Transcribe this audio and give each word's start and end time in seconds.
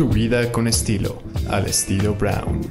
Tu 0.00 0.08
vida 0.08 0.50
con 0.50 0.66
estilo, 0.66 1.18
al 1.50 1.66
estilo 1.66 2.14
Brown. 2.14 2.62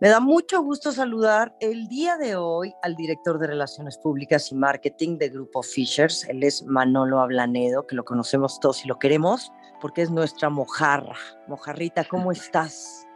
Me 0.00 0.08
da 0.08 0.20
mucho 0.20 0.62
gusto 0.62 0.90
saludar 0.90 1.54
el 1.60 1.86
día 1.86 2.16
de 2.16 2.34
hoy 2.36 2.72
al 2.82 2.96
director 2.96 3.38
de 3.38 3.46
Relaciones 3.46 3.98
Públicas 3.98 4.50
y 4.52 4.54
Marketing 4.54 5.18
de 5.18 5.28
Grupo 5.28 5.62
Fishers. 5.62 6.26
Él 6.30 6.42
es 6.42 6.64
Manolo 6.64 7.20
Ablanedo, 7.20 7.86
que 7.86 7.94
lo 7.94 8.06
conocemos 8.06 8.58
todos 8.58 8.86
y 8.86 8.88
lo 8.88 8.98
queremos 8.98 9.52
porque 9.82 10.00
es 10.00 10.10
nuestra 10.10 10.48
mojarra. 10.48 11.16
Mojarrita, 11.46 12.04
¿cómo 12.04 12.32
estás? 12.32 13.06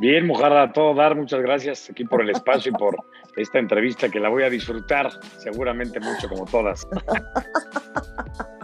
Bien, 0.00 0.26
mojarra, 0.26 0.64
a 0.64 0.72
todo 0.74 0.94
dar. 0.94 1.16
Muchas 1.16 1.40
gracias 1.40 1.88
aquí 1.88 2.04
por 2.04 2.20
el 2.20 2.28
espacio 2.28 2.70
y 2.70 2.74
por 2.74 2.98
esta 3.38 3.58
entrevista 3.58 4.10
que 4.10 4.20
la 4.20 4.28
voy 4.28 4.42
a 4.42 4.50
disfrutar 4.50 5.10
seguramente 5.38 6.00
mucho 6.00 6.28
como 6.28 6.44
todas. 6.44 6.86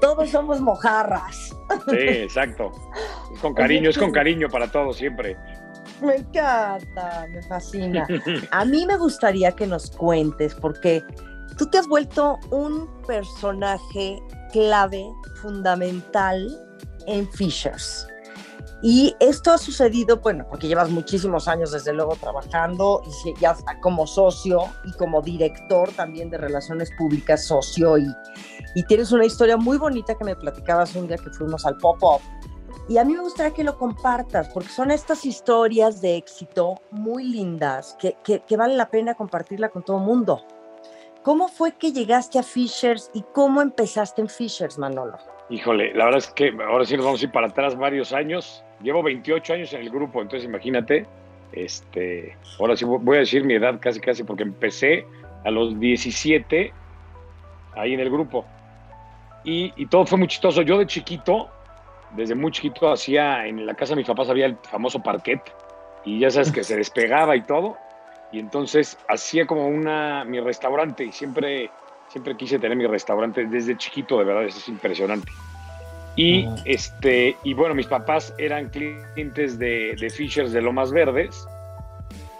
todos 0.00 0.30
somos 0.30 0.60
mojarras. 0.60 1.54
Sí, 1.88 1.96
exacto. 1.96 2.72
Es 3.34 3.40
con 3.40 3.54
cariño, 3.54 3.90
es 3.90 3.98
con 3.98 4.10
cariño 4.10 4.48
para 4.48 4.70
todos 4.70 4.96
siempre. 4.96 5.36
Me 6.00 6.16
encanta, 6.16 7.26
me 7.30 7.42
fascina. 7.42 8.06
A 8.50 8.64
mí 8.64 8.86
me 8.86 8.96
gustaría 8.96 9.52
que 9.52 9.66
nos 9.66 9.90
cuentes, 9.90 10.54
porque 10.54 11.04
tú 11.56 11.66
te 11.66 11.78
has 11.78 11.86
vuelto 11.86 12.38
un 12.50 12.88
personaje 13.06 14.18
clave, 14.52 15.04
fundamental 15.42 16.48
en 17.06 17.30
Fishers. 17.32 18.07
Y 18.80 19.16
esto 19.18 19.50
ha 19.50 19.58
sucedido, 19.58 20.18
bueno, 20.18 20.46
porque 20.48 20.68
llevas 20.68 20.90
muchísimos 20.90 21.48
años 21.48 21.72
desde 21.72 21.92
luego 21.92 22.14
trabajando 22.14 23.02
y 23.26 23.40
ya 23.40 23.56
como 23.80 24.06
socio 24.06 24.60
y 24.84 24.92
como 24.92 25.20
director 25.20 25.90
también 25.92 26.30
de 26.30 26.38
relaciones 26.38 26.90
públicas, 26.96 27.44
socio 27.44 27.98
y, 27.98 28.06
y 28.76 28.84
tienes 28.84 29.10
una 29.10 29.24
historia 29.24 29.56
muy 29.56 29.78
bonita 29.78 30.14
que 30.14 30.24
me 30.24 30.36
platicabas 30.36 30.94
un 30.94 31.08
día 31.08 31.16
que 31.16 31.30
fuimos 31.30 31.66
al 31.66 31.76
pop-up. 31.78 32.20
Y 32.88 32.98
a 32.98 33.04
mí 33.04 33.14
me 33.14 33.20
gustaría 33.20 33.52
que 33.52 33.64
lo 33.64 33.76
compartas, 33.76 34.48
porque 34.48 34.70
son 34.70 34.90
estas 34.90 35.26
historias 35.26 36.00
de 36.00 36.16
éxito 36.16 36.76
muy 36.90 37.24
lindas 37.24 37.96
que, 37.98 38.16
que, 38.24 38.40
que 38.40 38.56
vale 38.56 38.76
la 38.76 38.88
pena 38.88 39.14
compartirla 39.14 39.68
con 39.70 39.82
todo 39.82 39.98
el 39.98 40.04
mundo. 40.04 40.42
¿Cómo 41.22 41.48
fue 41.48 41.72
que 41.72 41.92
llegaste 41.92 42.38
a 42.38 42.42
Fishers 42.42 43.10
y 43.12 43.24
cómo 43.34 43.60
empezaste 43.60 44.22
en 44.22 44.28
Fishers, 44.28 44.78
Manolo? 44.78 45.18
Híjole, 45.50 45.92
la 45.94 46.06
verdad 46.06 46.18
es 46.18 46.30
que 46.30 46.50
ahora 46.66 46.84
sí 46.84 46.96
nos 46.96 47.04
vamos 47.04 47.20
a 47.20 47.24
ir 47.24 47.32
para 47.32 47.48
atrás 47.48 47.76
varios 47.76 48.12
años. 48.12 48.64
Llevo 48.82 49.02
28 49.02 49.54
años 49.54 49.72
en 49.72 49.80
el 49.80 49.90
grupo, 49.90 50.22
entonces 50.22 50.48
imagínate, 50.48 51.06
este, 51.52 52.36
ahora 52.60 52.76
sí 52.76 52.84
voy 52.84 53.16
a 53.16 53.20
decir 53.20 53.44
mi 53.44 53.54
edad 53.54 53.78
casi 53.80 54.00
casi 54.00 54.22
porque 54.22 54.42
empecé 54.42 55.06
a 55.44 55.50
los 55.50 55.78
17 55.78 56.72
ahí 57.74 57.94
en 57.94 58.00
el 58.00 58.10
grupo. 58.10 58.44
Y, 59.44 59.72
y 59.76 59.86
todo 59.86 60.04
fue 60.04 60.18
muy 60.18 60.28
chistoso. 60.28 60.62
Yo 60.62 60.78
de 60.78 60.86
chiquito, 60.86 61.48
desde 62.14 62.34
muy 62.34 62.52
chiquito, 62.52 62.90
hacía, 62.90 63.46
en 63.46 63.64
la 63.66 63.74
casa 63.74 63.94
de 63.94 63.96
mis 63.96 64.06
papás 64.06 64.28
había 64.28 64.46
el 64.46 64.56
famoso 64.56 65.02
parquet 65.02 65.40
y 66.04 66.20
ya 66.20 66.30
sabes 66.30 66.52
que 66.52 66.64
se 66.64 66.76
despegaba 66.76 67.36
y 67.36 67.42
todo. 67.42 67.76
Y 68.30 68.38
entonces 68.38 68.98
hacía 69.08 69.46
como 69.46 69.66
una, 69.68 70.24
mi 70.24 70.38
restaurante 70.40 71.04
y 71.04 71.12
siempre, 71.12 71.70
siempre 72.08 72.36
quise 72.36 72.58
tener 72.58 72.76
mi 72.76 72.86
restaurante 72.86 73.46
desde 73.46 73.76
chiquito, 73.76 74.18
de 74.18 74.24
verdad, 74.24 74.44
eso 74.44 74.58
es 74.58 74.68
impresionante. 74.68 75.32
Y, 76.18 76.48
este, 76.64 77.36
y 77.44 77.54
bueno, 77.54 77.76
mis 77.76 77.86
papás 77.86 78.34
eran 78.38 78.70
clientes 78.70 79.56
de, 79.56 79.94
de 80.00 80.10
Fishers 80.10 80.50
de 80.50 80.60
Lomas 80.60 80.90
Verdes 80.90 81.46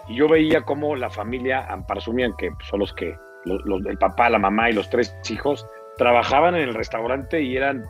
y 0.09 0.15
yo 0.15 0.27
veía 0.27 0.63
cómo 0.63 0.97
la 0.97 1.09
familia, 1.09 1.65
presumían 1.87 2.33
que 2.37 2.51
son 2.69 2.81
los 2.81 2.91
que, 2.91 3.17
los, 3.45 3.85
el 3.85 3.97
papá, 3.97 4.29
la 4.29 4.37
mamá 4.37 4.69
y 4.69 4.73
los 4.73 4.89
tres 4.89 5.15
hijos, 5.29 5.65
trabajaban 5.97 6.55
en 6.55 6.67
el 6.67 6.73
restaurante 6.73 7.41
y 7.41 7.55
eran, 7.55 7.85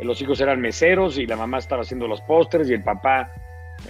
los 0.00 0.22
hijos 0.22 0.40
eran 0.40 0.58
meseros 0.58 1.18
y 1.18 1.26
la 1.26 1.36
mamá 1.36 1.58
estaba 1.58 1.82
haciendo 1.82 2.08
los 2.08 2.22
pósters 2.22 2.70
y 2.70 2.72
el 2.72 2.82
papá, 2.82 3.30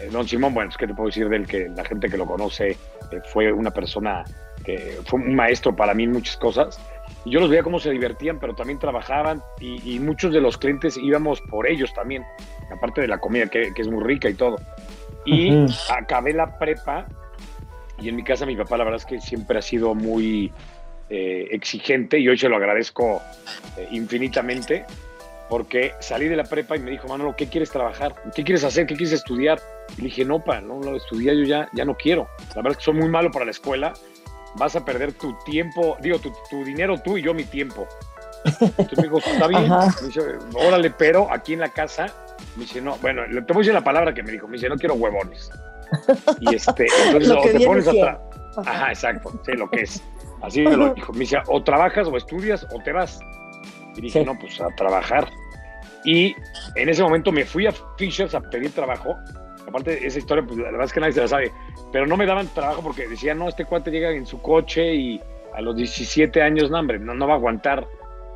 eh, 0.01 0.09
don 0.11 0.27
Simón, 0.27 0.53
bueno, 0.53 0.71
es 0.71 0.77
que 0.77 0.89
te 0.89 0.95
puedo 0.95 1.07
decir 1.07 1.29
de 1.29 1.37
él 1.37 1.47
que 1.47 1.69
la 1.69 1.85
gente 1.85 2.09
que 2.09 2.17
lo 2.17 2.27
conoce 2.27 2.71
eh, 2.71 2.77
fue 3.33 3.53
una 3.53 3.71
persona 3.71 4.25
que 4.65 4.99
fue 5.05 5.21
un 5.21 5.37
maestro 5.37 5.77
para 5.77 5.95
mí 5.95 6.03
en 6.03 6.13
muchas 6.13 6.37
cosas. 6.39 6.81
Y 7.27 7.33
yo 7.33 7.41
los 7.41 7.51
veía 7.51 7.65
cómo 7.65 7.81
se 7.81 7.91
divertían, 7.91 8.39
pero 8.39 8.55
también 8.55 8.79
trabajaban 8.79 9.43
y, 9.61 9.97
y 9.97 9.99
muchos 9.99 10.33
de 10.33 10.41
los 10.41 10.57
clientes 10.57 10.97
íbamos 10.97 11.41
por 11.43 11.69
ellos 11.69 11.93
también, 11.93 12.25
aparte 12.73 13.01
de 13.01 13.09
la 13.09 13.19
comida 13.19 13.49
que, 13.49 13.75
que 13.75 13.83
es 13.83 13.89
muy 13.89 14.03
rica 14.05 14.31
y 14.31 14.35
todo. 14.35 14.57
Y 15.25 15.51
uh 15.51 15.67
-huh. 15.67 15.99
acabé 15.99 16.33
la 16.33 16.57
prepa 16.57 17.07
y 17.99 18.09
en 18.09 18.17
mi 18.17 18.23
casa 18.23 18.47
mi 18.47 18.57
papá 18.57 18.77
la 18.77 18.85
verdad 18.85 19.01
es 19.01 19.07
que 19.07 19.21
siempre 19.21 19.59
ha 19.59 19.63
sido 19.63 19.93
muy 19.95 20.53
eh, 21.11 21.49
exigente 21.51 22.19
y 22.19 22.29
hoy 22.29 22.39
se 22.39 22.49
lo 22.49 22.57
agradezco 22.57 23.21
eh, 23.77 23.89
infinitamente 23.91 24.85
porque 25.49 25.93
salí 26.01 26.29
de 26.29 26.37
la 26.37 26.45
prepa 26.45 26.77
y 26.77 26.81
me 26.81 26.91
dijo, 26.91 27.09
Manolo, 27.09 27.35
¿qué 27.37 27.49
quieres 27.49 27.71
trabajar? 27.71 28.15
¿Qué 28.35 28.43
quieres 28.45 28.65
hacer? 28.65 28.87
¿Qué 28.87 28.97
quieres 28.97 29.13
estudiar? 29.13 29.61
Y 29.97 30.03
dije, 30.03 30.25
no, 30.25 30.41
pa, 30.41 30.61
no, 30.61 30.81
no, 30.81 30.97
estudiar 30.97 31.37
yo 31.37 31.45
ya, 31.45 31.69
ya 31.73 31.85
no 31.85 31.97
quiero. 31.97 32.29
La 32.51 32.63
verdad 32.63 32.73
es 32.73 32.79
que 32.79 32.85
soy 32.85 32.95
muy 32.95 33.09
malo 33.09 33.31
para 33.31 33.45
la 33.45 33.53
escuela. 33.53 33.95
Vas 34.59 34.77
a 34.77 34.85
perder 34.85 35.13
tu 35.13 35.37
tiempo, 35.45 35.97
digo, 36.01 36.19
tu, 36.19 36.33
tu 36.51 36.65
dinero 36.65 36.99
tú 37.03 37.19
y 37.19 37.23
yo 37.23 37.35
mi 37.35 37.45
tiempo. 37.45 37.87
Entonces 38.61 38.99
me 38.99 39.05
dijo, 39.05 39.19
está 39.19 39.47
bien. 39.47 39.69
Me 39.69 40.07
dice, 40.07 40.21
órale, 40.55 40.91
pero 40.91 41.33
aquí 41.33 41.55
en 41.55 41.61
la 41.61 41.69
casa, 41.69 42.07
me 42.57 42.63
dice, 42.63 42.81
no, 42.81 42.97
bueno, 42.99 43.23
te 43.25 43.53
voy 43.53 43.57
a 43.57 43.59
decir 43.59 43.75
la 43.75 43.85
palabra 43.85 44.15
que 44.15 44.23
me 44.23 44.33
dijo, 44.33 44.47
me 44.47 44.55
dice, 44.55 44.69
no 44.69 44.77
quiero 44.77 44.95
huevones. 44.95 45.51
Y 46.41 46.55
este, 46.55 46.87
entonces 47.07 47.31
o 47.31 47.41
te 47.41 47.67
pones 47.67 47.89
atrás. 47.89 48.19
Ajá, 48.65 48.89
exacto, 48.89 49.33
sí, 49.45 49.53
lo 49.53 49.69
que 49.71 49.83
es. 49.83 50.03
Así 50.43 50.63
me 50.63 50.77
lo 50.77 50.95
dijo. 50.95 51.13
Me 51.13 51.21
dice, 51.21 51.39
o 51.47 51.63
trabajas 51.63 52.09
o 52.09 52.17
estudias 52.17 52.67
o 52.73 52.83
te 52.83 52.93
vas. 52.93 53.19
Y 53.97 54.03
dije, 54.03 54.21
sí. 54.21 54.25
no, 54.25 54.39
pues 54.39 54.61
a 54.61 54.69
trabajar. 54.77 55.29
Y 56.05 56.35
en 56.77 56.89
ese 56.89 57.03
momento 57.03 57.33
me 57.33 57.45
fui 57.45 57.67
a 57.67 57.73
Fishers 57.99 58.35
a 58.35 58.41
pedir 58.41 58.73
trabajo. 58.73 59.17
Aparte, 59.67 60.07
esa 60.07 60.19
historia, 60.19 60.45
pues 60.47 60.59
la 60.59 60.71
verdad 60.71 60.85
es 60.85 60.93
que 60.93 61.01
nadie 61.01 61.13
se 61.13 61.21
la 61.21 61.29
sabe. 61.29 61.53
Pero 61.93 62.07
no 62.07 62.17
me 62.17 62.27
daban 62.27 62.49
trabajo 62.49 62.83
porque 62.83 63.09
decían, 63.09 63.39
no, 63.39 63.49
este 63.49 63.65
cuate 63.65 63.91
llega 63.91 64.11
en 64.11 64.27
su 64.27 64.41
coche 64.41 64.95
y 64.95 65.21
a 65.55 65.61
los 65.61 65.77
17 65.77 66.43
años, 66.43 66.71
no, 66.71 66.79
hombre, 66.79 66.99
no, 66.99 67.15
no 67.15 67.27
va 67.27 67.35
a 67.35 67.37
aguantar. 67.37 67.87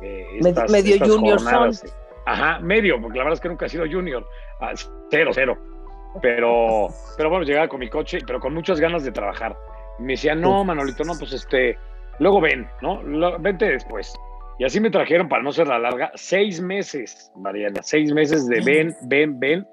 Eh, 0.01 0.25
estas, 0.39 0.71
medio 0.71 0.95
estas 0.95 1.09
junior 1.09 1.39
jornadas. 1.41 1.85
Ajá, 2.25 2.59
medio, 2.59 3.01
porque 3.01 3.17
la 3.17 3.23
verdad 3.23 3.35
es 3.35 3.41
que 3.41 3.49
nunca 3.49 3.65
he 3.65 3.69
sido 3.69 3.85
junior. 3.89 4.27
Ah, 4.59 4.73
cero, 5.09 5.31
cero. 5.33 5.57
Pero, 6.21 6.87
pero 7.17 7.29
bueno, 7.29 7.45
llegaba 7.45 7.67
con 7.67 7.79
mi 7.79 7.89
coche, 7.89 8.19
pero 8.25 8.39
con 8.39 8.53
muchas 8.53 8.79
ganas 8.79 9.03
de 9.03 9.11
trabajar. 9.11 9.55
Me 9.99 10.13
decía, 10.13 10.35
no, 10.35 10.63
Manolito, 10.63 11.03
no, 11.03 11.13
pues 11.17 11.31
este, 11.31 11.77
luego 12.19 12.41
ven, 12.41 12.67
¿no? 12.81 13.01
Lo, 13.03 13.39
vente 13.39 13.65
después. 13.65 14.13
Y 14.59 14.65
así 14.65 14.79
me 14.79 14.89
trajeron, 14.89 15.29
para 15.29 15.41
no 15.43 15.51
ser 15.51 15.67
la 15.67 15.79
larga, 15.79 16.11
seis 16.15 16.61
meses, 16.61 17.31
Mariana, 17.35 17.81
seis 17.81 18.13
meses 18.13 18.47
de 18.47 18.61
ven, 18.61 18.95
ven, 19.03 19.39
ven. 19.39 19.67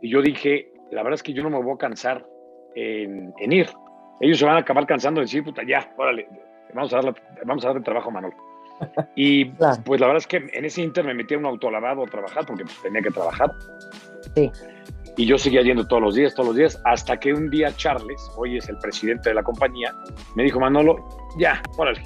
Y 0.00 0.10
yo 0.10 0.22
dije, 0.22 0.68
la 0.94 1.02
verdad 1.02 1.14
es 1.14 1.22
que 1.22 1.32
yo 1.32 1.42
no 1.42 1.50
me 1.50 1.60
voy 1.60 1.74
a 1.74 1.78
cansar 1.78 2.24
en, 2.74 3.34
en 3.38 3.52
ir. 3.52 3.68
Ellos 4.20 4.38
se 4.38 4.44
van 4.44 4.56
a 4.56 4.60
acabar 4.60 4.86
cansando 4.86 5.20
de 5.20 5.24
decir, 5.24 5.42
puta, 5.42 5.62
ya, 5.66 5.92
órale, 5.96 6.28
vamos 6.72 6.92
a 6.92 6.96
darle, 6.96 7.14
vamos 7.44 7.64
a 7.64 7.68
darle 7.68 7.82
trabajo 7.82 8.10
a 8.10 8.12
Manolo. 8.12 8.36
Y 9.14 9.50
claro. 9.52 9.82
pues 9.84 10.00
la 10.00 10.08
verdad 10.08 10.20
es 10.20 10.26
que 10.26 10.36
en 10.36 10.64
ese 10.64 10.82
inter 10.82 11.04
me 11.04 11.14
metí 11.14 11.34
a 11.34 11.38
un 11.38 11.46
autolavado 11.46 12.02
a 12.02 12.06
trabajar 12.06 12.44
porque 12.46 12.64
pues, 12.64 12.80
tenía 12.82 13.02
que 13.02 13.10
trabajar. 13.10 13.50
Sí. 14.34 14.50
Y 15.16 15.26
yo 15.26 15.38
seguía 15.38 15.62
yendo 15.62 15.86
todos 15.86 16.02
los 16.02 16.14
días, 16.16 16.34
todos 16.34 16.48
los 16.48 16.56
días, 16.56 16.80
hasta 16.84 17.16
que 17.18 17.32
un 17.32 17.50
día 17.50 17.74
Charles, 17.76 18.20
hoy 18.36 18.56
es 18.56 18.68
el 18.68 18.76
presidente 18.78 19.28
de 19.28 19.36
la 19.36 19.44
compañía, 19.44 19.92
me 20.34 20.42
dijo, 20.42 20.58
Manolo, 20.58 20.96
ya, 21.38 21.62
órale, 21.76 22.02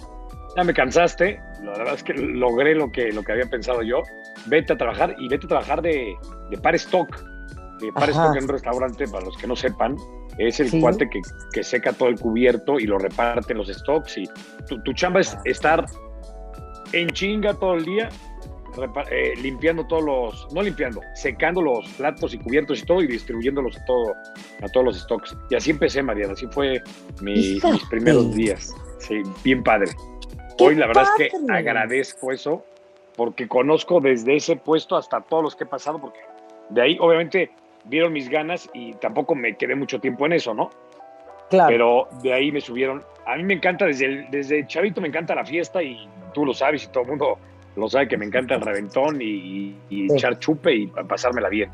ya 0.57 0.65
me 0.65 0.75
cansaste, 0.75 1.41
la 1.63 1.73
verdad 1.73 1.95
es 1.95 2.03
que 2.03 2.13
logré 2.13 2.75
lo 2.75 2.93
que, 2.93 3.11
lo 3.13 3.23
que 3.23 3.33
había 3.33 3.47
pensado 3.47 3.83
yo, 3.83 4.03
vete 4.47 4.75
a 4.75 4.77
trabajar 4.77 5.17
y 5.19 5.29
vete 5.29 5.47
a 5.47 5.49
trabajar 5.49 5.81
de, 5.81 6.15
de 6.51 6.59
par 6.59 6.75
stock. 6.75 7.09
De 7.81 7.93
par 7.93 8.11
stock 8.11 8.37
en 8.37 8.45
un 8.45 8.49
restaurante, 8.49 9.07
para 9.09 9.25
los 9.25 9.37
que 9.37 9.47
no 9.47 9.55
sepan, 9.55 9.97
es 10.39 10.61
el 10.61 10.71
sí. 10.71 10.81
cuate 10.81 11.09
que, 11.09 11.21
que, 11.53 11.63
seca 11.63 11.93
todo 11.93 12.09
el 12.09 12.19
cubierto 12.19 12.79
y 12.79 12.87
lo 12.87 12.99
reparte 12.99 13.53
en 13.53 13.59
los 13.59 13.69
stocks. 13.69 14.19
Y 14.19 14.29
tu, 14.69 14.83
tu 14.83 14.93
chamba 14.93 15.21
es 15.21 15.37
estar 15.45 15.85
en 16.93 17.09
chinga 17.11 17.55
todo 17.55 17.75
el 17.75 17.85
día 17.85 18.09
eh, 19.11 19.35
limpiando 19.43 19.85
todos 19.87 20.05
los, 20.05 20.53
no 20.53 20.63
limpiando, 20.63 21.01
secando 21.15 21.61
los 21.61 21.89
platos 21.91 22.33
y 22.35 22.39
cubiertos 22.39 22.81
y 22.81 22.87
todo 22.87 23.03
y 23.03 23.07
distribuyéndolos 23.07 23.77
a, 23.77 23.85
todo, 23.85 24.15
a 24.63 24.69
todos 24.69 24.87
los 24.87 25.01
stocks. 25.01 25.37
Y 25.51 25.57
así 25.57 25.71
empecé, 25.71 26.03
Mariana, 26.03 26.35
así 26.35 26.47
fue 26.49 26.83
mi, 27.21 27.35
mis 27.35 27.85
primeros 27.91 28.35
días. 28.35 28.75
Sí, 28.99 29.23
bien 29.43 29.63
padre. 29.63 29.91
Hoy 30.61 30.75
la 30.77 30.87
verdad 30.87 31.05
padre. 31.05 31.27
es 31.27 31.33
que 31.33 31.53
agradezco 31.53 32.31
eso 32.31 32.65
porque 33.17 33.49
conozco 33.49 34.01
desde 34.01 34.37
ese 34.37 34.57
puesto 34.57 34.97
hasta 34.97 35.21
todos 35.23 35.43
los 35.43 35.57
que 35.57 35.65
he 35.65 35.67
pasado, 35.67 36.01
porque 36.01 36.21
de 36.71 36.83
ahí 36.83 36.99
obviamente 37.01 37.51
vieron 37.89 38.13
mis 38.13 38.29
ganas 38.29 38.69
y 38.73 38.95
tampoco 38.95 39.35
me 39.35 39.57
quedé 39.57 39.75
mucho 39.75 40.01
tiempo 40.01 40.27
en 40.27 40.35
eso, 40.35 40.55
¿no? 40.55 40.71
Claro. 41.51 41.69
Pero 41.69 42.09
de 42.23 42.33
ahí 42.33 42.53
me 42.53 42.61
subieron. 42.61 43.03
A 43.27 43.37
mí 43.37 43.43
me 43.43 43.55
encanta, 43.55 43.87
desde, 43.87 44.07
el, 44.07 44.31
desde 44.31 44.67
chavito 44.67 45.01
me 45.01 45.09
encanta 45.09 45.35
la 45.35 45.45
fiesta 45.45 45.83
y 45.83 46.09
tú 46.35 46.45
lo 46.45 46.53
sabes 46.53 46.85
y 46.85 46.89
todo 46.89 47.05
el 47.05 47.09
mundo 47.11 47.39
lo 47.77 47.89
sabe 47.89 48.09
que 48.09 48.17
me 48.17 48.27
encanta 48.27 48.57
el 48.57 48.61
reventón 48.61 49.21
y, 49.23 49.77
y 49.89 50.09
sí. 50.09 50.15
echar 50.15 50.39
chupe 50.39 50.75
y 50.75 50.87
pasármela 50.87 51.49
bien. 51.49 51.71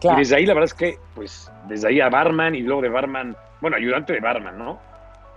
Claro. 0.00 0.18
Y 0.18 0.20
desde 0.22 0.36
ahí 0.36 0.46
la 0.46 0.54
verdad 0.54 0.66
es 0.66 0.74
que, 0.74 0.96
pues, 1.14 1.50
desde 1.68 1.88
ahí 1.88 2.00
a 2.00 2.08
barman 2.08 2.54
y 2.54 2.60
luego 2.60 2.82
de 2.82 2.88
barman, 2.88 3.36
bueno, 3.60 3.76
ayudante 3.76 4.12
de 4.12 4.20
barman, 4.20 4.58
¿no? 4.58 4.80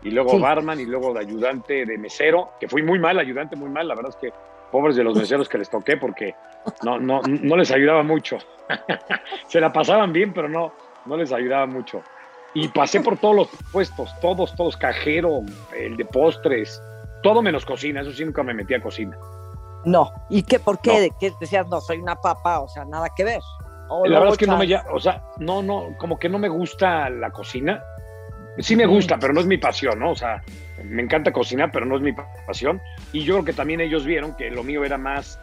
Y 0.02 0.12
luego 0.12 0.32
sí. 0.32 0.40
barman 0.40 0.80
y 0.80 0.86
luego 0.86 1.14
de 1.14 1.20
ayudante 1.20 1.86
de 1.86 1.98
mesero, 1.98 2.52
que 2.60 2.68
fui 2.68 2.82
muy 2.82 2.98
mal, 2.98 3.20
ayudante 3.20 3.56
muy 3.56 3.70
mal, 3.70 3.88
la 3.88 3.96
verdad 3.96 4.12
es 4.12 4.18
que 4.18 4.34
pobres 4.72 4.96
de 4.96 5.04
los 5.04 5.16
meseros 5.16 5.50
que 5.50 5.58
les 5.58 5.70
toqué 5.70 5.98
porque 5.98 6.36
no, 6.84 7.00
no, 7.00 7.22
no 7.28 7.56
les 7.56 7.72
ayudaba 7.72 8.04
mucho. 8.04 8.38
Se 9.48 9.60
la 9.60 9.72
pasaban 9.72 10.14
bien, 10.14 10.34
pero 10.34 10.50
no, 10.50 10.74
no 11.06 11.18
les 11.18 11.32
ayudaba 11.32 11.66
mucho. 11.66 12.02
Y 12.54 12.70
pasé 12.70 13.02
por 13.02 13.18
todos 13.18 13.36
los 13.36 13.50
puestos, 13.72 14.14
todos, 14.22 14.56
todos, 14.56 14.78
cajero, 14.78 15.42
el 15.78 15.98
de 15.98 16.06
postres, 16.06 16.82
todo 17.22 17.42
menos 17.42 17.66
cocina, 17.66 18.02
eso 18.02 18.12
sí 18.12 18.24
nunca 18.24 18.44
me 18.44 18.54
metí 18.54 18.74
a 18.74 18.82
cocina. 18.82 19.18
No, 19.84 20.12
¿y 20.30 20.44
qué? 20.44 20.60
¿Por 20.60 20.80
qué? 20.80 21.00
¿De 21.00 21.12
qué 21.20 21.32
decías, 21.40 21.68
no, 21.68 21.82
soy 21.82 22.00
una 22.00 22.16
papa? 22.16 22.62
O 22.62 22.68
sea, 22.68 22.86
nada 22.86 23.10
que 23.16 23.24
ver. 23.24 23.42
la 24.06 24.20
verdad 24.20 24.34
es 24.34 24.38
que 24.38 24.48
no 24.48 24.58
me, 24.58 24.66
o 24.92 25.00
sea, 25.00 25.24
no, 25.38 25.62
no, 25.62 25.96
como 25.98 26.18
que 26.18 26.30
no 26.30 26.40
me 26.40 26.50
gusta 26.50 27.10
la 27.10 27.32
cocina. 27.32 27.84
Sí 28.60 28.76
me 28.76 28.86
gusta, 28.86 29.18
pero 29.20 29.34
no 29.34 29.42
es 29.42 29.46
mi 29.46 29.58
pasión, 29.58 30.00
¿no? 30.00 30.12
O 30.12 30.16
sea, 30.16 30.42
me 30.84 31.02
encanta 31.02 31.32
cocinar, 31.32 31.72
pero 31.72 31.86
no 31.86 31.96
es 31.98 32.02
mi 32.02 32.14
pasión. 32.48 32.82
Y 33.12 33.24
yo 33.24 33.36
creo 33.36 33.46
que 33.46 33.54
también 33.54 33.82
ellos 33.82 34.06
vieron 34.06 34.36
que 34.36 34.50
lo 34.50 34.64
mío 34.64 34.84
era 34.86 34.98
más 34.98 35.40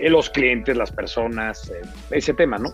los 0.00 0.30
clientes, 0.30 0.76
las 0.76 0.90
personas, 0.90 1.72
ese 2.10 2.34
tema, 2.34 2.58
¿no? 2.58 2.70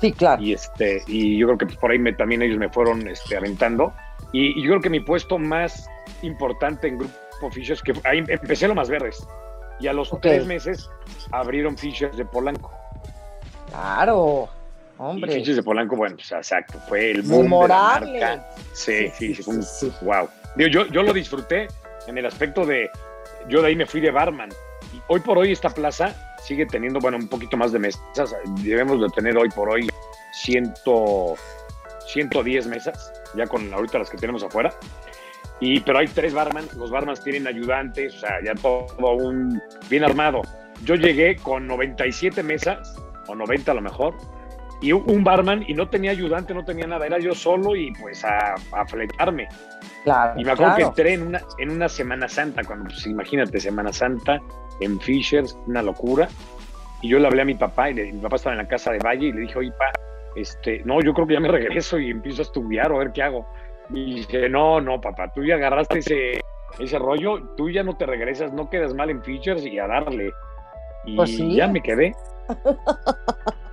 Sí, 0.00 0.12
claro. 0.12 0.42
Y, 0.42 0.52
este, 0.52 1.02
y 1.06 1.38
yo 1.38 1.46
creo 1.46 1.58
que 1.58 1.66
pues, 1.66 1.78
por 1.78 1.90
ahí 1.90 1.98
me, 1.98 2.12
también 2.12 2.42
ellos 2.42 2.58
me 2.58 2.68
fueron 2.68 3.06
este, 3.08 3.36
aventando. 3.36 3.92
Y, 4.32 4.60
yo 4.62 4.70
creo 4.70 4.80
que 4.80 4.90
mi 4.90 5.00
puesto 5.00 5.38
más 5.38 5.88
importante 6.22 6.88
en 6.88 6.98
Grupo 6.98 7.50
Fishers, 7.52 7.82
que 7.82 7.92
ahí 8.04 8.18
empecé 8.28 8.68
lo 8.68 8.74
más 8.74 8.88
verdes. 8.88 9.26
Y 9.80 9.86
a 9.86 9.92
los 9.92 10.10
tres 10.20 10.46
meses 10.46 10.88
abrieron 11.30 11.76
Fishers 11.76 12.16
de 12.16 12.24
Polanco. 12.24 12.70
Claro. 13.70 14.48
Hombre. 14.98 15.38
Y 15.38 15.52
de 15.52 15.62
Polanco, 15.62 15.96
bueno, 15.96 16.16
pues 16.16 16.30
exacto, 16.32 16.78
fue 16.88 17.10
el 17.10 17.22
boom 17.22 17.44
Memorable. 17.44 18.12
De 18.12 18.20
la 18.20 18.36
marca. 18.36 18.50
Sí, 18.72 19.08
sí, 19.18 19.34
sí, 19.34 19.42
sí, 19.62 19.92
wow. 20.02 20.28
yo, 20.56 20.86
yo 20.86 21.02
lo 21.02 21.12
disfruté 21.12 21.68
en 22.06 22.18
el 22.18 22.26
aspecto 22.26 22.64
de, 22.64 22.90
yo 23.48 23.60
de 23.62 23.68
ahí 23.68 23.76
me 23.76 23.86
fui 23.86 24.00
de 24.00 24.10
barman. 24.10 24.50
Y 24.92 25.00
hoy 25.08 25.20
por 25.20 25.38
hoy 25.38 25.52
esta 25.52 25.70
plaza 25.70 26.14
sigue 26.42 26.66
teniendo, 26.66 27.00
bueno, 27.00 27.16
un 27.16 27.28
poquito 27.28 27.56
más 27.56 27.72
de 27.72 27.78
mesas. 27.78 28.34
Debemos 28.62 29.00
de 29.00 29.08
tener 29.08 29.36
hoy 29.36 29.48
por 29.50 29.68
hoy 29.68 29.88
100, 30.42 30.74
110 32.06 32.66
mesas, 32.66 33.12
ya 33.34 33.46
con 33.46 33.72
ahorita 33.72 33.98
las 33.98 34.10
que 34.10 34.16
tenemos 34.16 34.42
afuera. 34.42 34.72
Y, 35.60 35.80
pero 35.80 35.98
hay 35.98 36.08
tres 36.08 36.34
barman, 36.34 36.66
los 36.76 36.90
barmans 36.90 37.22
tienen 37.22 37.46
ayudantes, 37.46 38.14
o 38.16 38.18
sea, 38.18 38.42
ya 38.44 38.54
todo 38.54 39.12
un 39.14 39.60
bien 39.88 40.04
armado. 40.04 40.42
Yo 40.84 40.96
llegué 40.96 41.36
con 41.36 41.66
97 41.66 42.42
mesas, 42.42 42.96
o 43.28 43.34
90 43.34 43.70
a 43.70 43.74
lo 43.74 43.80
mejor, 43.80 44.14
y 44.84 44.92
un 44.92 45.24
barman, 45.24 45.64
y 45.66 45.72
no 45.72 45.88
tenía 45.88 46.10
ayudante, 46.10 46.52
no 46.52 46.62
tenía 46.62 46.86
nada, 46.86 47.06
era 47.06 47.18
yo 47.18 47.34
solo 47.34 47.74
y 47.74 47.90
pues 47.92 48.22
a, 48.22 48.54
a 48.72 48.86
fletarme. 48.86 49.48
Claro, 50.02 50.38
y 50.38 50.44
me 50.44 50.52
acuerdo 50.52 50.76
que 50.76 50.82
entré 50.82 51.14
en 51.14 51.26
una, 51.26 51.40
en 51.56 51.70
una 51.70 51.88
Semana 51.88 52.28
Santa, 52.28 52.62
cuando, 52.64 52.90
pues 52.90 53.06
imagínate, 53.06 53.58
Semana 53.60 53.94
Santa, 53.94 54.42
en 54.80 55.00
Fishers, 55.00 55.56
una 55.66 55.80
locura. 55.80 56.28
Y 57.00 57.08
yo 57.08 57.18
le 57.18 57.26
hablé 57.26 57.40
a 57.40 57.44
mi 57.46 57.54
papá, 57.54 57.88
y 57.88 57.94
mi 57.94 58.20
papá 58.20 58.36
estaba 58.36 58.52
en 58.52 58.58
la 58.58 58.68
casa 58.68 58.92
de 58.92 58.98
Valle, 58.98 59.28
y 59.28 59.32
le 59.32 59.40
dije, 59.40 59.58
oye, 59.58 59.72
pa, 59.72 59.90
este, 60.36 60.82
no, 60.84 61.00
yo 61.00 61.14
creo 61.14 61.26
que 61.26 61.32
ya 61.32 61.40
me 61.40 61.48
regreso 61.52 61.98
y 61.98 62.10
empiezo 62.10 62.42
a 62.42 62.44
estudiar 62.44 62.92
o 62.92 62.96
a 62.96 62.98
ver 62.98 63.12
qué 63.12 63.22
hago. 63.22 63.46
Y 63.88 64.16
dije, 64.16 64.50
no, 64.50 64.82
no, 64.82 65.00
papá, 65.00 65.32
tú 65.32 65.42
ya 65.44 65.54
agarraste 65.54 66.00
ese, 66.00 66.40
ese 66.78 66.98
rollo, 66.98 67.42
tú 67.56 67.70
ya 67.70 67.82
no 67.82 67.96
te 67.96 68.04
regresas, 68.04 68.52
no 68.52 68.68
quedas 68.68 68.92
mal 68.92 69.08
en 69.08 69.22
Fishers 69.22 69.64
y 69.64 69.78
a 69.78 69.86
darle. 69.86 70.30
Y 71.06 71.16
pues 71.16 71.38
ya 71.38 71.68
me 71.68 71.80
quedé. 71.80 72.14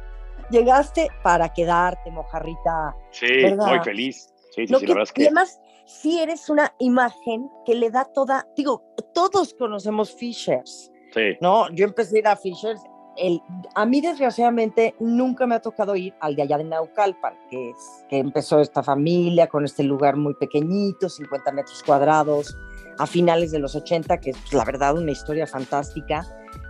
Llegaste 0.52 1.08
para 1.24 1.50
quedarte, 1.54 2.12
mojarrita. 2.12 2.96
Sí, 3.12 3.28
muy 3.56 3.80
feliz. 3.84 4.34
Sí, 4.54 4.68
sí, 4.68 4.68
sí, 4.68 4.74
la 4.74 4.80
verdad 4.80 5.04
es 5.04 5.12
que... 5.14 5.24
Y 5.24 5.26
además, 5.28 5.62
sí 5.86 6.20
eres 6.20 6.50
una 6.50 6.74
imagen 6.80 7.50
que 7.66 7.76
le 7.76 7.90
da 7.90 8.06
toda, 8.06 8.48
digo, 8.56 8.84
todos 9.14 9.54
conocemos 9.54 10.14
Fishers. 10.14 10.92
Sí. 11.14 11.38
¿No? 11.42 11.70
Yo 11.72 11.86
empecé 11.86 12.18
a 12.18 12.20
ir 12.20 12.28
a 12.28 12.36
Fishers. 12.36 12.82
El, 13.18 13.42
a 13.76 13.86
mí, 13.86 14.00
desgraciadamente, 14.00 14.96
nunca 15.00 15.46
me 15.46 15.56
ha 15.56 15.60
tocado 15.60 15.96
ir 15.96 16.14
al 16.22 16.36
de 16.36 16.44
allá 16.44 16.58
de 16.58 16.64
Naucalpan, 16.64 17.34
que, 17.50 17.70
es, 17.70 18.06
que 18.10 18.18
empezó 18.18 18.62
esta 18.62 18.84
familia 18.84 19.48
con 19.48 19.66
este 19.66 19.84
lugar 19.84 20.16
muy 20.16 20.34
pequeñito, 20.36 21.10
50 21.10 21.52
metros 21.52 21.84
cuadrados, 21.84 22.56
a 22.98 23.08
finales 23.08 23.52
de 23.52 23.60
los 23.60 23.76
80, 23.76 24.18
que 24.20 24.32
es 24.32 24.54
la 24.54 24.64
verdad 24.64 24.98
una 24.98 25.12
historia 25.12 25.46
fantástica, 25.46 26.26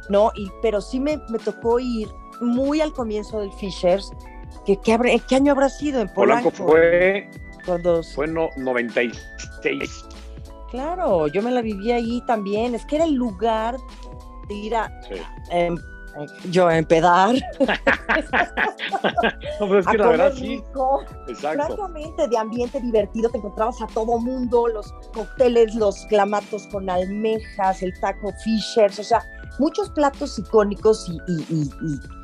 ¿no? 0.10 0.32
Y, 0.36 0.50
pero 0.62 0.82
sí 0.82 1.00
me, 1.00 1.18
me 1.30 1.38
tocó 1.38 1.80
ir 1.80 2.08
muy 2.42 2.82
al 2.82 2.94
comienzo 2.94 3.40
del 3.40 3.52
Fishers, 3.54 4.12
que, 4.66 4.78
que 4.78 5.22
¿qué 5.28 5.36
año 5.36 5.54
habrá 5.54 5.70
sido 5.70 6.02
en 6.02 6.10
Polanco? 6.10 6.52
Polanco 6.52 6.72
fue 6.72 7.30
todos. 7.66 8.14
Fue 8.14 8.28
no, 8.28 8.50
96. 8.58 10.06
Claro, 10.70 11.28
yo 11.28 11.42
me 11.42 11.52
la 11.52 11.62
viví 11.62 11.92
ahí 11.92 12.22
también. 12.26 12.76
Es 12.76 12.86
que 12.86 12.98
era 12.98 13.06
el 13.06 13.14
lugar 13.14 13.78
de 14.48 14.54
ir 14.54 14.76
a. 14.76 14.92
Em, 15.50 15.78
yo 16.50 16.68
a 16.68 16.78
empedar. 16.78 17.36
no, 17.60 17.68
pero 19.60 19.80
es 19.80 19.88
que 19.88 19.98
la 19.98 20.08
verdad 20.08 20.34
sí. 20.34 20.64
Exacto. 21.28 21.76
Francamente, 21.76 22.28
de 22.28 22.38
ambiente 22.38 22.80
divertido, 22.82 23.30
te 23.30 23.38
encontrabas 23.38 23.82
a 23.82 23.88
todo 23.88 24.20
mundo, 24.20 24.68
los 24.68 24.94
cócteles, 25.14 25.76
los 25.76 26.06
clamatos 26.08 26.68
con 26.68 26.90
almejas, 26.90 27.82
el 27.82 27.98
taco 28.00 28.34
Fishers, 28.44 29.00
o 29.00 29.04
sea, 29.04 29.26
muchos 29.62 29.92
platos 29.92 30.40
icónicos 30.40 31.08
y, 31.08 31.70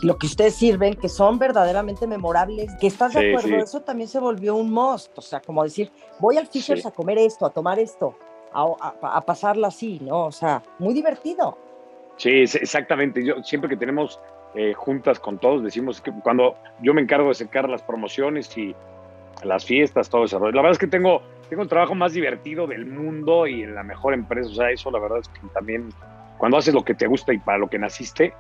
lo 0.02 0.18
que 0.18 0.26
ustedes 0.26 0.56
sirven 0.56 0.96
que 0.96 1.08
son 1.08 1.38
verdaderamente 1.38 2.08
memorables, 2.08 2.74
que 2.80 2.88
estás 2.88 3.14
de 3.14 3.30
acuerdo, 3.30 3.58
eso 3.58 3.82
también 3.82 4.10
se 4.10 4.20
volvió 4.20 4.56
un 4.56 4.72
must, 4.72 5.16
o 5.16 5.22
sea, 5.22 5.40
como 5.40 5.64
decir, 5.64 5.92
voy 6.20 6.38
al 6.38 6.48
Fishers 6.48 6.86
a 6.88 6.92
comer 6.92 7.20
esto, 7.20 7.46
a 7.46 7.52
tomar 7.52 7.78
esto, 7.78 8.16
a, 8.52 8.66
a, 9.02 9.22
pasarla 9.22 9.68
así, 9.68 10.00
¿no? 10.02 10.26
O 10.26 10.32
sea, 10.32 10.64
muy 10.80 10.96
divertido. 10.96 11.58
Sí, 12.18 12.32
exactamente. 12.32 13.24
Yo 13.24 13.44
siempre 13.44 13.70
que 13.70 13.78
tenemos 13.78 14.20
eh, 14.56 14.74
juntas 14.74 15.20
con 15.20 15.38
todos, 15.38 15.64
decimos 15.64 16.02
que 16.02 16.12
cuando 16.24 16.56
yo 16.82 16.96
me 16.96 17.02
encargo 17.02 17.28
de 17.28 17.36
secar 17.36 17.70
las 17.70 17.84
promociones 17.84 18.58
y 18.58 18.76
las 19.44 19.64
fiestas, 19.64 20.10
todo 20.10 20.26
eso. 20.26 20.40
La 20.40 20.46
verdad 20.46 20.72
es 20.72 20.80
que 20.80 20.88
tengo, 20.88 21.22
tengo 21.50 21.62
el 21.62 21.70
trabajo 21.70 21.94
más 21.94 22.14
divertido 22.14 22.66
del 22.66 22.88
mundo 22.88 23.46
y 23.46 23.62
en 23.62 23.76
la 23.76 23.84
mejor 23.84 24.16
empresa. 24.16 24.50
O 24.50 24.56
sea, 24.56 24.72
eso 24.72 24.90
la 24.90 24.98
verdad 24.98 25.20
es 25.20 25.28
que 25.28 25.42
también 25.54 25.90
cuando 26.38 26.58
haces 26.58 26.74
lo 26.74 26.84
que 26.84 26.94
te 26.94 27.08
gusta 27.08 27.34
y 27.34 27.40
para 27.40 27.58
lo 27.58 27.70
que 27.70 27.80
naciste, 27.80 28.34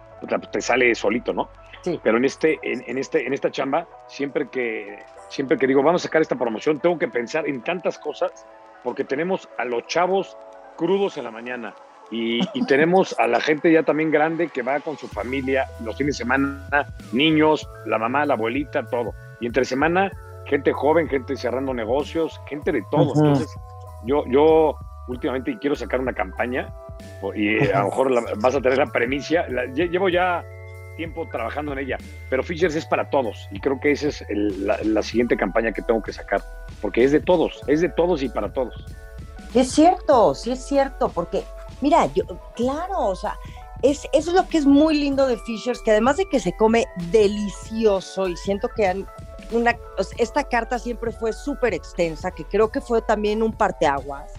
te 0.51 0.61
sale 0.61 0.93
solito, 0.95 1.33
¿no? 1.33 1.49
Sí. 1.81 1.99
Pero 2.03 2.17
en 2.17 2.25
este, 2.25 2.59
en, 2.61 2.97
este, 2.97 3.25
en 3.25 3.33
esta 3.33 3.51
chamba, 3.51 3.87
siempre 4.07 4.49
que, 4.49 4.99
siempre 5.29 5.57
que 5.57 5.67
digo, 5.67 5.83
vamos 5.83 6.03
a 6.03 6.07
sacar 6.07 6.21
esta 6.21 6.35
promoción, 6.35 6.79
tengo 6.79 6.97
que 6.97 7.07
pensar 7.07 7.47
en 7.47 7.61
tantas 7.61 7.97
cosas, 7.97 8.45
porque 8.83 9.03
tenemos 9.03 9.47
a 9.57 9.65
los 9.65 9.85
chavos 9.87 10.37
crudos 10.75 11.17
en 11.17 11.23
la 11.23 11.31
mañana 11.31 11.75
y, 12.11 12.41
tenemos 12.67 13.15
a 13.19 13.27
la 13.27 13.39
gente 13.39 13.71
ya 13.71 13.83
también 13.83 14.11
grande 14.11 14.49
que 14.49 14.61
va 14.61 14.79
con 14.79 14.97
su 14.97 15.07
familia 15.07 15.67
los 15.83 15.97
fines 15.97 16.17
de 16.17 16.23
semana, 16.23 16.87
niños, 17.11 17.67
la 17.85 17.97
mamá, 17.97 18.25
la 18.25 18.33
abuelita, 18.33 18.87
todo. 18.87 19.13
Y 19.39 19.47
entre 19.47 19.65
semana, 19.65 20.11
gente 20.45 20.71
joven, 20.73 21.07
gente 21.07 21.35
cerrando 21.35 21.73
negocios, 21.73 22.39
gente 22.47 22.71
de 22.71 22.83
todo. 22.89 23.13
Entonces, 23.15 23.53
yo, 24.05 24.23
yo 24.27 24.75
últimamente 25.07 25.57
quiero 25.59 25.75
sacar 25.75 25.99
una 25.99 26.13
campaña 26.13 26.73
y 27.35 27.59
a 27.69 27.79
lo 27.79 27.85
mejor 27.85 28.39
vas 28.39 28.55
a 28.55 28.61
tener 28.61 28.77
la 28.77 28.87
premicia. 28.87 29.47
llevo 29.73 30.09
ya 30.09 30.43
tiempo 30.97 31.27
trabajando 31.31 31.71
en 31.73 31.79
ella, 31.79 31.97
pero 32.29 32.43
Fishers 32.43 32.75
es 32.75 32.85
para 32.85 33.09
todos 33.09 33.47
y 33.51 33.59
creo 33.59 33.79
que 33.79 33.91
esa 33.91 34.07
es 34.07 34.25
la, 34.29 35.01
siguiente 35.03 35.37
campaña 35.37 35.71
que 35.71 35.81
tengo 35.83 36.01
que 36.01 36.11
sacar, 36.11 36.41
porque 36.81 37.03
es 37.03 37.11
de 37.11 37.21
todos, 37.21 37.61
es 37.67 37.81
de 37.81 37.89
todos 37.89 38.23
y 38.23 38.29
para 38.29 38.51
todos. 38.51 38.73
Es 39.53 39.71
cierto, 39.71 40.35
sí 40.35 40.51
es 40.51 40.65
cierto, 40.65 41.09
porque 41.09 41.43
mira, 41.81 42.07
yo, 42.13 42.23
claro, 42.55 42.99
o 42.99 43.15
sea, 43.15 43.37
es, 43.81 44.07
eso 44.11 44.31
es 44.31 44.35
lo 44.35 44.47
que 44.47 44.57
es 44.57 44.65
muy 44.65 44.95
lindo 44.95 45.27
de 45.27 45.37
Fishers, 45.37 45.81
que 45.81 45.91
además 45.91 46.17
de 46.17 46.25
que 46.25 46.39
se 46.39 46.53
come 46.57 46.85
delicioso 47.11 48.27
y 48.27 48.35
siento 48.35 48.67
que 48.75 49.05
una, 49.51 49.77
esta 50.17 50.43
carta 50.43 50.79
siempre 50.79 51.11
fue 51.11 51.31
súper 51.31 51.73
extensa, 51.73 52.31
que 52.31 52.43
creo 52.43 52.69
que 52.69 52.81
fue 52.81 53.01
también 53.01 53.43
un 53.43 53.53
parteaguas 53.53 54.33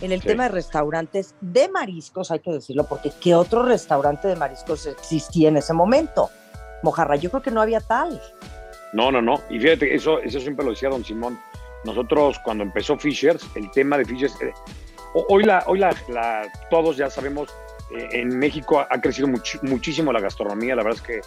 en 0.00 0.12
el 0.12 0.22
tema 0.22 0.44
de 0.44 0.50
restaurantes 0.50 1.34
de 1.40 1.68
mariscos, 1.68 2.30
hay 2.30 2.40
que 2.40 2.52
decirlo, 2.52 2.86
porque 2.86 3.12
¿qué 3.20 3.34
otro 3.34 3.62
restaurante 3.62 4.28
de 4.28 4.36
mariscos 4.36 4.86
existía 4.86 5.48
en 5.48 5.56
ese 5.56 5.72
momento? 5.72 6.30
Mojarra, 6.82 7.16
yo 7.16 7.30
creo 7.30 7.42
que 7.42 7.50
no 7.50 7.60
había 7.60 7.80
tal. 7.80 8.20
No, 8.92 9.10
no, 9.10 9.20
no. 9.20 9.40
Y 9.50 9.58
fíjate, 9.58 9.94
eso, 9.94 10.20
eso 10.20 10.40
siempre 10.40 10.64
lo 10.64 10.72
decía 10.72 10.88
don 10.88 11.04
Simón. 11.04 11.38
Nosotros 11.84 12.38
cuando 12.44 12.64
empezó 12.64 12.98
Fishers, 12.98 13.46
el 13.54 13.70
tema 13.70 13.98
de 13.98 14.04
Fishers, 14.04 14.40
eh, 14.40 14.52
hoy, 15.28 15.44
la, 15.44 15.64
hoy 15.66 15.78
la, 15.78 16.50
todos 16.70 16.96
ya 16.96 17.10
sabemos, 17.10 17.48
eh, 17.96 18.08
en 18.12 18.38
México 18.38 18.80
ha, 18.80 19.00
crecido 19.00 19.28
muchísimo 19.62 20.12
la 20.12 20.20
gastronomía, 20.20 20.74
la 20.76 20.82
verdad 20.82 21.00
es 21.00 21.06
que 21.06 21.20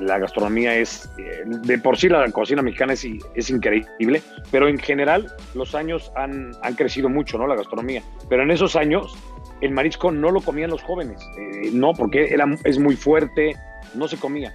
la 0.00 0.18
gastronomía 0.18 0.76
es, 0.76 1.08
eh, 1.18 1.42
de 1.46 1.78
por 1.78 1.96
sí 1.96 2.08
la 2.08 2.28
cocina 2.30 2.62
mexicana 2.62 2.92
es, 2.92 3.06
es, 3.34 3.50
increíble, 3.50 4.22
pero 4.50 4.68
en 4.68 4.78
general 4.78 5.32
los 5.54 5.74
años 5.74 6.12
han, 6.16 6.52
han, 6.62 6.74
crecido 6.74 7.08
mucho, 7.08 7.38
¿no? 7.38 7.46
La 7.46 7.54
gastronomía. 7.54 8.02
Pero 8.28 8.42
en 8.42 8.50
esos 8.50 8.76
años 8.76 9.16
el 9.60 9.70
marisco 9.70 10.10
no 10.10 10.30
lo 10.30 10.40
comían 10.40 10.70
los 10.70 10.82
jóvenes, 10.82 11.20
eh, 11.38 11.70
no, 11.72 11.92
porque 11.92 12.26
era, 12.26 12.46
es 12.64 12.78
muy 12.78 12.96
fuerte, 12.96 13.54
no 13.94 14.08
se 14.08 14.16
comía. 14.16 14.52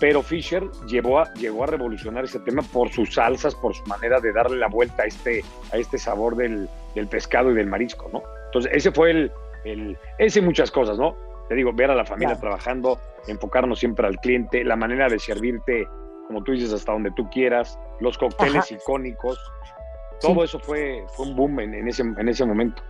Pero 0.00 0.22
Fisher 0.22 0.64
llevó 0.86 1.20
a, 1.20 1.32
llegó 1.34 1.64
a 1.64 1.66
revolucionar 1.66 2.24
ese 2.24 2.40
tema 2.40 2.62
por 2.62 2.90
sus 2.90 3.14
salsas, 3.14 3.54
por 3.54 3.74
su 3.74 3.84
manera 3.86 4.20
de 4.20 4.32
darle 4.32 4.56
la 4.56 4.68
vuelta 4.68 5.04
a 5.04 5.06
este, 5.06 5.44
a 5.72 5.76
este 5.76 5.98
sabor 5.98 6.36
del, 6.36 6.68
del 6.94 7.06
pescado 7.08 7.50
y 7.50 7.54
del 7.54 7.66
marisco, 7.66 8.08
¿no? 8.12 8.22
Entonces, 8.46 8.72
ese 8.74 8.92
fue 8.92 9.10
el, 9.10 9.32
el, 9.64 9.96
ese 10.18 10.40
muchas 10.40 10.70
cosas, 10.70 10.98
¿no? 10.98 11.16
Te 11.48 11.54
digo, 11.54 11.72
ver 11.72 11.90
a 11.90 11.94
la 11.94 12.04
familia 12.04 12.36
trabajando, 12.36 12.98
enfocarnos 13.26 13.78
siempre 13.78 14.06
al 14.06 14.18
cliente, 14.18 14.64
la 14.64 14.76
manera 14.76 15.08
de 15.08 15.18
servirte, 15.18 15.86
como 16.26 16.42
tú 16.44 16.52
dices, 16.52 16.72
hasta 16.72 16.92
donde 16.92 17.10
tú 17.12 17.28
quieras, 17.30 17.78
los 18.00 18.18
cócteles 18.18 18.70
icónicos, 18.70 19.38
todo 20.20 20.44
eso 20.44 20.58
fue, 20.58 21.04
un 21.18 21.36
boom 21.36 21.60
en, 21.60 21.88
ese, 21.88 22.02
en 22.02 22.28
ese 22.28 22.44
momento. 22.44 22.82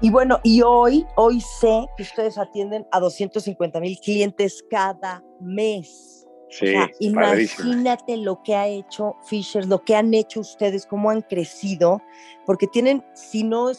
Y 0.00 0.10
bueno, 0.10 0.40
y 0.42 0.62
hoy, 0.62 1.06
hoy 1.16 1.40
sé 1.40 1.86
que 1.96 2.02
ustedes 2.02 2.38
atienden 2.38 2.86
a 2.90 3.00
250 3.00 3.80
mil 3.80 3.98
clientes 4.00 4.64
cada 4.70 5.22
mes. 5.40 6.26
Sí, 6.48 6.74
imagínate 6.98 8.16
lo 8.16 8.42
que 8.42 8.56
ha 8.56 8.66
hecho 8.66 9.14
Fisher, 9.24 9.66
lo 9.66 9.84
que 9.84 9.94
han 9.94 10.12
hecho 10.14 10.40
ustedes, 10.40 10.84
cómo 10.84 11.10
han 11.10 11.20
crecido, 11.22 12.02
porque 12.44 12.66
tienen, 12.66 13.04
si 13.14 13.44
no 13.44 13.70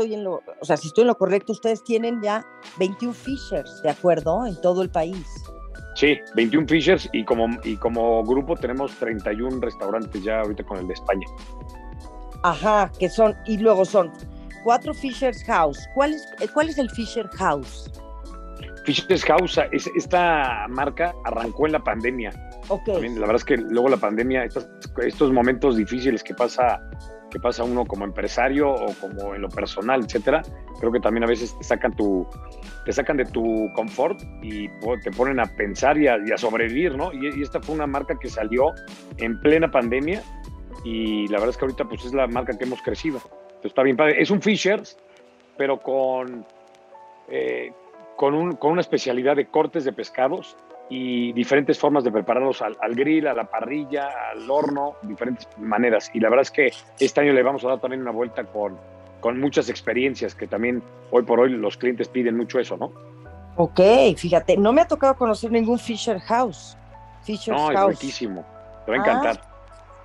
estoy 0.00 0.14
en 0.14 0.24
lo, 0.24 0.42
o 0.60 0.64
sea, 0.64 0.76
si 0.76 0.88
estoy 0.88 1.02
en 1.02 1.08
lo 1.08 1.16
correcto, 1.16 1.52
ustedes 1.52 1.84
tienen 1.84 2.22
ya 2.22 2.44
21 2.78 3.12
Fishers, 3.12 3.82
¿de 3.82 3.90
acuerdo? 3.90 4.46
En 4.46 4.58
todo 4.60 4.82
el 4.82 4.88
país. 4.88 5.26
Sí, 5.94 6.18
21 6.34 6.66
Fishers 6.66 7.08
y 7.12 7.24
como, 7.24 7.48
y 7.64 7.76
como 7.76 8.24
grupo 8.24 8.56
tenemos 8.56 8.94
31 8.96 9.60
restaurantes 9.60 10.22
ya 10.22 10.40
ahorita 10.40 10.64
con 10.64 10.78
el 10.78 10.86
de 10.86 10.94
España. 10.94 11.26
Ajá, 12.42 12.90
que 12.98 13.10
son, 13.10 13.36
y 13.46 13.58
luego 13.58 13.84
son 13.84 14.10
cuatro 14.64 14.94
Fishers 14.94 15.44
House. 15.44 15.78
¿Cuál 15.94 16.14
es, 16.14 16.50
cuál 16.52 16.70
es 16.70 16.78
el 16.78 16.88
Fisher 16.90 17.28
House? 17.36 17.90
Fisher's 18.86 19.24
House, 19.24 19.60
esta 19.94 20.66
marca 20.68 21.14
arrancó 21.24 21.66
en 21.66 21.72
la 21.72 21.80
pandemia. 21.80 22.30
Okay. 22.68 23.08
la 23.08 23.20
verdad 23.20 23.36
es 23.36 23.44
que 23.44 23.56
luego 23.56 23.88
la 23.88 23.96
pandemia, 23.96 24.44
estos, 24.44 24.68
estos 25.02 25.32
momentos 25.32 25.76
difíciles 25.76 26.22
que 26.22 26.34
pasa, 26.34 26.80
que 27.30 27.38
pasa 27.38 27.64
uno 27.64 27.84
como 27.84 28.04
empresario 28.04 28.70
o 28.70 28.92
como 29.00 29.34
en 29.34 29.42
lo 29.42 29.48
personal, 29.48 30.02
etcétera, 30.04 30.42
creo 30.78 30.92
que 30.92 31.00
también 31.00 31.24
a 31.24 31.26
veces 31.26 31.56
te 31.56 31.64
sacan 31.64 31.94
tu, 31.94 32.26
te 32.84 32.92
sacan 32.92 33.16
de 33.16 33.24
tu 33.24 33.70
confort 33.74 34.20
y 34.42 34.68
te 35.02 35.10
ponen 35.16 35.40
a 35.40 35.44
pensar 35.44 35.96
y 35.98 36.08
a, 36.08 36.18
sobrevivir, 36.36 36.96
¿no? 36.96 37.12
Y, 37.12 37.42
esta 37.42 37.60
fue 37.60 37.74
una 37.74 37.86
marca 37.86 38.18
que 38.18 38.28
salió 38.28 38.72
en 39.18 39.40
plena 39.40 39.70
pandemia 39.70 40.22
y 40.84 41.26
la 41.28 41.38
verdad 41.38 41.50
es 41.50 41.56
que 41.56 41.64
ahorita 41.64 41.84
pues 41.84 42.04
es 42.04 42.12
la 42.12 42.26
marca 42.26 42.56
que 42.56 42.64
hemos 42.64 42.82
crecido. 42.82 43.20
Está 43.62 43.82
bien 43.82 43.96
padre. 43.96 44.20
Es 44.20 44.30
un 44.30 44.40
Fishers, 44.40 44.96
pero 45.56 45.78
con 45.78 46.46
eh, 47.28 47.72
con, 48.16 48.34
un, 48.34 48.56
con 48.56 48.72
una 48.72 48.80
especialidad 48.80 49.36
de 49.36 49.46
cortes 49.46 49.84
de 49.84 49.92
pescados 49.92 50.56
y 50.90 51.32
diferentes 51.32 51.78
formas 51.78 52.02
de 52.02 52.10
prepararlos 52.10 52.60
al, 52.60 52.94
grill, 52.96 53.28
a 53.28 53.34
la 53.34 53.44
parrilla, 53.44 54.10
al 54.32 54.50
horno, 54.50 54.96
diferentes 55.02 55.48
maneras. 55.56 56.10
Y 56.12 56.18
la 56.18 56.28
verdad 56.28 56.42
es 56.42 56.50
que 56.50 56.72
este 56.98 57.20
año 57.20 57.32
le 57.32 57.42
vamos 57.44 57.64
a 57.64 57.68
dar 57.68 57.80
también 57.80 58.02
una 58.02 58.10
vuelta 58.10 58.44
con, 58.44 58.76
con 59.20 59.38
muchas 59.38 59.68
experiencias, 59.70 60.34
que 60.34 60.48
también 60.48 60.82
hoy 61.12 61.22
por 61.22 61.38
hoy 61.38 61.50
los 61.50 61.76
clientes 61.76 62.08
piden 62.08 62.36
mucho 62.36 62.58
eso, 62.58 62.76
¿no? 62.76 62.92
Ok, 63.56 63.80
fíjate, 64.16 64.56
no 64.56 64.72
me 64.72 64.80
ha 64.80 64.88
tocado 64.88 65.14
conocer 65.14 65.52
ningún 65.52 65.78
Fisher 65.78 66.18
House. 66.20 66.76
Fisher 67.22 67.54
no, 67.54 67.68
House. 67.68 67.92
es 67.92 68.00
riquísimo, 68.00 68.44
te 68.84 68.90
va 68.90 68.96
a 68.96 69.00
encantar. 69.00 69.40
Ah, 69.40 69.49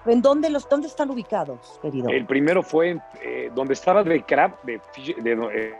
¿En 0.06 0.22
dónde, 0.22 0.50
los, 0.50 0.70
dónde 0.70 0.88
están 0.88 1.10
ubicados, 1.10 1.80
querido? 1.82 2.10
El 2.10 2.26
primero 2.26 2.62
fue 2.62 3.00
eh, 3.24 3.52
donde 3.56 3.74
estaba 3.74 4.04
The 4.04 4.24
Crab 4.24 4.62
de, 4.64 4.80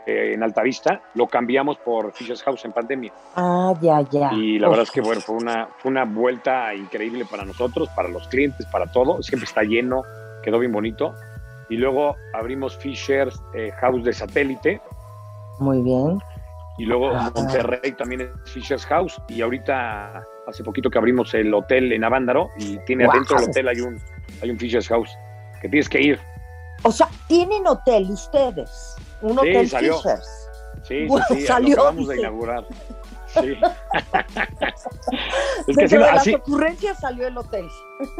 eh, 0.06 0.32
en 0.34 0.42
Altavista, 0.42 1.00
lo 1.14 1.28
cambiamos 1.28 1.78
por 1.78 2.12
Fisher's 2.12 2.42
House 2.42 2.64
en 2.64 2.72
pandemia. 2.72 3.12
Ah, 3.36 3.72
ya, 3.80 4.00
ya. 4.10 4.32
Y 4.32 4.58
la 4.58 4.68
verdad 4.68 4.82
es 4.84 4.90
que 4.90 5.00
bueno, 5.00 5.20
fue 5.20 5.36
una, 5.36 5.68
fue 5.78 5.90
una 5.92 6.04
vuelta 6.04 6.74
increíble 6.74 7.24
para 7.24 7.44
nosotros, 7.44 7.88
para 7.94 8.08
los 8.08 8.26
clientes, 8.28 8.66
para 8.66 8.90
todo. 8.90 9.22
Siempre 9.22 9.46
está 9.46 9.62
lleno, 9.62 10.02
quedó 10.42 10.58
bien 10.58 10.72
bonito. 10.72 11.14
Y 11.68 11.76
luego 11.76 12.16
abrimos 12.34 12.76
Fisher's 12.76 13.40
eh, 13.54 13.70
House 13.80 14.02
de 14.04 14.12
satélite. 14.12 14.80
Muy 15.60 15.82
bien. 15.82 16.18
Y 16.78 16.84
luego 16.84 17.12
Monterrey 17.14 17.92
también 17.92 18.22
es 18.22 18.52
Fisher's 18.52 18.84
House. 18.86 19.20
Y 19.28 19.40
ahorita, 19.40 20.22
hace 20.46 20.62
poquito 20.62 20.90
que 20.90 20.98
abrimos 20.98 21.32
el 21.34 21.52
hotel 21.54 21.92
en 21.92 22.04
Avándaro 22.04 22.48
y 22.58 22.78
tiene 22.84 23.06
adentro 23.06 23.36
del 23.38 23.48
hotel 23.48 23.68
hay 23.68 23.80
un, 23.80 23.98
hay 24.42 24.50
un 24.50 24.58
Fisher's 24.58 24.88
House 24.88 25.10
que 25.60 25.68
tienes 25.68 25.88
que 25.88 26.00
ir. 26.00 26.20
O 26.82 26.92
sea, 26.92 27.08
tienen 27.26 27.66
hotel 27.66 28.10
ustedes, 28.10 28.96
un 29.22 29.38
hotel 29.38 29.68
salió. 29.68 29.96
Fishers. 29.96 30.48
Sí, 30.82 31.08
sí, 31.08 31.14
sí, 31.28 31.40
salió, 31.42 31.74
acabamos 31.74 32.08
de 32.08 32.20
inaugurar. 32.20 32.64
Sí. 33.28 33.54
es 35.66 35.76
que 35.76 35.84
así, 35.84 35.96
de 35.96 35.98
las 35.98 36.28
ocurrencias 36.28 37.00
salió 37.00 37.26
el 37.26 37.36
hotel. 37.36 37.66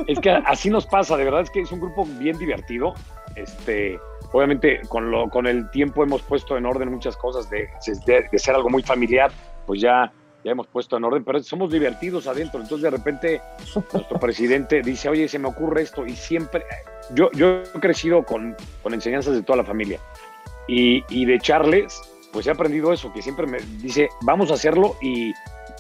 es 0.07 0.19
que 0.19 0.31
así 0.31 0.71
nos 0.71 0.87
pasa, 0.87 1.17
de 1.17 1.25
verdad 1.25 1.43
es 1.43 1.51
que 1.51 1.61
es 1.61 1.71
un 1.71 1.81
grupo 1.81 2.05
bien 2.19 2.37
divertido. 2.39 2.95
Este, 3.37 4.01
obviamente 4.33 4.81
con, 4.89 5.11
lo, 5.11 5.29
con 5.29 5.47
el 5.47 5.71
tiempo 5.71 6.03
hemos 6.03 6.23
puesto 6.23 6.57
en 6.57 6.67
orden 6.67 6.91
muchas 6.91 7.17
cosas 7.17 7.49
de, 7.51 7.69
de, 8.07 8.27
de 8.31 8.39
ser 8.39 8.55
algo 8.55 8.71
muy 8.71 8.83
familiar, 8.83 9.31
pues 9.67 9.81
ya 9.81 10.13
ya 10.47 10.53
hemos 10.53 10.69
puesto 10.69 10.97
en 10.97 11.03
orden, 11.03 11.25
pero 11.25 11.43
somos 11.43 11.73
divertidos 11.73 12.29
adentro. 12.29 12.61
Entonces 12.61 12.85
de 12.85 12.91
repente 12.91 13.43
nuestro 13.93 14.21
presidente 14.21 14.81
dice, 14.81 15.09
oye, 15.09 15.27
se 15.27 15.41
me 15.41 15.49
ocurre 15.49 15.83
esto 15.83 16.07
y 16.07 16.15
siempre, 16.15 16.65
yo, 17.15 17.33
yo 17.33 17.63
he 17.63 17.81
crecido 17.81 18.23
con, 18.23 18.55
con 18.81 18.95
enseñanzas 18.95 19.35
de 19.35 19.43
toda 19.43 19.57
la 19.57 19.65
familia 19.65 19.99
y, 20.69 21.03
y, 21.09 21.25
de 21.25 21.41
Charles, 21.41 22.01
pues 22.33 22.47
he 22.47 22.53
aprendido 22.53 22.93
eso, 22.93 23.13
que 23.13 23.23
siempre 23.23 23.45
me 23.49 23.59
dice, 23.83 24.09
vamos 24.23 24.53
a 24.53 24.55
hacerlo 24.55 24.95
y, 25.03 25.33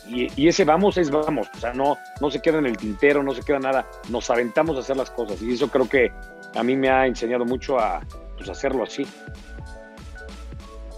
y, 0.08 0.48
ese 0.48 0.64
vamos 0.64 0.98
es 0.98 1.12
vamos, 1.12 1.46
o 1.54 1.60
sea, 1.60 1.72
no, 1.72 1.96
no 2.20 2.28
se 2.28 2.42
queda 2.42 2.58
en 2.58 2.66
el 2.66 2.76
tintero, 2.76 3.22
no 3.22 3.34
se 3.34 3.42
queda 3.42 3.60
nada, 3.60 3.86
nos 4.08 4.28
aventamos 4.30 4.76
a 4.76 4.80
hacer 4.80 4.96
las 4.96 5.12
cosas 5.12 5.40
y 5.42 5.54
eso 5.54 5.68
creo 5.68 5.88
que 5.88 6.10
a 6.56 6.62
mí 6.64 6.74
me 6.74 6.88
ha 6.88 7.06
enseñado 7.06 7.44
mucho 7.44 7.78
a 7.78 8.00
pues, 8.36 8.48
hacerlo 8.48 8.82
así. 8.82 9.06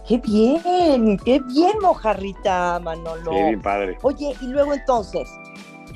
Qué 0.09 0.17
bien, 0.17 1.19
qué 1.19 1.39
bien, 1.41 1.79
mojarrita, 1.83 2.81
Manolo. 2.81 3.31
Qué 3.31 3.43
bien, 3.45 3.61
padre. 3.61 3.99
Oye, 4.01 4.35
y 4.41 4.47
luego 4.47 4.73
entonces, 4.73 5.31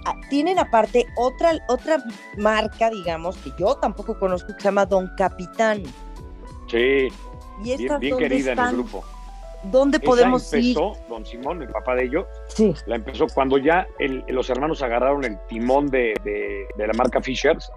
ah, 0.05 0.15
tienen 0.29 0.59
aparte 0.59 1.07
otra, 1.17 1.53
otra 1.69 1.97
marca, 2.37 2.91
digamos, 2.91 3.39
que 3.39 3.51
yo 3.59 3.75
tampoco 3.77 4.19
conozco, 4.19 4.49
que 4.49 4.61
se 4.61 4.69
llama 4.69 4.85
Don 4.85 5.11
Capitán. 5.17 5.83
Sí, 6.67 7.09
¿Y 7.61 7.77
bien, 7.77 7.99
bien 8.01 8.19
querida 8.19 8.53
en 8.53 8.59
el 8.59 8.73
grupo. 8.75 9.03
¿Dónde 9.63 9.99
podemos 9.99 10.53
empezó, 10.53 10.93
Don 11.09 11.25
Simón, 11.25 11.63
el 11.63 11.69
papá 11.69 11.95
de 11.95 12.05
ellos, 12.05 12.27
sí. 12.49 12.75
la 12.85 12.97
empezó 12.97 13.29
cuando 13.29 13.57
ya 13.57 13.87
los 14.29 14.51
hermanos 14.51 14.83
agarraron 14.83 15.25
el 15.25 15.39
timón 15.47 15.87
de, 15.87 16.13
de 16.77 16.87
la 16.87 16.93
marca 16.95 17.23
Fishers. 17.23 17.73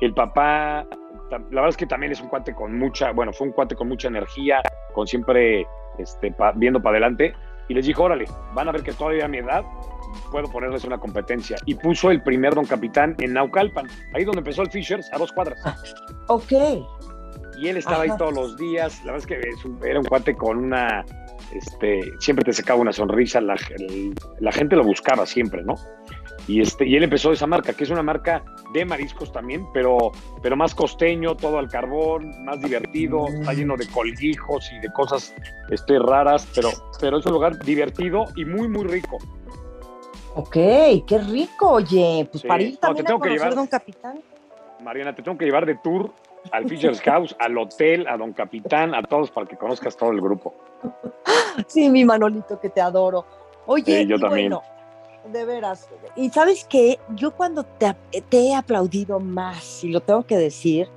El 0.00 0.12
papá 0.12 0.86
la 1.30 1.38
verdad 1.38 1.68
es 1.68 1.76
que 1.76 1.86
también 1.86 2.12
es 2.12 2.20
un 2.20 2.28
cuate 2.28 2.54
con 2.54 2.78
mucha, 2.78 3.12
bueno, 3.12 3.32
fue 3.32 3.48
un 3.48 3.52
cuate 3.52 3.74
con 3.74 3.88
mucha 3.88 4.08
energía, 4.08 4.62
con 4.96 5.06
siempre 5.06 5.66
este, 5.98 6.34
viendo 6.56 6.82
para 6.82 6.96
adelante. 6.96 7.34
Y 7.68 7.74
les 7.74 7.86
dijo, 7.86 8.04
órale, 8.04 8.24
van 8.54 8.68
a 8.68 8.72
ver 8.72 8.82
que 8.82 8.92
todavía 8.92 9.26
a 9.26 9.28
mi 9.28 9.38
edad 9.38 9.62
puedo 10.32 10.48
ponerles 10.50 10.84
una 10.84 10.98
competencia. 10.98 11.56
Y 11.66 11.74
puso 11.74 12.10
el 12.10 12.22
primer 12.22 12.54
Don 12.54 12.64
Capitán 12.64 13.14
en 13.18 13.34
Naucalpan, 13.34 13.86
ahí 14.14 14.24
donde 14.24 14.38
empezó 14.38 14.62
el 14.62 14.70
Fishers, 14.70 15.12
a 15.12 15.18
dos 15.18 15.30
cuadras. 15.32 15.58
Ok. 16.28 16.52
Y 17.58 17.68
él 17.68 17.76
estaba 17.76 18.02
ahí 18.02 18.10
todos 18.18 18.34
los 18.34 18.56
días. 18.56 18.98
La 19.04 19.12
verdad 19.12 19.30
es 19.30 19.80
que 19.80 19.88
era 19.88 20.00
un 20.00 20.04
cuate 20.04 20.34
con 20.34 20.58
una, 20.58 21.04
este, 21.54 22.00
siempre 22.18 22.44
te 22.44 22.52
sacaba 22.52 22.80
una 22.80 22.92
sonrisa, 22.92 23.40
la, 23.40 23.54
la 24.40 24.52
gente 24.52 24.74
lo 24.74 24.82
buscaba 24.82 25.24
siempre, 25.24 25.62
¿no? 25.62 25.74
Y, 26.48 26.60
este, 26.60 26.86
y 26.86 26.94
él 26.94 27.02
empezó 27.02 27.32
esa 27.32 27.46
marca, 27.46 27.72
que 27.72 27.84
es 27.84 27.90
una 27.90 28.02
marca 28.02 28.44
de 28.72 28.84
mariscos 28.84 29.32
también, 29.32 29.66
pero, 29.72 30.12
pero 30.42 30.56
más 30.56 30.74
costeño, 30.74 31.36
todo 31.36 31.58
al 31.58 31.68
carbón, 31.68 32.44
más 32.44 32.60
divertido, 32.60 33.26
está 33.26 33.52
lleno 33.52 33.76
de 33.76 33.88
colguijos 33.88 34.70
y 34.72 34.78
de 34.78 34.92
cosas 34.92 35.34
este, 35.70 35.98
raras, 35.98 36.46
pero, 36.54 36.70
pero 37.00 37.18
es 37.18 37.26
un 37.26 37.32
lugar 37.32 37.58
divertido 37.58 38.26
y 38.36 38.44
muy, 38.44 38.68
muy 38.68 38.84
rico. 38.84 39.18
Ok, 40.36 40.52
qué 41.06 41.18
rico, 41.28 41.70
oye. 41.70 42.28
Pues 42.30 42.44
para 42.44 42.62
ir 42.62 42.76
también 42.76 43.06
a 43.06 43.18
conocer 43.18 43.54
Don 43.54 43.66
Capitán. 43.66 44.20
Mariana, 44.84 45.14
te 45.14 45.22
tengo 45.22 45.38
que 45.38 45.46
llevar 45.46 45.66
de 45.66 45.76
tour 45.76 46.12
al 46.52 46.68
Fisher's 46.68 47.00
House, 47.00 47.34
al 47.40 47.58
hotel, 47.58 48.06
a 48.06 48.16
Don 48.16 48.32
Capitán, 48.32 48.94
a 48.94 49.02
todos 49.02 49.30
para 49.30 49.46
que 49.46 49.56
conozcas 49.56 49.96
todo 49.96 50.12
el 50.12 50.20
grupo. 50.20 50.54
Sí, 51.68 51.88
mi 51.88 52.04
Manolito, 52.04 52.60
que 52.60 52.68
te 52.68 52.82
adoro. 52.82 53.24
Oye, 53.64 54.06
yo 54.06 54.18
también 54.18 54.52
de 55.32 55.44
veras. 55.44 55.88
Y 56.14 56.30
sabes 56.30 56.64
que 56.64 56.98
yo 57.10 57.32
cuando 57.32 57.64
te, 57.64 57.94
he 58.30 58.54
aplaudido 58.54 59.20
más, 59.20 59.84
y 59.84 59.90
lo 59.90 60.00
tengo 60.00 60.24
que 60.24 60.36
decir, 60.36 60.88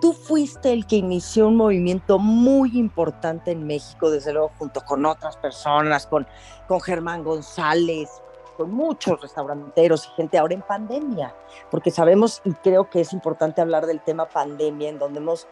tú 0.00 0.12
fuiste 0.12 0.72
el 0.72 0.86
que 0.86 0.96
inició 0.96 1.48
un 1.48 1.56
movimiento 1.56 2.18
muy 2.18 2.78
importante 2.78 3.50
en 3.52 3.66
México, 3.66 4.10
desde 4.10 4.32
luego 4.32 4.50
junto 4.58 4.80
con 4.82 5.04
otras 5.04 5.36
personas, 5.36 6.06
con, 6.06 6.26
con 6.68 6.80
Germán 6.80 7.24
González, 7.24 8.08
con 8.56 8.70
muchos 8.70 9.20
restauranteros 9.20 10.06
y 10.06 10.10
gente 10.16 10.38
ahora 10.38 10.54
en 10.54 10.62
pandemia, 10.62 11.34
porque 11.70 11.90
sabemos 11.90 12.42
y 12.44 12.52
creo 12.52 12.90
que 12.90 13.00
es 13.00 13.12
importante 13.12 13.60
hablar 13.60 13.86
del 13.86 14.00
tema 14.00 14.26
pandemia, 14.26 14.90
en 14.90 14.98
donde 14.98 15.18
hemos 15.18 15.46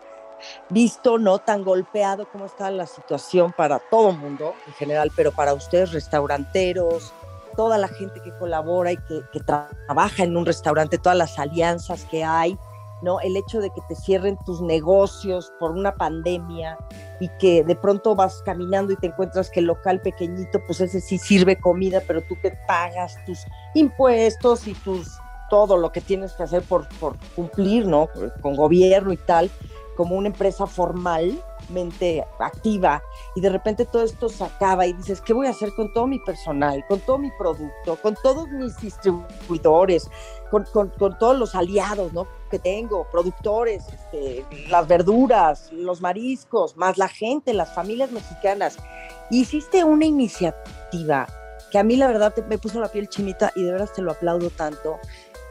visto 0.69 1.19
no 1.19 1.39
tan 1.39 1.65
golpeado 1.65 2.29
como 2.31 2.47
está 2.47 2.71
la 2.71 2.87
situación 2.87 3.53
para 3.53 3.79
todo 3.79 4.11
el 4.11 4.19
mundo 4.19 4.55
en 4.67 4.73
general, 4.75 5.11
pero 5.17 5.33
para 5.33 5.55
ustedes 5.55 5.93
restauranteros, 5.93 7.13
toda 7.59 7.77
la 7.77 7.89
gente 7.89 8.21
que 8.21 8.31
colabora 8.39 8.93
y 8.93 8.97
que, 8.99 9.41
trabaja 9.41 10.23
en 10.23 10.37
un 10.37 10.47
restaurante, 10.47 10.97
todas 10.97 11.19
las 11.19 11.41
alianzas 11.41 12.05
que 12.05 12.23
hay. 12.23 12.57
¿no? 13.03 13.19
El 13.21 13.37
hecho 13.37 13.61
de 13.61 13.71
que 13.71 13.81
te 13.89 13.97
cierren 13.97 14.39
tus 14.47 14.61
negocios 14.61 15.53
por 15.59 15.73
una 15.73 15.93
pandemia 15.93 16.79
y 17.19 17.29
que 17.41 17.65
de 17.65 17.75
pronto 17.75 18.15
vas 18.15 18.43
caminando 18.45 18.93
y 18.93 18.97
te 18.97 19.09
encuentras 19.09 19.51
que 19.51 19.59
el 19.59 19.67
local 19.67 20.01
pequeñito, 20.01 20.61
pues 20.67 20.81
ese 20.81 21.01
sí 21.01 21.19
sirve 21.19 21.59
comida, 21.59 22.01
pero 22.07 22.23
tú 22.23 22.37
que 22.41 22.57
pagas 22.69 23.17
tus 23.27 23.41
impuestos 23.75 24.69
y 24.69 24.75
tus 24.75 25.19
todo 25.51 25.79
lo 25.79 25.91
que 25.91 26.01
tienes 26.01 26.35
que 26.35 26.45
hacer 26.45 26.63
por, 26.63 26.89
por 27.01 27.17
cumplir, 27.35 27.87
¿no? 27.87 28.09
Con 28.41 28.55
gobierno 28.55 29.13
y 29.13 29.17
tal, 29.17 29.51
como 29.97 30.15
una 30.15 30.29
empresa 30.29 30.67
formalmente 31.69 32.25
activa 32.39 33.03
y 33.35 33.41
de 33.41 33.51
repente 33.51 33.85
todo 33.85 34.05
esto 34.05 34.29
se 34.29 34.45
acaba 34.45 34.87
y 34.87 34.93
dices, 34.93 35.21
¿qué 35.21 35.33
voy 35.33 35.47
a 35.47 35.51
hacer 35.51 35.73
con 35.75 35.93
todo 35.93 36.07
mi 36.07 36.19
personal, 36.19 36.85
con 36.89 37.01
todo 37.01 37.19
mi 37.19 37.31
producto, 37.39 37.97
con 38.03 38.17
todos 38.23 38.49
mis 38.49 38.77
distribuidores, 38.79 40.11
con, 40.51 40.65
con, 40.73 40.91
con 40.91 41.19
todos 41.19 41.39
los 41.39 41.55
aliados 41.55 42.13
¿no? 42.13 42.27
que 42.51 42.59
tengo, 42.59 43.07
productores, 43.11 43.87
este, 43.89 44.45
las 44.69 44.87
verduras, 44.89 45.71
los 45.73 46.01
mariscos, 46.01 46.77
más 46.77 46.99
la 46.99 47.09
gente, 47.09 47.53
las 47.53 47.75
familias 47.75 48.11
mexicanas? 48.11 48.79
Hiciste 49.31 49.85
una 49.85 50.07
iniciativa 50.07 51.27
que 51.71 51.79
a 51.79 51.85
mí 51.85 51.97
la 51.97 52.07
verdad 52.07 52.35
me 52.49 52.57
puso 52.57 52.81
la 52.81 52.89
piel 52.89 53.09
chinita 53.11 53.53
y 53.55 53.63
de 53.63 53.73
verdad 53.73 53.91
te 53.95 54.01
lo 54.01 54.13
aplaudo 54.13 54.49
tanto 54.49 54.99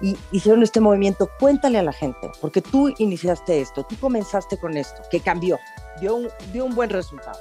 y 0.01 0.15
hicieron 0.31 0.63
este 0.63 0.79
movimiento. 0.79 1.29
Cuéntale 1.39 1.79
a 1.79 1.83
la 1.83 1.93
gente, 1.93 2.31
porque 2.41 2.61
tú 2.61 2.93
iniciaste 2.97 3.61
esto, 3.61 3.83
tú 3.83 3.95
comenzaste 3.99 4.57
con 4.57 4.77
esto, 4.77 5.01
que 5.09 5.19
cambió, 5.19 5.57
dio 5.99 6.15
un, 6.15 6.27
dio 6.51 6.65
un 6.65 6.75
buen 6.75 6.89
resultado. 6.89 7.39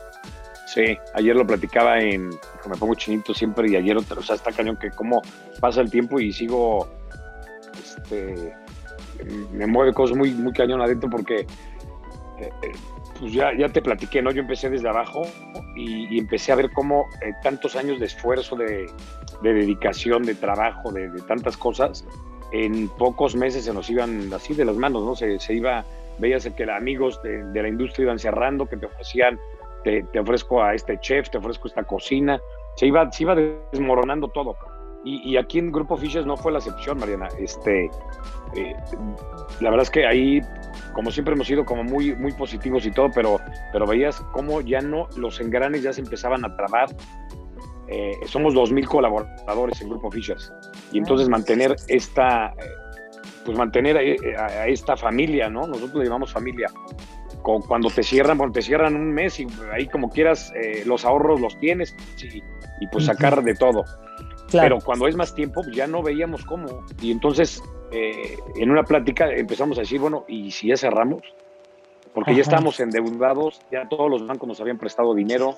Sí, 0.67 0.99
ayer 1.15 1.37
lo 1.37 1.47
platicaba 1.47 2.01
en, 2.01 2.31
me 2.31 2.77
pongo 2.79 2.95
chinito 2.95 3.33
siempre 3.33 3.71
y 3.71 3.77
ayer, 3.77 3.97
o 3.97 4.23
sea, 4.23 4.35
está 4.35 4.51
cañón 4.51 4.77
que 4.77 4.91
cómo 4.91 5.23
pasa 5.61 5.81
el 5.81 5.91
tiempo 5.91 6.19
y 6.19 6.33
sigo, 6.33 6.89
este, 7.79 8.53
me 9.53 9.67
mueve 9.67 9.93
cosas 9.93 10.17
muy, 10.17 10.33
muy 10.33 10.53
cañón 10.53 10.81
adentro 10.81 11.09
porque, 11.09 11.47
eh, 12.39 12.51
pues 13.19 13.33
ya, 13.33 13.57
ya 13.57 13.69
te 13.69 13.81
platiqué, 13.81 14.21
¿no? 14.21 14.31
Yo 14.33 14.43
empecé 14.43 14.69
desde 14.69 14.89
abajo 14.89 15.23
y, 15.77 16.19
empecé 16.19 16.53
a 16.53 16.57
ver 16.57 16.71
cómo 16.73 17.07
eh, 17.23 17.33
tantos 17.43 17.77
años 17.77 18.01
de 18.01 18.07
esfuerzo, 18.07 18.57
de, 18.57 18.91
de 19.43 19.55
dedicación, 19.55 20.25
de 20.25 20.35
trabajo, 20.35 20.93
de, 20.93 21.09
de, 21.09 21.23
tantas 21.23 21.57
cosas, 21.57 22.05
en 22.53 22.89
pocos 22.89 23.35
meses 23.35 23.65
se 23.65 23.73
nos 23.73 23.89
iban 23.89 24.33
así 24.33 24.55
de 24.55 24.65
las 24.65 24.77
manos, 24.77 25.05
¿no? 25.05 25.15
Se, 25.15 25.39
se 25.39 25.55
iba, 25.55 25.85
veías 26.19 26.49
que 26.49 26.71
amigos 26.71 27.21
de, 27.23 27.45
de, 27.45 27.63
la 27.63 27.69
industria 27.69 28.05
iban 28.05 28.19
cerrando, 28.19 28.67
que 28.67 28.77
te 28.77 28.87
ofrecían, 28.87 29.39
te, 29.85 30.03
te, 30.13 30.19
ofrezco 30.19 30.63
a 30.63 30.75
este 30.75 30.99
chef, 31.01 31.31
te 31.31 31.39
ofrezco 31.39 31.69
esta 31.69 31.85
cocina, 31.85 32.41
se 32.77 32.87
iba, 32.87 33.11
se 33.11 33.23
iba 33.23 33.35
desmoronando 33.35 34.29
todo. 34.29 34.57
Y, 35.05 35.31
y 35.31 35.37
aquí 35.37 35.59
en 35.59 35.71
Grupo 35.71 35.97
Fishes 35.97 36.27
no 36.27 36.37
fue 36.37 36.51
la 36.51 36.59
excepción, 36.59 36.99
Mariana. 36.99 37.29
Este, 37.39 37.89
eh, 38.55 38.75
la 39.61 39.71
verdad 39.71 39.83
es 39.83 39.91
que 39.91 40.07
ahí, 40.07 40.41
como 40.95 41.11
siempre 41.11 41.35
hemos 41.35 41.47
sido 41.47 41.65
como 41.65 41.85
muy, 41.85 42.15
muy 42.17 42.33
positivos 42.33 42.87
y 42.87 42.91
todo, 42.91 43.11
pero, 43.15 43.39
pero 43.73 43.87
veías 43.87 44.21
cómo 44.33 44.61
ya 44.61 44.81
no, 44.81 45.09
los 45.17 45.41
engranes 45.41 45.83
ya 45.83 45.93
se 45.93 46.01
empezaban 46.01 46.45
a 46.45 46.57
trabar, 46.57 46.89
eh, 47.89 48.13
somos 48.27 48.55
2.000 48.55 48.87
colaboradores 48.87 49.81
en 49.81 49.89
Grupo 49.91 50.11
Fichas. 50.11 50.53
Y 50.93 50.99
entonces 50.99 51.29
mantener 51.29 51.77
esta, 51.89 52.53
pues 53.47 53.57
mantener 53.57 53.97
a, 54.37 54.47
a, 54.47 54.67
esta 54.67 54.97
familia, 54.97 55.49
¿no? 55.49 55.67
Nosotros 55.67 55.95
le 55.95 56.05
llamamos 56.05 56.33
familia. 56.33 56.69
Cuando 57.43 57.88
te 57.91 58.03
cierran, 58.03 58.37
cuando 58.38 58.55
te 58.55 58.62
cierran 58.62 58.97
un 58.97 59.12
mes 59.12 59.38
y 59.38 59.47
ahí 59.73 59.87
como 59.87 60.11
quieras, 60.11 60.53
eh, 60.57 60.83
los 60.85 61.05
ahorros 61.05 61.41
los 61.41 61.57
tienes 61.61 61.95
y, 62.21 62.38
y 62.81 62.87
pues 62.91 63.05
sacar 63.05 63.41
de 63.43 63.55
todo. 63.55 63.85
Claro. 64.49 64.76
Pero 64.76 64.79
cuando 64.81 65.07
es 65.07 65.15
más 65.15 65.33
tiempo, 65.33 65.62
pues 65.62 65.76
ya 65.76 65.87
no 65.87 66.03
veíamos 66.03 66.45
cómo. 66.45 66.85
Y 67.00 67.12
entonces, 67.12 67.62
eh, 67.93 68.37
en 68.57 68.71
una 68.71 68.83
plática 68.83 69.31
empezamos 69.31 69.79
a 69.79 69.83
decir, 69.83 70.00
bueno, 70.00 70.25
¿y 70.26 70.50
si 70.50 70.69
ya 70.69 70.76
cerramos? 70.76 71.23
Porque 72.12 72.33
Ajá. 72.33 72.38
ya 72.38 72.43
estamos 72.43 72.81
endeudados, 72.81 73.61
ya 73.71 73.88
todos 73.88 74.11
los 74.11 74.26
bancos 74.26 74.49
nos 74.49 74.61
habían 74.61 74.79
prestado 74.79 75.15
dinero, 75.15 75.57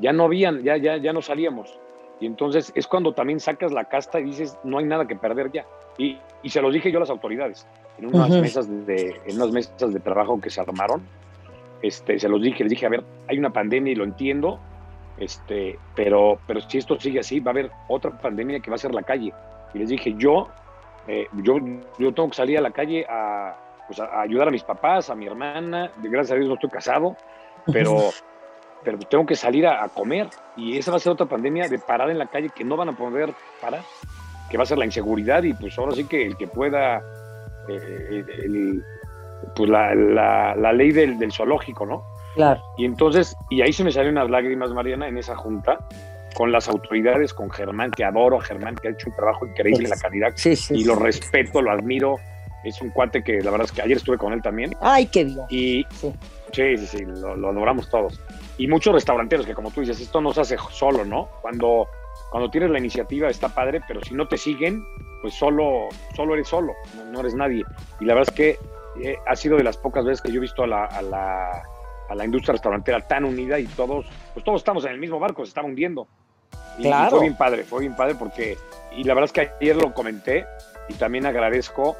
ya 0.00 0.12
no 0.12 0.24
habían, 0.24 0.62
ya, 0.62 0.76
ya, 0.76 0.96
ya 0.96 1.12
no 1.12 1.22
salíamos. 1.22 1.78
Y 2.20 2.26
entonces 2.26 2.72
es 2.74 2.86
cuando 2.86 3.12
también 3.12 3.40
sacas 3.40 3.72
la 3.72 3.84
casta 3.84 4.20
y 4.20 4.24
dices, 4.24 4.58
no 4.64 4.78
hay 4.78 4.84
nada 4.84 5.06
que 5.06 5.16
perder 5.16 5.52
ya. 5.52 5.64
Y, 5.98 6.18
y 6.42 6.50
se 6.50 6.60
los 6.60 6.72
dije 6.72 6.90
yo 6.90 6.98
a 6.98 7.00
las 7.00 7.10
autoridades, 7.10 7.66
en 7.98 8.06
unas, 8.06 8.30
uh 8.30 8.34
-huh. 8.34 8.40
mesas 8.40 8.86
de, 8.86 9.20
en 9.26 9.36
unas 9.36 9.52
mesas 9.52 9.92
de 9.92 10.00
trabajo 10.00 10.40
que 10.40 10.50
se 10.50 10.60
armaron, 10.60 11.02
este, 11.82 12.18
se 12.18 12.28
los 12.28 12.42
dije, 12.42 12.64
les 12.64 12.70
dije, 12.70 12.86
a 12.86 12.88
ver, 12.88 13.04
hay 13.28 13.38
una 13.38 13.50
pandemia 13.50 13.92
y 13.92 13.96
lo 13.96 14.04
entiendo, 14.04 14.58
este, 15.18 15.78
pero, 15.94 16.38
pero 16.46 16.60
si 16.60 16.78
esto 16.78 16.98
sigue 16.98 17.20
así, 17.20 17.40
va 17.40 17.50
a 17.50 17.54
haber 17.54 17.70
otra 17.88 18.10
pandemia 18.18 18.60
que 18.60 18.70
va 18.70 18.76
a 18.76 18.78
ser 18.78 18.94
la 18.94 19.02
calle. 19.02 19.32
Y 19.74 19.78
les 19.78 19.88
dije, 19.88 20.14
yo, 20.16 20.48
eh, 21.06 21.28
yo, 21.42 21.58
yo 21.98 22.14
tengo 22.14 22.30
que 22.30 22.36
salir 22.36 22.58
a 22.58 22.62
la 22.62 22.70
calle 22.70 23.06
a, 23.08 23.56
pues 23.86 24.00
a, 24.00 24.20
ayudar 24.20 24.48
a 24.48 24.50
mis 24.50 24.62
papás, 24.62 25.10
a 25.10 25.14
mi 25.14 25.26
hermana, 25.26 25.90
gracias 26.02 26.32
a 26.32 26.34
Dios 26.34 26.48
no 26.48 26.54
estoy 26.54 26.70
casado, 26.70 27.16
pero 27.72 27.96
pero 28.84 28.98
tengo 28.98 29.26
que 29.26 29.36
salir 29.36 29.66
a, 29.66 29.84
a, 29.84 29.88
comer 29.88 30.28
y 30.56 30.78
esa 30.78 30.90
va 30.90 30.96
a 30.96 31.00
ser 31.00 31.12
otra 31.12 31.26
pandemia 31.26 31.68
de 31.68 31.78
parar 31.78 32.10
en 32.10 32.18
la 32.18 32.26
calle 32.26 32.50
que 32.54 32.64
no 32.64 32.76
van 32.76 32.90
a 32.90 32.96
poder 32.96 33.34
parar, 33.60 33.82
que 34.50 34.56
va 34.56 34.62
a 34.62 34.66
ser 34.66 34.78
la 34.78 34.84
inseguridad 34.84 35.42
y 35.42 35.52
pues 35.54 35.78
ahora 35.78 35.94
sí 35.94 36.04
que 36.04 36.26
el 36.26 36.36
que 36.36 36.46
pueda, 36.46 37.02
eh, 37.68 38.24
el, 38.44 38.82
pues 39.54 39.70
la, 39.70 39.94
la, 39.94 40.54
la 40.56 40.72
ley 40.72 40.92
del, 40.92 41.18
del, 41.18 41.32
zoológico, 41.32 41.86
¿no? 41.86 42.02
Claro. 42.34 42.62
Y 42.76 42.84
entonces, 42.84 43.34
y 43.50 43.62
ahí 43.62 43.72
se 43.72 43.84
me 43.84 43.90
salieron 43.90 44.18
unas 44.18 44.30
lágrimas, 44.30 44.70
Mariana, 44.70 45.08
en 45.08 45.18
esa 45.18 45.36
junta, 45.36 45.78
con 46.34 46.52
las 46.52 46.68
autoridades, 46.68 47.34
con 47.34 47.50
Germán, 47.50 47.90
que 47.90 48.04
adoro 48.04 48.38
a 48.38 48.40
Germán, 48.42 48.76
que 48.76 48.88
ha 48.88 48.90
hecho 48.92 49.10
un 49.10 49.16
trabajo 49.16 49.46
increíble 49.46 49.84
en 49.84 49.90
la 49.90 49.96
calidad 49.96 50.32
sí, 50.36 50.54
sí, 50.54 50.74
y 50.74 50.80
sí. 50.80 50.84
lo 50.84 50.94
respeto, 50.94 51.60
lo 51.60 51.72
admiro. 51.72 52.16
Es 52.64 52.80
un 52.82 52.90
cuate 52.90 53.22
que 53.22 53.40
la 53.40 53.50
verdad 53.50 53.66
es 53.66 53.72
que 53.72 53.82
ayer 53.82 53.96
estuve 53.96 54.18
con 54.18 54.32
él 54.32 54.42
también. 54.42 54.74
Ay, 54.80 55.06
qué 55.06 55.24
bien. 55.24 55.40
Y 55.48 55.86
sí, 55.90 56.12
sí, 56.52 56.76
sí, 56.76 56.86
sí 56.86 57.04
lo, 57.04 57.36
lo 57.36 57.52
logramos 57.52 57.88
todos 57.88 58.20
y 58.58 58.66
muchos 58.66 58.92
restauranteros 58.92 59.46
que 59.46 59.54
como 59.54 59.70
tú 59.70 59.80
dices, 59.80 60.00
esto 60.00 60.20
no 60.20 60.32
se 60.32 60.40
hace 60.40 60.56
solo, 60.70 61.04
¿no? 61.04 61.28
Cuando, 61.40 61.88
cuando 62.30 62.50
tienes 62.50 62.70
la 62.70 62.78
iniciativa 62.78 63.28
está 63.28 63.48
padre, 63.48 63.80
pero 63.86 64.02
si 64.02 64.14
no 64.14 64.26
te 64.26 64.36
siguen, 64.36 64.84
pues 65.22 65.34
solo, 65.34 65.88
solo 66.14 66.34
eres 66.34 66.48
solo, 66.48 66.74
no, 67.12 67.20
eres 67.20 67.34
nadie. 67.34 67.64
Y 68.00 68.04
la 68.04 68.14
verdad 68.14 68.32
es 68.32 68.36
que 68.36 68.58
eh, 69.02 69.16
ha 69.26 69.36
sido 69.36 69.56
de 69.56 69.62
las 69.62 69.76
pocas 69.76 70.04
veces 70.04 70.20
que 70.20 70.32
yo 70.32 70.38
he 70.38 70.40
visto 70.40 70.64
a 70.64 70.66
la, 70.66 70.84
a 70.84 71.02
la, 71.02 71.62
a 72.08 72.14
la 72.16 72.24
industria 72.24 72.52
restaurantera 72.52 73.06
tan 73.06 73.24
unida 73.24 73.60
y 73.60 73.66
todos, 73.66 74.06
pues 74.34 74.44
todos 74.44 74.60
estamos 74.60 74.84
en 74.84 74.90
el 74.90 74.98
mismo 74.98 75.20
barco, 75.20 75.44
se 75.44 75.50
estaba 75.50 75.68
hundiendo. 75.68 76.08
Y, 76.78 76.82
claro. 76.82 77.06
y 77.06 77.10
fue 77.10 77.20
bien 77.20 77.36
padre, 77.36 77.62
fue 77.62 77.80
bien 77.80 77.94
padre 77.94 78.16
porque, 78.16 78.58
y 78.96 79.04
la 79.04 79.14
verdad 79.14 79.26
es 79.26 79.32
que 79.32 79.52
ayer 79.60 79.76
lo 79.76 79.94
comenté 79.94 80.44
y 80.88 80.94
también 80.94 81.26
agradezco 81.26 81.96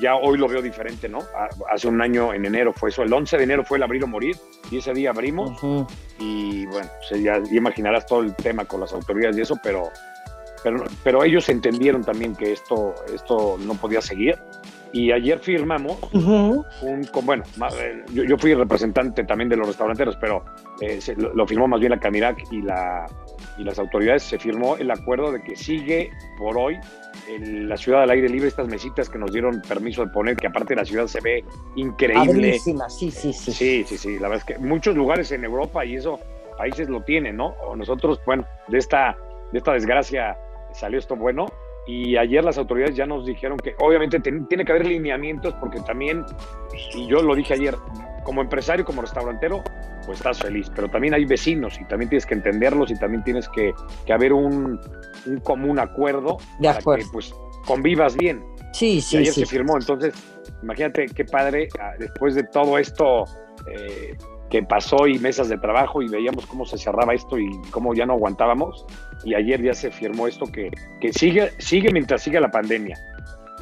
ya 0.00 0.16
hoy 0.16 0.38
lo 0.38 0.48
veo 0.48 0.62
diferente, 0.62 1.08
¿no? 1.08 1.18
Hace 1.70 1.88
un 1.88 2.00
año, 2.00 2.32
en 2.32 2.44
enero 2.44 2.72
fue 2.72 2.90
eso, 2.90 3.02
el 3.02 3.12
11 3.12 3.36
de 3.36 3.44
enero 3.44 3.64
fue 3.64 3.78
el 3.78 3.82
abrir 3.82 4.04
o 4.04 4.06
morir, 4.06 4.36
y 4.70 4.78
ese 4.78 4.92
día 4.92 5.10
abrimos, 5.10 5.62
uh 5.62 5.80
-huh. 5.80 5.86
y 6.18 6.66
bueno, 6.66 6.88
pues 7.08 7.22
ya, 7.22 7.38
ya, 7.42 7.56
imaginarás 7.56 8.06
todo 8.06 8.22
el 8.22 8.34
tema 8.34 8.64
con 8.64 8.80
las 8.80 8.92
autoridades 8.92 9.36
y 9.38 9.40
eso, 9.42 9.56
pero, 9.62 9.90
pero, 10.62 10.84
pero 11.02 11.24
ellos 11.24 11.48
entendieron 11.48 12.02
también 12.02 12.34
que 12.34 12.52
esto, 12.52 12.94
esto 13.12 13.56
no 13.58 13.74
podía 13.74 14.00
seguir, 14.00 14.38
y 14.92 15.12
ayer 15.12 15.38
firmamos 15.38 15.98
uh 16.12 16.18
-huh. 16.18 16.64
un, 16.82 17.08
bueno, 17.24 17.44
yo, 18.12 18.24
yo, 18.24 18.38
fui 18.38 18.54
representante 18.54 19.24
también 19.24 19.48
de 19.48 19.56
los 19.56 19.68
restauranteros, 19.68 20.16
pero 20.16 20.44
eh, 20.80 21.00
lo, 21.16 21.46
firmó 21.46 21.68
más 21.68 21.80
bien 21.80 21.90
la 21.90 22.00
Camirac 22.00 22.38
y, 22.50 22.62
la, 22.62 23.06
y 23.58 23.64
las 23.64 23.78
autoridades, 23.78 24.22
se 24.22 24.38
firmó 24.38 24.76
el 24.76 24.90
acuerdo 24.90 25.32
de 25.32 25.42
que 25.42 25.56
sigue 25.56 26.10
por 26.38 26.58
hoy 26.58 26.78
en 27.28 27.68
la 27.68 27.76
ciudad 27.76 28.02
al 28.02 28.10
aire 28.10 28.28
libre, 28.28 28.48
estas 28.48 28.68
mesitas 28.68 29.08
que 29.08 29.18
nos 29.18 29.32
dieron 29.32 29.62
permiso 29.66 30.04
de 30.04 30.12
poner, 30.12 30.36
que 30.36 30.46
aparte 30.46 30.74
la 30.74 30.84
ciudad 30.84 31.06
se 31.06 31.20
ve 31.20 31.44
increíble. 31.74 32.58
sí, 32.58 33.10
sí, 33.10 33.32
sí. 33.32 33.52
Sí, 33.52 33.84
sí, 33.84 33.98
sí. 33.98 34.18
La 34.18 34.28
verdad 34.28 34.44
es 34.48 34.56
que 34.56 34.62
muchos 34.62 34.94
lugares 34.96 35.32
en 35.32 35.44
Europa 35.44 35.84
y 35.84 35.96
eso, 35.96 36.20
países 36.56 36.88
lo 36.88 37.02
tienen, 37.02 37.36
¿no? 37.36 37.48
O 37.66 37.76
nosotros, 37.76 38.20
bueno, 38.26 38.44
de 38.68 38.78
esta, 38.78 39.16
de 39.52 39.58
esta 39.58 39.72
desgracia 39.72 40.36
salió 40.72 40.98
esto 40.98 41.16
bueno. 41.16 41.46
Y 41.88 42.16
ayer 42.16 42.42
las 42.42 42.58
autoridades 42.58 42.96
ya 42.96 43.06
nos 43.06 43.24
dijeron 43.24 43.56
que 43.58 43.76
obviamente 43.78 44.18
tiene 44.20 44.64
que 44.64 44.72
haber 44.72 44.86
lineamientos 44.86 45.54
porque 45.54 45.80
también, 45.80 46.24
y 46.94 47.06
yo 47.06 47.22
lo 47.22 47.34
dije 47.36 47.54
ayer, 47.54 47.76
como 48.26 48.42
empresario, 48.42 48.84
como 48.84 49.02
restaurantero, 49.02 49.62
pues 50.04 50.18
estás 50.18 50.40
feliz, 50.40 50.68
pero 50.74 50.88
también 50.90 51.14
hay 51.14 51.24
vecinos 51.24 51.80
y 51.80 51.84
también 51.84 52.08
tienes 52.08 52.26
que 52.26 52.34
entenderlos 52.34 52.90
y 52.90 52.98
también 52.98 53.22
tienes 53.22 53.48
que, 53.48 53.72
que 54.04 54.12
haber 54.12 54.32
un, 54.32 54.80
un, 55.26 55.40
común 55.40 55.78
acuerdo 55.78 56.38
de 56.58 56.66
para 56.66 56.80
acuerdo. 56.80 57.04
que 57.04 57.10
pues 57.12 57.32
convivas 57.64 58.16
bien. 58.16 58.42
Sí, 58.72 59.00
sí, 59.00 59.16
y 59.16 59.20
ayer 59.20 59.32
sí. 59.32 59.40
se 59.40 59.46
firmó, 59.46 59.76
entonces 59.76 60.12
imagínate 60.60 61.06
qué 61.06 61.24
padre, 61.24 61.68
ah, 61.80 61.92
después 62.00 62.34
de 62.34 62.42
todo 62.42 62.78
esto 62.78 63.26
eh, 63.68 64.16
que 64.50 64.60
pasó 64.64 65.06
y 65.06 65.20
mesas 65.20 65.48
de 65.48 65.58
trabajo 65.58 66.02
y 66.02 66.08
veíamos 66.08 66.46
cómo 66.46 66.66
se 66.66 66.78
cerraba 66.78 67.14
esto 67.14 67.38
y 67.38 67.48
cómo 67.70 67.94
ya 67.94 68.06
no 68.06 68.14
aguantábamos, 68.14 68.84
y 69.24 69.34
ayer 69.34 69.62
ya 69.62 69.72
se 69.72 69.92
firmó 69.92 70.26
esto 70.26 70.46
que, 70.46 70.72
que 71.00 71.12
sigue, 71.12 71.52
sigue 71.58 71.92
mientras 71.92 72.22
siga 72.22 72.40
la 72.40 72.50
pandemia. 72.50 72.98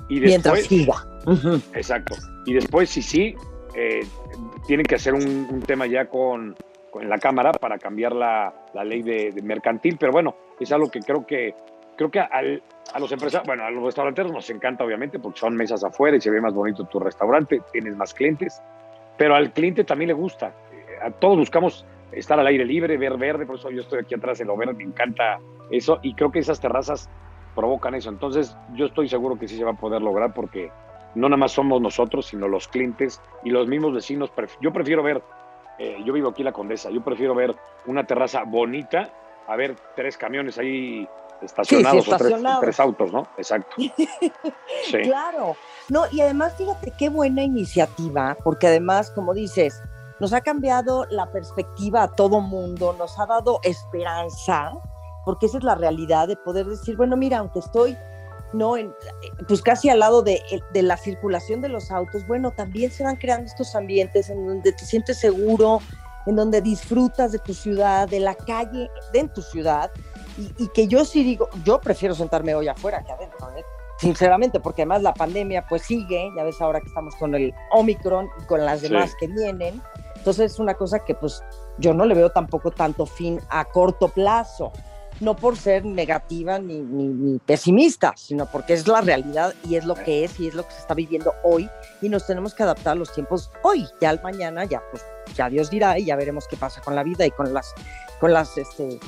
Y 0.08 0.20
después, 0.20 0.30
mientras 0.30 0.60
siga. 0.62 0.94
Uh 1.26 1.32
-huh. 1.32 1.62
Exacto. 1.74 2.14
Y 2.46 2.54
después, 2.54 2.90
si 2.90 3.00
sí, 3.02 3.34
eh, 3.74 4.00
tienen 4.66 4.86
que 4.86 4.94
hacer 4.94 5.14
un, 5.14 5.62
tema 5.66 5.86
ya 5.86 6.06
con, 6.06 6.56
con, 6.90 7.08
la 7.08 7.18
Cámara 7.18 7.52
para 7.52 7.78
cambiar 7.78 8.14
la, 8.14 8.52
la 8.72 8.84
ley 8.84 9.02
de, 9.02 9.32
mercantil, 9.42 9.96
pero 9.98 10.12
bueno, 10.12 10.34
es 10.58 10.72
algo 10.72 10.90
que 10.90 11.00
creo 11.00 11.26
que 11.26 11.54
creo 11.96 12.10
que 12.10 12.18
a 12.18 12.98
los 12.98 13.12
empresarios, 13.12 13.46
bueno, 13.46 13.64
a 13.64 13.70
los 13.70 13.84
restauranteros 13.84 14.32
nos 14.32 14.50
encanta 14.50 14.84
obviamente 14.84 15.18
porque 15.20 15.38
son 15.38 15.54
mesas 15.54 15.84
afuera 15.84 16.16
y 16.16 16.20
se 16.20 16.30
ve 16.30 16.40
más 16.40 16.52
bonito 16.52 16.84
tu 16.84 16.98
restaurante, 16.98 17.62
tienes 17.72 17.96
más 17.96 18.12
clientes, 18.12 18.60
pero 19.16 19.36
al 19.36 19.52
cliente 19.52 19.84
también 19.84 20.08
le 20.08 20.14
gusta. 20.14 20.52
Todos 21.20 21.36
buscamos 21.36 21.86
estar 22.12 22.38
al 22.38 22.46
aire 22.46 22.64
libre, 22.64 22.96
ver 22.96 23.16
verde, 23.16 23.46
por 23.46 23.56
eso 23.56 23.70
yo 23.70 23.82
estoy 23.82 24.00
aquí 24.00 24.14
atrás 24.14 24.40
en 24.40 24.48
lo 24.48 24.56
verde, 24.56 24.74
me 24.74 24.84
encanta 24.84 25.38
eso 25.70 26.00
y 26.02 26.14
creo 26.14 26.32
que 26.32 26.40
esas 26.40 26.60
terrazas 26.60 27.08
provocan 27.54 27.94
eso. 27.94 28.10
Entonces 28.10 28.56
yo 28.74 28.86
estoy 28.86 29.08
seguro 29.08 29.38
que 29.38 29.48
sí 29.48 29.56
se 29.56 29.64
va 29.64 29.72
a 29.72 29.76
poder 29.76 30.02
lograr 30.02 30.34
porque 30.34 30.70
no 31.14 31.28
nada 31.28 31.36
más 31.36 31.52
somos 31.52 31.80
nosotros, 31.80 32.26
sino 32.26 32.48
los 32.48 32.68
clientes 32.68 33.20
y 33.44 33.50
los 33.50 33.66
mismos 33.66 33.94
vecinos. 33.94 34.30
Yo 34.60 34.72
prefiero 34.72 35.02
ver, 35.02 35.22
eh, 35.78 35.98
yo 36.04 36.12
vivo 36.12 36.30
aquí 36.30 36.42
en 36.42 36.46
La 36.46 36.52
Condesa, 36.52 36.90
yo 36.90 37.02
prefiero 37.02 37.34
ver 37.34 37.54
una 37.86 38.04
terraza 38.04 38.44
bonita 38.44 39.10
a 39.46 39.56
ver 39.56 39.76
tres 39.94 40.16
camiones 40.16 40.58
ahí 40.58 41.08
estacionados, 41.42 42.08
o 42.08 42.16
tres, 42.60 42.80
autos, 42.80 43.12
¿no? 43.12 43.28
Exacto. 43.36 43.74
Claro. 44.90 45.56
No, 45.88 46.04
y 46.10 46.20
además, 46.20 46.54
fíjate 46.56 46.92
qué 46.98 47.08
buena 47.08 47.42
iniciativa, 47.42 48.36
porque 48.42 48.68
además, 48.68 49.10
como 49.10 49.34
dices, 49.34 49.82
nos 50.20 50.32
ha 50.32 50.40
cambiado 50.40 51.06
la 51.10 51.30
perspectiva 51.30 52.04
a 52.04 52.08
todo 52.08 52.40
mundo, 52.40 52.94
nos 52.98 53.18
ha 53.18 53.26
dado 53.26 53.60
esperanza, 53.62 54.72
porque 55.24 55.46
esa 55.46 55.58
es 55.58 55.64
la 55.64 55.74
realidad 55.74 56.28
de 56.28 56.36
poder 56.36 56.66
decir, 56.66 56.96
bueno, 56.96 57.16
mira, 57.16 57.38
aunque 57.38 57.58
estoy 57.58 57.96
no 58.54 58.76
en, 58.76 58.94
pues 59.46 59.62
casi 59.62 59.88
al 59.88 59.98
lado 60.00 60.22
de, 60.22 60.40
de, 60.72 60.82
la 60.82 60.96
circulación 60.96 61.60
de 61.60 61.68
los 61.68 61.90
autos, 61.90 62.26
bueno, 62.26 62.50
también 62.52 62.90
se 62.90 63.04
van 63.04 63.16
creando 63.16 63.46
estos 63.46 63.74
ambientes 63.74 64.30
en 64.30 64.46
donde 64.46 64.72
te 64.72 64.84
sientes 64.84 65.18
seguro, 65.18 65.80
en 66.26 66.36
donde 66.36 66.60
disfrutas 66.60 67.32
de 67.32 67.38
tu 67.38 67.54
ciudad, 67.54 68.08
de 68.08 68.20
la 68.20 68.34
calle 68.34 68.88
de 69.12 69.18
en 69.18 69.28
tu 69.28 69.42
ciudad, 69.42 69.90
y, 70.36 70.68
que 70.68 70.88
yo 70.88 71.04
sí 71.04 71.22
digo, 71.22 71.48
yo 71.64 71.80
prefiero 71.80 72.14
sentarme 72.14 72.54
hoy 72.54 72.68
afuera 72.68 73.02
que 73.04 73.12
adentro, 73.12 73.50
¿eh? 73.56 73.64
sinceramente, 73.98 74.58
porque 74.58 74.82
además 74.82 75.02
la 75.02 75.14
pandemia 75.14 75.64
pues 75.68 75.82
sigue, 75.82 76.30
ya 76.36 76.42
ves 76.42 76.60
ahora 76.60 76.80
que 76.80 76.88
estamos 76.88 77.14
con 77.16 77.34
el 77.34 77.54
Omicron 77.70 78.28
y 78.42 78.44
con 78.46 78.64
las 78.64 78.82
demás 78.82 79.12
que 79.20 79.28
vienen, 79.28 79.80
entonces 80.16 80.52
es 80.52 80.58
una 80.58 80.74
cosa 80.74 80.98
que 81.00 81.14
pues 81.14 81.42
yo 81.78 81.94
no 81.94 82.04
le 82.04 82.14
veo 82.14 82.30
tampoco 82.30 82.70
tanto 82.70 83.06
fin 83.06 83.40
a 83.48 83.64
corto 83.64 84.08
plazo, 84.08 84.72
no 85.24 85.34
por 85.34 85.56
ser 85.56 85.84
negativa 85.84 86.58
ni, 86.58 86.80
ni, 86.80 87.38
pesimista, 87.38 88.12
sino 88.16 88.46
porque 88.46 88.74
es 88.74 88.86
la 88.86 89.00
realidad 89.00 89.54
y 89.64 89.76
es 89.76 89.84
lo 89.84 89.94
que 89.94 90.24
es 90.24 90.38
y 90.38 90.48
es 90.48 90.54
lo 90.54 90.66
que 90.66 90.72
se 90.72 90.80
está 90.80 90.94
viviendo 90.94 91.32
hoy 91.42 91.68
y 92.02 92.08
nos 92.08 92.26
tenemos 92.26 92.54
que 92.54 92.62
adaptar 92.62 92.92
a 92.92 92.96
los 92.96 93.12
tiempos 93.12 93.50
hoy, 93.62 93.86
ya 94.00 94.10
al 94.10 94.22
mañana, 94.22 94.64
ya 94.64 94.82
pues 94.90 95.04
ya 95.34 95.48
Dios 95.48 95.70
dirá 95.70 95.98
y 95.98 96.04
ya 96.04 96.16
veremos 96.16 96.46
qué 96.46 96.56
pasa 96.56 96.80
con 96.82 96.94
la 96.94 97.02
vida 97.02 97.26
y 97.26 97.30
con 97.30 97.52
las, 97.52 97.74
con 98.20 98.32
las, 98.32 98.56
este, 98.58 99.00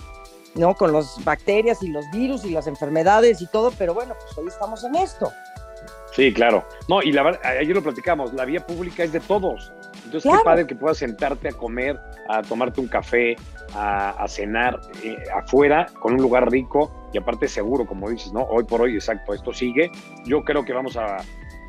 ¿no? 0.55 0.75
Con 0.75 0.93
las 0.93 1.23
bacterias 1.25 1.83
y 1.83 1.89
los 1.89 2.05
virus 2.11 2.45
y 2.45 2.51
las 2.51 2.67
enfermedades 2.67 3.41
y 3.43 3.47
todo, 3.47 3.73
pero 3.79 3.95
bueno, 3.95 4.15
pues 4.19 4.37
hoy 4.39 4.49
estamos 4.49 4.83
en 4.85 4.97
esto. 4.97 5.31
Sí, 6.13 6.33
claro. 6.33 6.67
No, 6.89 7.03
y 7.03 7.13
la 7.13 7.39
ayer 7.43 7.75
lo 7.75 7.83
platicamos, 7.83 8.33
la 8.33 8.47
vía 8.47 8.67
pública 8.67 9.05
es 9.05 9.13
de 9.13 9.21
todos. 9.21 9.71
Entonces, 10.07 10.33
qué 10.33 10.39
padre 10.45 10.67
que 10.67 10.75
puedas 10.75 10.99
sentarte 10.99 11.49
a 11.49 11.53
comer, 11.53 11.99
a 12.29 12.43
tomarte 12.43 12.81
un 12.81 12.89
café, 12.89 13.37
a, 13.75 14.25
cenar 14.29 14.81
eh, 15.03 15.17
afuera 15.35 15.87
con 16.01 16.15
un 16.15 16.23
lugar 16.23 16.51
rico 16.51 17.09
y 17.13 17.19
aparte 17.19 17.49
seguro, 17.49 17.87
como 17.87 18.09
dices, 18.09 18.33
¿no? 18.33 18.43
Hoy 18.43 18.65
por 18.65 18.81
hoy, 18.81 18.95
exacto, 18.95 19.35
esto 19.35 19.53
sigue. 19.53 19.91
Yo 20.25 20.43
creo 20.45 20.65
que 20.65 20.73
vamos 20.73 20.97
a, 20.97 21.19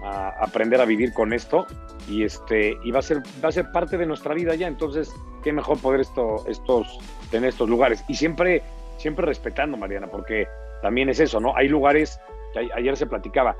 a 0.03 0.29
aprender 0.39 0.79
a 0.79 0.85
vivir 0.85 1.13
con 1.13 1.33
esto 1.33 1.65
y 2.07 2.23
este 2.23 2.77
y 2.83 2.91
va 2.91 2.99
a 2.99 3.01
ser 3.01 3.17
va 3.43 3.49
a 3.49 3.51
ser 3.51 3.71
parte 3.71 3.97
de 3.97 4.05
nuestra 4.05 4.33
vida 4.33 4.55
ya 4.55 4.67
entonces 4.67 5.13
qué 5.43 5.51
mejor 5.51 5.77
poder 5.79 5.99
esto 5.99 6.47
estos 6.47 6.99
tener 7.31 7.49
estos 7.49 7.67
lugares 7.67 8.05
y 8.07 8.13
siempre 8.13 8.63
siempre 8.97 9.25
respetando, 9.25 9.77
Mariana, 9.77 10.07
porque 10.07 10.47
también 10.81 11.09
es 11.09 11.19
eso, 11.19 11.39
¿no? 11.39 11.55
Hay 11.55 11.67
lugares, 11.67 12.19
que 12.53 12.69
ayer 12.73 12.97
se 12.97 13.05
platicaba, 13.05 13.55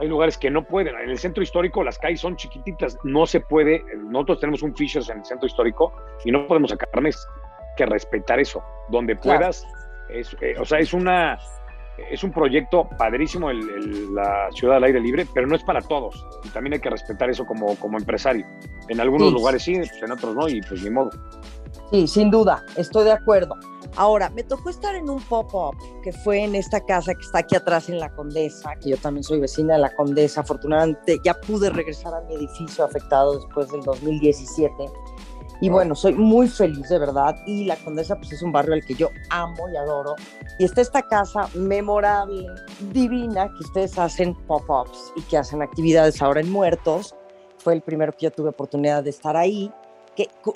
hay 0.00 0.08
lugares 0.08 0.38
que 0.38 0.50
no 0.50 0.64
pueden. 0.64 0.94
En 0.96 1.10
el 1.10 1.18
centro 1.18 1.42
histórico 1.42 1.84
las 1.84 1.98
calles 1.98 2.20
son 2.20 2.36
chiquititas, 2.36 2.96
no 3.04 3.26
se 3.26 3.40
puede. 3.40 3.84
Nosotros 3.96 4.40
tenemos 4.40 4.62
un 4.62 4.74
Fishers 4.74 5.10
en 5.10 5.18
el 5.18 5.24
centro 5.24 5.46
histórico 5.46 5.92
y 6.24 6.32
no 6.32 6.46
podemos 6.46 6.70
sacarme 6.70 7.10
que 7.76 7.86
respetar 7.86 8.40
eso. 8.40 8.62
Donde 8.88 9.14
puedas, 9.16 9.66
es, 10.08 10.34
eh, 10.40 10.54
o 10.58 10.64
sea, 10.64 10.78
es 10.78 10.92
una 10.92 11.38
es 12.10 12.24
un 12.24 12.32
proyecto 12.32 12.88
padrísimo 12.96 13.50
el, 13.50 14.14
la 14.14 14.48
ciudad 14.52 14.76
al 14.76 14.84
aire 14.84 15.00
libre, 15.00 15.26
pero 15.34 15.46
no 15.46 15.54
es 15.54 15.62
para 15.62 15.80
todos. 15.80 16.26
Y 16.44 16.48
también 16.48 16.74
hay 16.74 16.80
que 16.80 16.90
respetar 16.90 17.28
eso 17.28 17.44
como, 17.44 17.76
como 17.76 17.98
empresario. 17.98 18.46
En 18.88 19.00
algunos 19.00 19.32
lugares 19.32 19.62
sí, 19.62 19.76
pues 19.76 20.02
en 20.02 20.12
otros 20.12 20.34
no, 20.34 20.48
y 20.48 20.60
pues 20.62 20.82
ni 20.82 20.90
modo. 20.90 21.10
Sí, 21.90 22.06
sin 22.06 22.30
duda, 22.30 22.64
estoy 22.76 23.04
de 23.04 23.12
acuerdo. 23.12 23.54
Ahora, 23.96 24.30
me 24.30 24.44
tocó 24.44 24.70
estar 24.70 24.94
en 24.94 25.10
un 25.10 25.20
pop-up 25.20 25.76
que 26.02 26.12
fue 26.12 26.44
en 26.44 26.54
esta 26.54 26.80
casa 26.80 27.14
que 27.14 27.22
está 27.22 27.40
aquí 27.40 27.56
atrás 27.56 27.88
en 27.88 27.98
La 27.98 28.14
Condesa, 28.14 28.74
que 28.76 28.90
yo 28.90 28.96
también 28.96 29.24
soy 29.24 29.40
vecina 29.40 29.74
de 29.74 29.80
La 29.80 29.94
Condesa. 29.94 30.42
Afortunadamente 30.42 31.18
ya 31.24 31.34
pude 31.34 31.70
regresar 31.70 32.14
a 32.14 32.20
mi 32.22 32.34
edificio 32.34 32.84
afectado 32.84 33.36
después 33.36 33.70
del 33.70 33.82
2017. 33.82 34.72
Y 35.62 35.68
bueno, 35.68 35.94
soy 35.94 36.14
muy 36.14 36.48
feliz 36.48 36.88
de 36.88 36.98
verdad. 36.98 37.36
Y 37.46 37.64
La 37.64 37.76
Condesa 37.76 38.16
pues 38.16 38.32
es 38.32 38.42
un 38.42 38.52
barrio 38.52 38.74
al 38.74 38.84
que 38.84 38.94
yo 38.94 39.08
amo 39.28 39.68
y 39.68 39.76
adoro. 39.76 40.14
Y 40.58 40.64
está 40.64 40.80
esta 40.80 41.02
casa 41.02 41.48
memorable, 41.54 42.46
divina, 42.92 43.48
que 43.48 43.64
ustedes 43.64 43.98
hacen 43.98 44.34
pop-ups 44.46 45.12
y 45.16 45.22
que 45.22 45.36
hacen 45.36 45.62
actividades 45.62 46.22
ahora 46.22 46.40
en 46.40 46.50
Muertos. 46.50 47.14
Fue 47.58 47.74
el 47.74 47.82
primero 47.82 48.12
que 48.12 48.26
yo 48.26 48.30
tuve 48.30 48.48
oportunidad 48.50 49.02
de 49.02 49.10
estar 49.10 49.36
ahí 49.36 49.70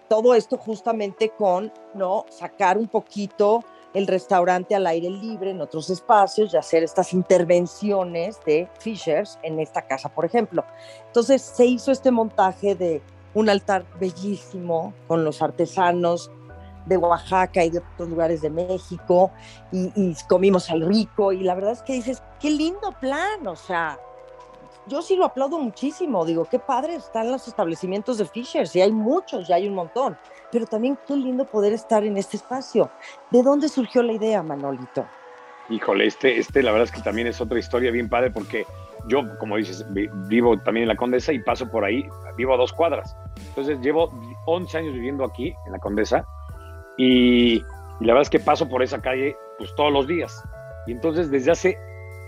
todo 0.09 0.35
esto 0.35 0.57
justamente 0.57 1.31
con 1.31 1.72
no 1.94 2.24
sacar 2.29 2.79
un 2.79 2.88
poquito 2.88 3.64
el 3.94 4.07
restaurante 4.09 4.74
al 4.74 4.87
aire 4.87 5.09
libre 5.09 5.50
en 5.50 5.61
otros 5.61 5.88
espacios 5.88 6.53
y 6.53 6.57
hacer 6.57 6.83
estas 6.83 7.12
intervenciones 7.12 8.40
de 8.44 8.68
Fishers 8.81 9.38
en 9.42 9.61
esta 9.61 9.83
casa, 9.83 10.09
por 10.09 10.24
ejemplo. 10.24 10.64
Entonces 11.07 11.42
se 11.42 11.64
hizo 11.64 11.92
este 11.92 12.11
montaje 12.11 12.74
de 12.74 13.00
un 13.35 13.48
altar 13.48 13.85
bellísimo 14.00 14.92
con 15.07 15.24
los 15.24 15.40
artesanos 15.42 16.31
de 16.87 16.96
Oaxaca 16.96 17.64
y 17.64 17.70
de 17.70 17.79
otros 17.79 18.09
lugares 18.09 18.42
de 18.42 18.50
México 18.50 19.31
y, 19.72 19.90
y 19.94 20.14
comimos 20.29 20.70
ahí 20.70 20.83
rico 20.83 21.33
y 21.33 21.42
la 21.42 21.55
verdad 21.55 21.72
es 21.72 21.83
que 21.83 21.94
dices, 21.94 22.22
qué 22.40 22.50
lindo 22.50 22.92
plan, 23.00 23.46
o 23.46 23.57
sea, 23.57 23.98
yo 24.87 25.03
sí 25.03 25.16
lo 25.16 25.25
aplaudo 25.25 25.59
muchísimo. 25.59 26.25
Digo, 26.25 26.44
qué 26.44 26.59
padre 26.59 26.97
están 26.97 27.31
los 27.31 27.49
establecimientos 27.49 28.18
de 28.18 28.27
Fishers 28.27 28.75
y 28.77 28.81
hay 28.81 28.92
muchos, 28.92 29.49
ya 29.49 29.57
hay 29.57 29.68
un 29.68 29.75
montón. 29.75 30.16
Pero 30.51 30.66
también 30.66 30.99
qué 31.07 31.16
lindo 31.16 31.44
poder 31.44 31.73
estar 31.73 32.05
en 32.05 32.16
este 32.16 32.37
espacio. 32.37 32.90
¿De 33.31 33.42
dónde 33.42 33.68
surgió 33.68 34.03
la 34.03 34.12
idea, 34.12 34.42
Manolito? 34.42 35.07
Híjole, 35.70 36.07
este, 36.07 36.38
este 36.38 36.62
la 36.62 36.73
verdad 36.73 36.88
es 36.88 36.92
que 36.92 37.01
también 37.01 37.27
es 37.27 37.40
otra 37.40 37.59
historia 37.59 37.90
bien 37.90 38.09
padre 38.09 38.31
porque 38.31 38.66
yo, 39.09 39.23
como 39.38 39.57
dices, 39.57 39.85
vivo 40.29 40.59
también 40.59 40.85
en 40.85 40.88
la 40.88 40.97
Condesa 40.97 41.33
y 41.33 41.38
paso 41.38 41.70
por 41.70 41.85
ahí, 41.85 42.07
vivo 42.37 42.55
a 42.55 42.57
dos 42.57 42.73
cuadras. 42.73 43.16
Entonces 43.49 43.81
llevo 43.81 44.11
11 44.47 44.79
años 44.79 44.94
viviendo 44.94 45.25
aquí 45.25 45.55
en 45.66 45.73
la 45.73 45.79
Condesa 45.79 46.27
y, 46.97 47.57
y 47.57 48.05
la 48.05 48.14
verdad 48.14 48.23
es 48.23 48.31
que 48.31 48.40
paso 48.40 48.68
por 48.68 48.83
esa 48.83 49.01
calle 49.01 49.37
pues 49.59 49.75
todos 49.75 49.92
los 49.92 50.07
días. 50.07 50.42
Y 50.87 50.92
entonces 50.92 51.31
desde 51.31 51.51
hace, 51.51 51.79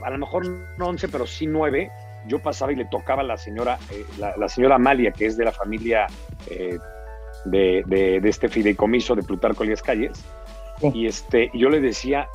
a 0.03 0.11
lo 0.11 0.19
mejor 0.19 0.47
no 0.79 0.89
11, 0.89 1.09
pero 1.09 1.27
sí 1.27 1.47
9, 1.47 1.91
yo 2.27 2.39
pasaba 2.39 2.73
y 2.73 2.77
le 2.77 2.85
tocaba 2.87 3.23
a 3.23 3.25
la 3.25 3.37
señora, 3.37 3.79
eh, 3.91 4.05
la, 4.19 4.49
señora 4.49 4.77
Amalia, 4.77 5.13
que 5.13 5.27
es 5.27 5.37
de 5.37 5.45
la 5.45 5.53
familia 5.53 6.07
eh, 6.51 6.79
de, 7.45 7.83
de, 7.87 8.29
este 8.29 8.49
fideicomiso 8.49 9.15
de 9.15 9.23
Plutarco 9.23 9.65
Elías 9.65 9.83
Calles, 9.83 10.25
y 10.83 11.07
este, 11.07 11.51
yo 11.55 11.69
le 11.69 11.81
decía, 11.81 12.29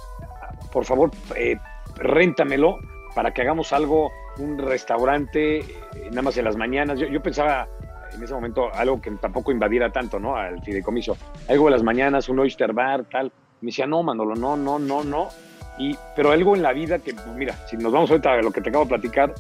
por 0.72 0.86
favor, 0.86 1.12
eh, 1.36 1.58
réntamelo 1.96 2.80
para 3.14 3.32
que 3.32 3.42
hagamos 3.42 3.74
algo, 3.74 4.12
un 4.40 4.58
restaurante, 4.58 5.60
eh, 5.60 5.66
nada 6.10 6.24
más 6.24 6.38
en 6.38 6.46
las 6.46 6.56
mañanas. 6.56 7.00
Yo, 7.00 7.08
yo, 7.08 7.22
pensaba 7.22 7.68
en 8.14 8.24
ese 8.24 8.34
momento 8.34 8.74
algo 8.74 9.02
que 9.02 9.12
tampoco 9.12 9.52
invadiera 9.52 9.92
tanto, 9.92 10.20
¿no? 10.20 10.36
Al 10.36 10.62
fideicomiso. 10.64 11.18
Algo 11.48 11.66
de 11.66 11.72
las 11.72 11.84
mañanas, 11.84 12.30
un 12.30 12.40
oyster 12.40 12.74
bar, 12.74 13.06
tal. 13.06 13.32
Me 13.62 13.68
decía, 13.68 13.86
no, 13.86 14.02
Manolo, 14.02 14.36
no, 14.36 14.56
no, 14.58 14.80
no, 14.80 15.04
no. 15.04 15.30
Y, 15.78 15.96
pero 16.16 16.32
algo 16.32 16.56
en 16.56 16.64
la 16.64 16.74
vida 16.74 17.00
que, 17.00 17.14
pues, 17.14 17.28
mira, 17.28 17.56
si 17.68 17.78
nos 17.78 17.92
vamos 17.92 18.10
ahorita 18.10 18.34
a 18.34 18.42
lo 18.42 18.52
que 18.52 18.62
te 18.62 18.70
acabo 18.70 18.86
de 18.86 18.90
platicar, 18.90 19.34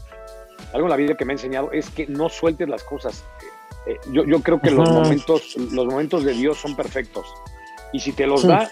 algo 0.74 0.88
en 0.88 0.90
la 0.90 0.96
vida 0.96 1.16
que 1.16 1.26
me 1.26 1.34
ha 1.34 1.36
enseñado 1.36 1.72
es 1.72 1.90
que 1.90 2.08
no 2.08 2.30
sueltes 2.30 2.68
las 2.70 2.84
cosas. 2.84 3.24
Eh, 3.86 3.98
yo, 4.12 4.24
yo, 4.26 4.42
creo 4.42 4.62
que 4.62 4.72
los 4.72 4.90
momentos, 4.90 5.56
los 5.58 5.86
momentos 5.86 6.24
de 6.24 6.34
Dios 6.34 6.58
son 6.58 6.76
perfectos. 6.76 7.26
Y 7.94 8.00
si 8.00 8.12
te 8.14 8.26
los 8.28 8.44
da, 8.44 8.70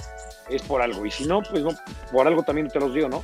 es 0.49 0.61
por 0.63 0.81
algo. 0.81 1.05
Y 1.05 1.11
si 1.11 1.25
no, 1.25 1.41
pues 1.41 1.63
no, 1.63 1.71
por 2.11 2.27
algo 2.27 2.43
también 2.43 2.67
te 2.69 2.79
los 2.79 2.93
dio, 2.93 3.09
¿no? 3.09 3.23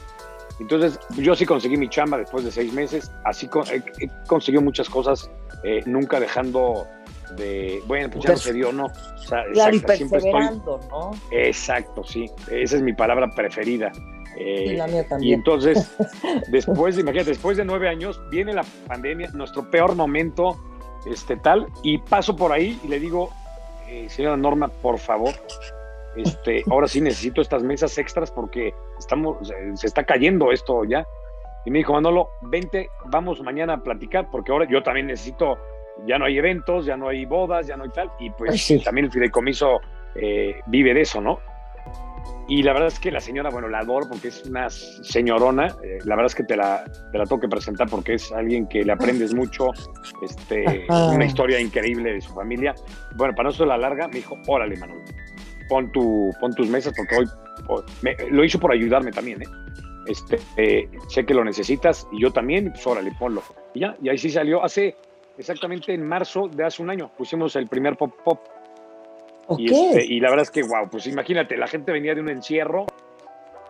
Entonces, 0.60 0.99
yo 1.17 1.36
sí 1.36 1.45
conseguí 1.45 1.78
mi 1.78 1.89
chamba 1.89 2.17
después 2.17 2.45
de 2.45 2.51
seis 2.51 2.71
meses. 2.73 3.12
Así 3.23 3.49
he, 3.71 4.10
conseguido 4.28 4.62
muchas 4.62 4.89
cosas, 4.89 5.30
eh, 5.63 5.82
nunca 5.86 6.19
dejando 6.19 6.88
de, 7.36 7.82
bueno, 7.88 8.10
pues 8.10 8.23
ya 8.23 8.32
no 8.32 8.38
se 8.38 8.54
dio, 8.54 8.71
¿no? 8.71 8.86
O 8.86 9.17
sea, 9.17 9.43
claro, 9.51 9.75
exacto, 9.75 10.06
y 10.06 10.10
perseverando, 10.10 10.80
¿no? 10.89 11.12
Exacto, 11.32 12.04
sí. 12.04 12.25
Esa 12.49 12.78
es 12.78 12.82
mi 12.82 12.93
palabra 12.93 13.30
preferida. 13.36 13.91
Eh, 14.38 14.78
y, 15.21 15.34
entonces, 15.34 15.95
después, 16.50 16.98
imagínate, 16.98 17.32
después 17.32 17.58
de 17.58 17.65
nueve 17.65 17.88
años, 17.88 18.21
viene 18.30 18.54
la 18.54 18.65
pandemia, 18.88 19.30
nuestro 19.34 19.69
peor 19.69 19.95
momento, 19.95 20.58
este 21.06 21.38
tal, 21.38 21.67
y 21.84 21.98
paso 22.00 22.36
por 22.36 22.52
ahí 22.52 22.80
y 22.84 22.88
le 22.88 23.00
digo, 23.00 23.30
eh, 23.88 24.08
señora 24.10 24.36
Norma, 24.36 24.67
por 24.67 24.98
favor, 25.00 25.34
este, 26.17 26.63
ahora 26.69 26.88
sí 26.88 27.02
necesito 27.02 27.41
estas 27.41 27.63
mesas 27.63 27.98
extras 27.98 28.32
porque 28.32 28.74
estamos, 28.98 29.52
se 29.76 29.88
está 29.88 30.04
cayendo 30.04 30.52
esto 30.52 30.84
ya. 30.84 31.06
Y 31.65 31.71
me 31.71 31.80
dijo, 31.80 31.93
Manolo, 31.93 32.30
vente, 32.43 32.89
vamos 33.06 33.41
mañana 33.41 33.74
a 33.74 33.78
platicar, 33.78 34.30
porque 34.30 34.52
ahora 34.52 34.67
yo 34.69 34.84
también 34.84 35.08
necesito, 35.08 35.58
ya 36.06 36.19
no 36.19 36.26
hay 36.26 36.38
eventos, 36.38 36.86
ya 36.86 36.95
no 36.95 37.08
hay 37.08 37.26
bodas, 37.26 37.65
ya 37.65 37.76
no 37.76 37.86
hay 37.86 37.89
tal, 37.89 38.12
y 38.19 38.30
pues 38.30 38.67
también 38.84 39.06
el 39.06 39.12
fideicomiso 39.12 39.80
eh, 40.13 40.60
vive 40.67 40.93
de 40.93 41.02
eso, 41.02 41.21
¿no? 41.21 41.39
Y 42.47 42.62
la 42.62 42.73
verdad 42.73 42.89
es 42.89 42.99
que 42.99 43.12
la 43.12 43.19
señora, 43.19 43.49
bueno, 43.49 43.67
la 43.67 43.79
adoro 43.79 44.08
porque 44.08 44.27
es 44.27 44.45
una 44.45 44.69
señorona. 44.69 45.67
Eh, 45.84 45.97
la 46.05 46.15
verdad 46.15 46.27
es 46.27 46.36
que 46.36 46.43
te 46.43 46.55
la, 46.55 46.86
te 47.12 47.17
la 47.17 47.25
tengo 47.25 47.41
que 47.41 47.47
presentar 47.47 47.89
porque 47.89 48.13
es 48.13 48.31
alguien 48.31 48.67
que 48.67 48.84
le 48.84 48.91
aprendes 48.91 49.34
mucho, 49.34 49.69
este, 50.21 50.86
una 50.89 51.25
historia 51.25 51.60
increíble 51.60 52.13
de 52.13 52.21
su 52.21 52.34
familia. 52.34 52.75
Bueno, 53.15 53.34
para 53.36 53.49
no 53.49 53.55
ser 53.55 53.67
la 53.67 53.77
larga, 53.77 54.08
me 54.08 54.15
dijo, 54.15 54.38
órale, 54.47 54.77
Manolo, 54.77 55.01
pon, 55.67 55.91
tu, 55.91 56.31
pon 56.39 56.53
tus 56.53 56.69
mesas 56.69 56.93
porque 56.95 57.15
hoy 57.15 57.25
lo 58.29 58.43
hizo 58.43 58.60
por 58.60 58.71
ayudarme 58.71 59.12
también, 59.12 59.41
¿eh? 59.41 59.47
Este, 60.08 60.39
eh, 60.58 60.88
sé 61.10 61.25
que 61.25 61.34
lo 61.34 61.43
necesitas 61.43 62.08
y 62.12 62.21
yo 62.21 62.31
también, 62.31 62.71
pues 62.71 62.86
órale, 62.86 63.12
ponlo. 63.17 63.41
Y 63.73 63.79
ya, 63.79 63.95
y 64.01 64.10
ahí 64.10 64.19
sí 64.19 64.29
salió 64.29 64.63
hace 64.63 64.95
exactamente 65.38 65.93
en 65.93 66.08
marzo 66.08 66.47
de 66.47 66.63
hace 66.63 66.84
un 66.84 66.91
año. 66.91 67.10
Pusimos 67.17 67.55
el 67.55 67.67
primer 67.67 67.97
pop-pop 69.47 69.60
este, 69.60 70.05
y, 70.05 70.19
la 70.19 70.29
verdad 70.29 70.43
es 70.43 70.51
que, 70.51 70.63
wow, 70.63 70.89
pues 70.89 71.08
imagínate, 71.08 71.58
la 71.58 71.67
gente 71.67 71.91
venía 71.91 72.15
de 72.15 72.21
un 72.21 72.29
encierro 72.29 72.86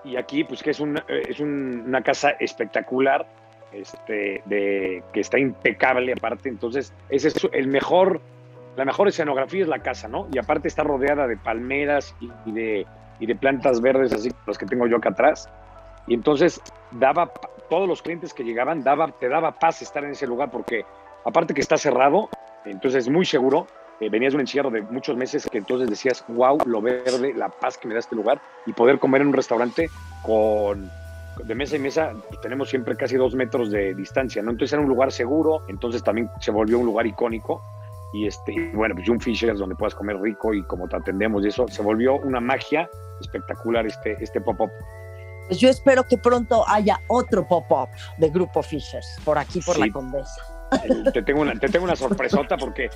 y 0.03 0.17
aquí, 0.17 0.43
pues 0.43 0.61
que 0.61 0.71
es, 0.71 0.79
una, 0.79 1.03
es 1.07 1.39
una 1.39 2.01
casa 2.01 2.31
espectacular, 2.31 3.25
este, 3.71 4.41
de, 4.45 5.03
que 5.11 5.19
está 5.19 5.39
impecable 5.39 6.13
aparte, 6.13 6.49
entonces 6.49 6.93
ese 7.09 7.29
es 7.29 7.47
el 7.51 7.67
mejor, 7.67 8.21
la 8.77 8.85
mejor 8.85 9.07
escenografía 9.07 9.63
es 9.63 9.67
la 9.67 9.79
casa, 9.79 10.07
¿no? 10.07 10.27
Y 10.31 10.37
aparte 10.37 10.67
está 10.67 10.83
rodeada 10.83 11.27
de 11.27 11.37
palmeras 11.37 12.15
y, 12.45 12.51
de, 12.51 12.85
y 13.19 13.25
de 13.25 13.35
plantas 13.35 13.81
verdes, 13.81 14.13
así 14.13 14.29
las 14.47 14.57
que 14.57 14.65
tengo 14.65 14.87
yo 14.87 14.97
acá 14.97 15.09
atrás. 15.09 15.49
Y 16.07 16.13
entonces 16.13 16.61
daba, 16.91 17.31
todos 17.69 17.87
los 17.87 18.01
clientes 18.01 18.33
que 18.33 18.43
llegaban, 18.43 18.83
daba, 18.83 19.11
te 19.11 19.27
daba 19.27 19.53
paz 19.53 19.81
estar 19.81 20.03
en 20.03 20.11
ese 20.11 20.27
lugar 20.27 20.51
porque 20.51 20.85
aparte 21.25 21.53
que 21.53 21.61
está 21.61 21.77
cerrado, 21.77 22.29
entonces 22.63 23.05
es 23.05 23.09
muy 23.09 23.25
seguro, 23.25 23.67
eh, 23.99 24.09
venías 24.09 24.33
de 24.33 24.37
un 24.37 24.41
encierro 24.41 24.69
de 24.69 24.81
muchos 24.81 25.15
meses 25.15 25.47
que 25.49 25.57
entonces 25.57 25.89
decías, 25.89 26.23
wow, 26.27 26.57
lo 26.65 26.81
verde, 26.81 27.33
la 27.33 27.49
paz 27.49 27.77
que 27.77 27.87
me 27.87 27.93
da 27.93 27.99
este 27.99 28.15
lugar 28.15 28.41
y 28.65 28.73
poder 28.73 28.99
comer 28.99 29.21
en 29.21 29.27
un 29.27 29.33
restaurante 29.33 29.89
con 30.21 30.89
de 31.43 31.55
mesa 31.55 31.75
y 31.75 31.79
mesa 31.79 32.13
pues, 32.29 32.39
tenemos 32.41 32.69
siempre 32.69 32.95
casi 32.95 33.15
dos 33.17 33.35
metros 33.35 33.69
de 33.71 33.93
distancia, 33.93 34.41
¿no? 34.41 34.51
Entonces 34.51 34.73
era 34.73 34.81
un 34.81 34.87
lugar 34.87 35.11
seguro, 35.11 35.63
entonces 35.67 36.03
también 36.03 36.29
se 36.39 36.51
volvió 36.51 36.79
un 36.79 36.85
lugar 36.85 37.05
icónico 37.07 37.61
y 38.13 38.27
este, 38.27 38.71
bueno, 38.73 38.95
pues 38.95 39.07
June 39.07 39.19
Fisher 39.19 39.55
donde 39.55 39.75
puedas 39.75 39.95
comer 39.95 40.19
rico 40.21 40.53
y 40.53 40.63
como 40.63 40.87
te 40.87 40.95
atendemos 40.95 41.43
y 41.43 41.49
eso, 41.49 41.67
se 41.67 41.81
volvió 41.81 42.15
una 42.15 42.39
magia 42.39 42.89
espectacular 43.19 43.85
este, 43.85 44.15
este 44.21 44.39
pop-up. 44.41 44.71
Pues 45.47 45.59
yo 45.59 45.69
espero 45.69 46.03
que 46.03 46.17
pronto 46.17 46.67
haya 46.67 46.99
otro 47.07 47.45
pop-up 47.47 47.89
de 48.17 48.29
Grupo 48.29 48.63
Fishers 48.63 49.19
por 49.23 49.37
aquí, 49.37 49.59
por 49.61 49.77
la 49.77 49.89
Condesa 49.89 50.54
te, 51.13 51.21
tengo 51.23 51.41
una, 51.41 51.53
te 51.53 51.67
tengo 51.67 51.85
una 51.85 51.95
sorpresota 51.95 52.57
porque 52.57 52.89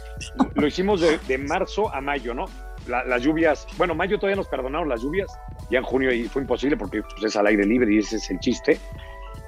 lo 0.56 0.68
hicimos 0.68 1.02
de, 1.02 1.38
marzo 1.38 1.94
a 1.94 2.02
mayo, 2.02 2.34
¿no? 2.34 2.46
las 2.88 3.22
lluvias, 3.22 3.68
bueno, 3.78 3.94
mayo 3.94 4.18
todavía 4.18 4.38
nos 4.38 4.48
perdonaron 4.48 4.90
las 4.90 5.02
lluvias, 5.02 5.30
ya 5.70 5.80
en 5.80 5.84
junio 5.84 6.10
fue 6.30 6.42
imposible 6.42 6.76
porque 6.76 7.04
pues, 7.04 7.24
es 7.24 7.36
al 7.36 7.46
aire 7.48 7.66
libre 7.66 7.94
y 7.94 8.00
ese 8.00 8.16
es 8.18 8.30
el 8.32 8.40
chiste. 8.40 8.80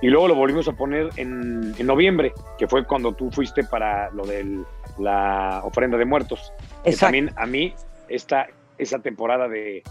Y 0.02 0.08
luego 0.08 0.28
lo 0.28 0.36
volvimos 0.36 0.68
a 0.68 0.74
poner 0.74 1.10
en, 1.18 1.74
noviembre, 1.86 2.34
que 2.58 2.68
fue 2.68 2.86
cuando 2.86 3.14
tú 3.14 3.30
fuiste 3.32 3.64
para 3.64 4.10
lo 4.12 4.26
de 4.26 4.64
la 4.98 5.62
ofrenda 5.64 5.98
de 5.98 6.06
muertos. 6.06 6.52
Que 6.84 6.96
también 6.96 7.32
a 7.36 7.46
mí 7.46 7.76
esta, 8.10 8.48
esa 8.80 9.00
temporada 9.00 9.48
de, 9.48 9.84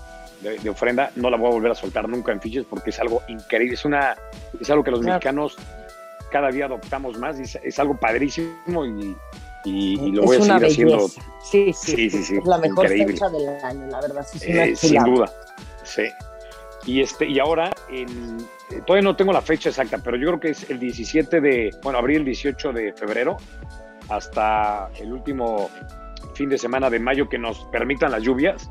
ofrenda 0.68 1.12
no 1.14 1.30
la 1.30 1.36
voy 1.36 1.48
a 1.48 1.54
volver 1.54 1.70
a 1.70 1.74
soltar 1.76 2.08
nunca 2.08 2.32
en 2.32 2.40
fiches 2.40 2.64
porque 2.68 2.90
es 2.90 2.98
algo 2.98 3.22
increíble, 3.28 3.74
es, 3.74 3.84
una, 3.84 4.16
es 4.60 4.68
algo 4.68 4.82
que 4.82 4.90
los 4.90 5.00
mexicanos 5.00 5.56
cada 6.30 6.50
día 6.50 6.66
adoptamos 6.66 7.18
más 7.18 7.38
y 7.38 7.42
es, 7.42 7.78
algo 7.78 7.96
padrísimo 7.96 8.86
y, 8.86 9.16
y, 9.64 10.12
lo 10.12 10.22
voy 10.22 10.36
a 10.36 10.40
seguir 10.40 10.66
haciendo. 10.66 11.08
Sí, 11.42 11.72
sí, 11.72 12.10
sí, 12.10 12.22
sí, 12.22 12.36
Es 12.36 12.44
la 12.44 12.58
mejor 12.58 12.88
fecha 12.88 13.28
del 13.28 13.48
año, 13.64 13.86
la 13.86 14.00
verdad. 14.00 14.26
Eh, 14.42 14.74
sin 14.76 15.02
duda, 15.04 15.30
sí. 15.84 16.04
Y, 16.86 17.02
este, 17.02 17.26
y 17.26 17.38
ahora, 17.38 17.70
en, 17.90 18.38
todavía 18.86 19.02
no 19.02 19.16
tengo 19.16 19.32
la 19.32 19.42
fecha 19.42 19.68
exacta, 19.68 19.98
pero 19.98 20.16
yo 20.16 20.28
creo 20.28 20.40
que 20.40 20.48
es 20.50 20.70
el 20.70 20.78
17 20.78 21.40
de, 21.40 21.70
bueno, 21.82 21.98
abril 21.98 22.24
18 22.24 22.72
de 22.72 22.92
febrero 22.94 23.36
hasta 24.08 24.90
el 24.98 25.12
último 25.12 25.70
fin 26.34 26.48
de 26.48 26.58
semana 26.58 26.90
de 26.90 26.98
mayo 26.98 27.28
que 27.28 27.38
nos 27.38 27.64
permitan 27.66 28.10
las 28.10 28.22
lluvias. 28.22 28.68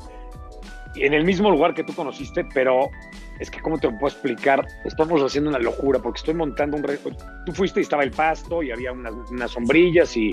En 0.96 1.14
el 1.14 1.24
mismo 1.24 1.50
lugar 1.50 1.72
que 1.74 1.84
tú 1.84 1.94
conociste, 1.94 2.44
pero 2.52 2.90
es 3.40 3.50
que, 3.50 3.60
¿cómo 3.60 3.78
te 3.78 3.88
puedo 3.88 4.08
explicar? 4.08 4.66
Estamos 4.84 5.22
haciendo 5.22 5.48
una 5.48 5.58
locura 5.58 5.98
porque 5.98 6.18
estoy 6.18 6.34
montando 6.34 6.76
un... 6.76 6.82
Tú 7.46 7.52
fuiste 7.52 7.80
y 7.80 7.82
estaba 7.82 8.02
el 8.02 8.10
pasto 8.10 8.62
y 8.62 8.70
había 8.70 8.92
unas, 8.92 9.14
unas 9.30 9.50
sombrillas 9.50 10.14
y 10.16 10.30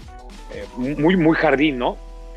eh, 0.53 0.65
muy, 0.75 1.15
muy 1.15 1.35
jardín, 1.37 1.79
¿no? 1.79 1.95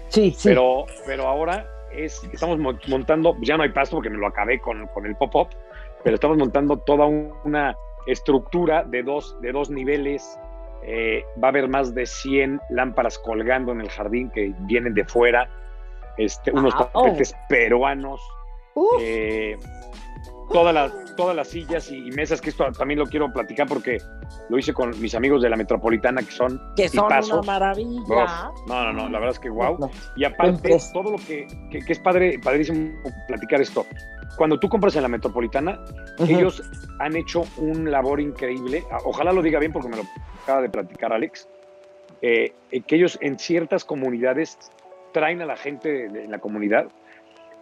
Sí, 0.09 0.31
sí. 0.31 0.49
Pero, 0.49 0.87
pero 1.05 1.27
ahora 1.27 1.69
es, 1.93 2.23
estamos 2.33 2.59
montando, 2.87 3.37
ya 3.43 3.57
no 3.57 3.65
hay 3.65 3.71
pasto 3.71 3.97
porque 3.97 4.11
me 4.11 4.19
lo 4.19 4.29
acabé 4.29 4.61
con, 4.61 4.87
con 4.89 5.07
el 5.07 5.17
pop-up, 5.17 5.49
pero 6.05 6.15
estamos 6.15 6.39
montando 6.39 6.79
toda 6.79 7.07
una 7.07 7.77
estructura 8.07 8.85
de 8.85 9.03
dos, 9.03 9.37
de 9.41 9.51
dos 9.51 9.71
niveles. 9.71 10.39
Eh, 10.83 11.25
va 11.43 11.49
a 11.49 11.51
haber 11.51 11.69
más 11.69 11.95
de 11.95 12.07
100 12.07 12.61
lámparas 12.71 13.19
colgando 13.19 13.73
en 13.73 13.81
el 13.81 13.91
jardín 13.91 14.31
que 14.31 14.55
vienen 14.61 14.95
de 14.95 15.05
fuera, 15.05 15.51
este, 16.17 16.53
unos 16.53 16.77
tapetes 16.77 17.35
peruanos. 17.49 18.21
Eh, 19.01 19.59
todas 20.53 20.75
las, 20.75 20.93
todas 21.17 21.35
las 21.37 21.49
sillas 21.49 21.91
y, 21.91 22.11
mesas, 22.13 22.41
que 22.41 22.51
esto 22.51 22.71
también 22.73 22.99
lo 22.99 23.07
quiero 23.07 23.33
platicar 23.33 23.67
porque 23.67 23.99
lo 24.49 24.59
hice 24.59 24.73
con 24.73 24.99
mis 25.01 25.15
amigos 25.15 25.43
de 25.43 25.51
la 25.51 25.57
Metropolitana, 25.57 26.23
que 26.23 26.31
son 26.31 26.61
Que 26.77 26.89
son 26.89 27.07
una 27.07 27.43
maravilla. 27.43 28.51
no, 28.67 28.85
no, 28.85 28.93
no, 28.93 29.09
la 29.09 29.19
verdad 29.19 29.35
es 29.35 29.39
que 29.39 29.51
wow. 29.51 29.91
Y 30.17 30.25
aparte, 30.25 30.77
todo 30.93 31.13
lo 31.13 31.19
que, 31.19 31.47
que, 31.71 31.93
es 31.93 31.99
padre, 31.99 32.39
padrísimo 32.43 32.91
platicar 33.29 33.61
esto. 33.61 33.87
Cuando 34.37 34.59
tú 34.59 34.69
compras 34.69 34.97
en 34.97 35.03
la 35.03 35.09
Metropolitana, 35.09 35.79
ellos 36.19 36.63
han 36.99 37.17
hecho 37.17 37.45
un 37.57 37.91
labor 37.91 38.21
increíble. 38.21 38.85
Ojalá 39.05 39.33
lo 39.33 39.43
diga 39.43 39.59
bien 39.59 39.73
porque 39.73 39.89
me 39.89 39.97
lo 39.97 40.05
acaba 40.43 40.63
de 40.63 40.69
platicar 40.69 41.13
Alex. 41.13 41.49
Eh, 42.23 42.53
eh, 42.71 42.83
que 42.83 42.97
ellos 42.97 43.19
en 43.23 43.39
ciertas 43.39 43.85
comunidades 43.85 44.59
traen 45.13 45.41
a 45.43 45.47
la 45.47 45.57
gente 45.57 46.09
de 46.09 46.29
la 46.29 46.39
comunidad 46.39 46.89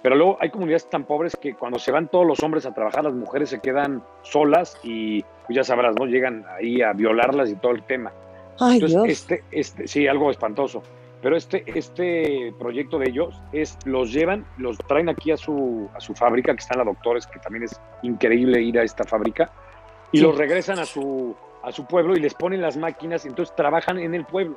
pero 0.03 0.15
luego 0.15 0.39
hay 0.41 0.51
comunidades 0.51 0.89
tan 0.89 1.05
pobres 1.05 1.37
que 1.37 1.55
cuando 1.55 1.79
se 1.79 1.91
van 1.91 2.09
todos 2.09 2.27
los 2.27 2.43
hombres 2.43 2.67
a 2.67 2.73
trabajar, 2.73 3.05
las 3.05 3.15
mujeres 3.15 3.51
se 3.51 3.61
quedan 3.61 4.03
solas 4.23 4.79
y 4.83 5.23
pues 5.47 5.57
ya 5.57 5.65
sabrás, 5.65 5.95
¿no? 5.99 6.07
Llegan 6.07 6.45
ahí 6.57 6.83
a 6.83 6.93
violarlas 6.93 7.51
y 7.51 7.57
todo 7.57 7.73
el 7.73 7.83
tema. 7.83 8.13
Ay, 8.61 8.75
Entonces, 8.81 9.03
este, 9.11 9.45
este, 9.51 9.89
sí, 9.89 10.07
algo 10.07 10.31
espantoso. 10.31 10.83
Pero 11.21 11.37
este, 11.37 11.65
este 11.67 12.55
proyecto 12.61 12.99
de 12.99 13.09
ellos 13.09 13.43
es, 13.53 13.77
los 13.85 14.13
llevan, 14.13 14.47
los 14.57 14.79
traen 14.79 15.09
aquí 15.09 15.33
a 15.33 15.37
su, 15.37 15.89
a 15.95 16.01
su 16.01 16.15
fábrica, 16.15 16.55
que 16.55 16.61
está 16.61 16.75
en 16.75 16.79
la 16.79 16.85
Doctores, 16.85 17.27
que 17.27 17.41
también 17.41 17.65
es 17.65 17.81
increíble 18.03 18.61
ir 18.63 18.79
a 18.79 18.85
esta 18.85 19.03
fábrica, 19.03 19.51
y 20.13 20.21
los 20.21 20.39
regresan 20.39 20.79
a 20.79 20.85
su, 20.85 21.35
a 21.65 21.73
su 21.73 21.87
pueblo 21.87 22.15
y 22.15 22.21
les 22.21 22.35
ponen 22.35 22.63
las 22.63 22.77
máquinas, 22.77 23.25
y 23.25 23.29
entonces 23.29 23.55
trabajan 23.57 23.99
en 23.99 24.15
el 24.15 24.25
pueblo. 24.25 24.55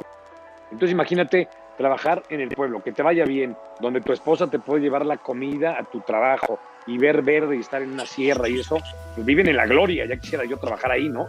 Entonces 0.71 0.91
imagínate 0.91 1.49
trabajar 1.81 2.23
en 2.29 2.41
el 2.41 2.49
pueblo, 2.49 2.83
que 2.83 2.91
te 2.91 3.03
vaya 3.03 3.25
bien, 3.25 3.57
donde 3.79 4.01
tu 4.01 4.13
esposa 4.13 4.47
te 4.47 4.59
puede 4.59 4.81
llevar 4.81 5.05
la 5.05 5.17
comida 5.17 5.77
a 5.77 5.83
tu 5.83 6.01
trabajo 6.01 6.59
y 6.87 6.97
ver 6.97 7.21
verde 7.21 7.57
y 7.57 7.59
estar 7.59 7.81
en 7.81 7.91
una 7.91 8.05
sierra 8.05 8.47
y 8.47 8.59
eso, 8.59 8.77
pues 9.15 9.25
viven 9.25 9.47
en 9.47 9.57
la 9.57 9.65
gloria, 9.65 10.05
ya 10.05 10.17
quisiera 10.17 10.45
yo 10.45 10.57
trabajar 10.57 10.91
ahí, 10.91 11.09
¿no? 11.09 11.27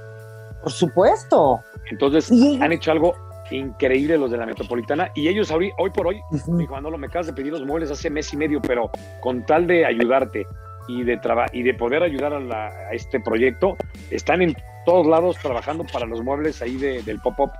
Por 0.63 0.71
supuesto. 0.71 1.61
Entonces 1.91 2.31
han 2.61 2.73
hecho 2.73 2.93
algo 2.93 3.15
increíble 3.51 4.17
los 4.17 4.31
de 4.31 4.37
la 4.37 4.47
metropolitana 4.47 5.11
y 5.15 5.29
ellos 5.29 5.51
hoy, 5.51 5.71
hoy 5.79 5.91
por 5.91 6.07
hoy, 6.07 6.21
cuando 6.69 6.91
lo 6.91 6.99
me 6.99 7.07
acabas 7.07 7.27
de 7.27 7.33
pedir 7.33 7.53
los 7.53 7.65
muebles 7.65 7.91
hace 7.91 8.11
mes 8.11 8.33
y 8.33 8.37
medio, 8.37 8.61
pero 8.63 8.91
con 9.21 9.45
tal 9.45 9.67
de 9.67 9.85
ayudarte 9.85 10.47
y 10.89 11.03
de, 11.05 11.21
y 11.53 11.63
de 11.63 11.75
poder 11.75 12.03
ayudar 12.03 12.33
a, 12.35 12.67
a, 12.67 12.93
este 12.93 13.21
proyecto, 13.21 13.77
están 14.11 14.43
en 14.43 14.55
todos 14.85 15.07
lados 15.07 15.37
trabajando 15.39 15.85
para 15.93 16.07
los 16.07 16.23
muebles 16.23 16.61
ahí 16.63 16.77
del 16.77 17.21
pop-up. 17.21 17.51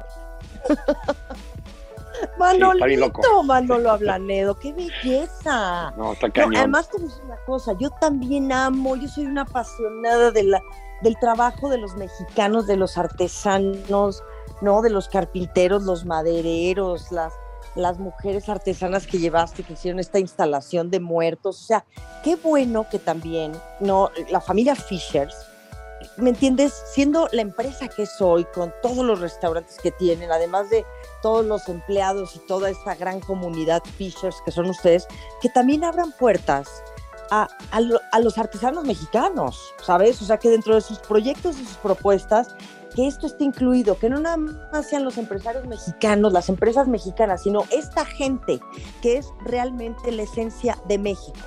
Manolito, 2.39 3.43
Manolo 3.43 3.91
Ablanedo, 3.91 4.59
qué 4.59 4.73
belleza. 4.73 5.93
No, 5.97 6.13
está 6.13 6.31
cañón. 6.31 6.57
además 6.57 6.89
te 6.89 7.01
decir 7.01 7.23
una 7.25 7.37
cosa, 7.45 7.73
yo 7.79 7.91
también 8.01 8.53
amo, 8.53 8.97
yo 8.97 9.09
soy 9.09 9.27
una 9.27 9.43
apasionada 9.43 10.31
de 10.31 10.45
la, 10.45 10.63
del 11.03 11.17
trabajo 11.19 11.69
de 11.69 11.79
los 11.79 11.97
mexicanos, 11.97 12.67
de 12.67 12.77
los 12.77 12.99
artesanos, 12.99 14.23
¿no? 14.61 14.83
De 14.83 14.91
los 14.91 15.09
carpinteros, 15.09 15.83
los 15.83 16.05
madereros, 16.05 17.11
las, 17.13 17.33
las 17.75 17.99
mujeres 17.99 18.49
artesanas 18.49 19.07
que 19.07 19.19
llevaste, 19.19 19.63
que 19.63 19.75
hicieron 19.75 20.01
esta 20.01 20.19
instalación 20.19 20.91
de 20.91 21.01
muertos. 21.01 21.61
O 21.63 21.67
sea, 21.67 21.85
qué 22.23 22.37
bueno 22.37 22.87
que 22.91 22.99
también, 22.99 23.53
¿no? 23.81 24.11
La 24.31 24.41
familia 24.41 24.75
Fishers 24.75 25.53
¿me 26.17 26.31
entiendes? 26.31 26.73
Siendo 26.93 27.29
la 27.33 27.43
empresa 27.43 27.89
que 27.89 28.07
soy, 28.07 28.45
con 28.45 28.73
todos 28.83 29.05
los 29.05 29.21
restaurantes 29.21 29.79
que 29.79 29.91
tienen, 29.91 30.31
además 30.31 30.71
de 30.71 30.85
todos 31.23 31.45
los 31.47 31.69
empleados 31.69 32.37
y 32.37 32.41
toda 32.41 32.71
esta 32.71 32.95
gran 32.95 33.21
comunidad 33.21 33.83
Fishers 33.97 34.37
que 34.45 34.51
son 34.51 34.67
ustedes, 34.67 35.07
que 35.41 35.49
también 35.49 35.85
abran 35.85 36.13
puertas 36.19 36.83
a, 37.31 37.49
a, 37.71 38.21
los 38.21 38.37
artesanos 38.37 38.85
mexicanos, 38.85 39.73
¿sabes? 39.83 40.21
O 40.21 40.25
sea, 40.27 40.37
que 40.37 40.51
dentro 40.51 40.75
de 40.75 40.83
sus 40.83 40.99
proyectos 40.99 41.59
y 41.59 41.65
sus 41.65 41.79
propuestas, 41.79 42.55
que 42.95 43.07
esto 43.07 43.27
esté 43.27 43.45
incluido, 43.45 43.99
que 43.99 44.11
no 44.11 44.21
nada 44.21 44.37
más 44.37 44.91
sean 44.91 45.05
los 45.05 45.17
empresarios 45.17 45.67
mexicanos, 45.67 46.33
las 46.33 46.51
empresas 46.51 46.89
mexicanas, 46.89 47.43
sino 47.45 47.65
esta 47.71 48.05
gente 48.05 48.61
que 49.01 49.17
es 49.17 49.29
realmente 49.47 50.13
la 50.13 50.25
esencia 50.25 50.79
de 50.89 50.99
México. 50.99 51.41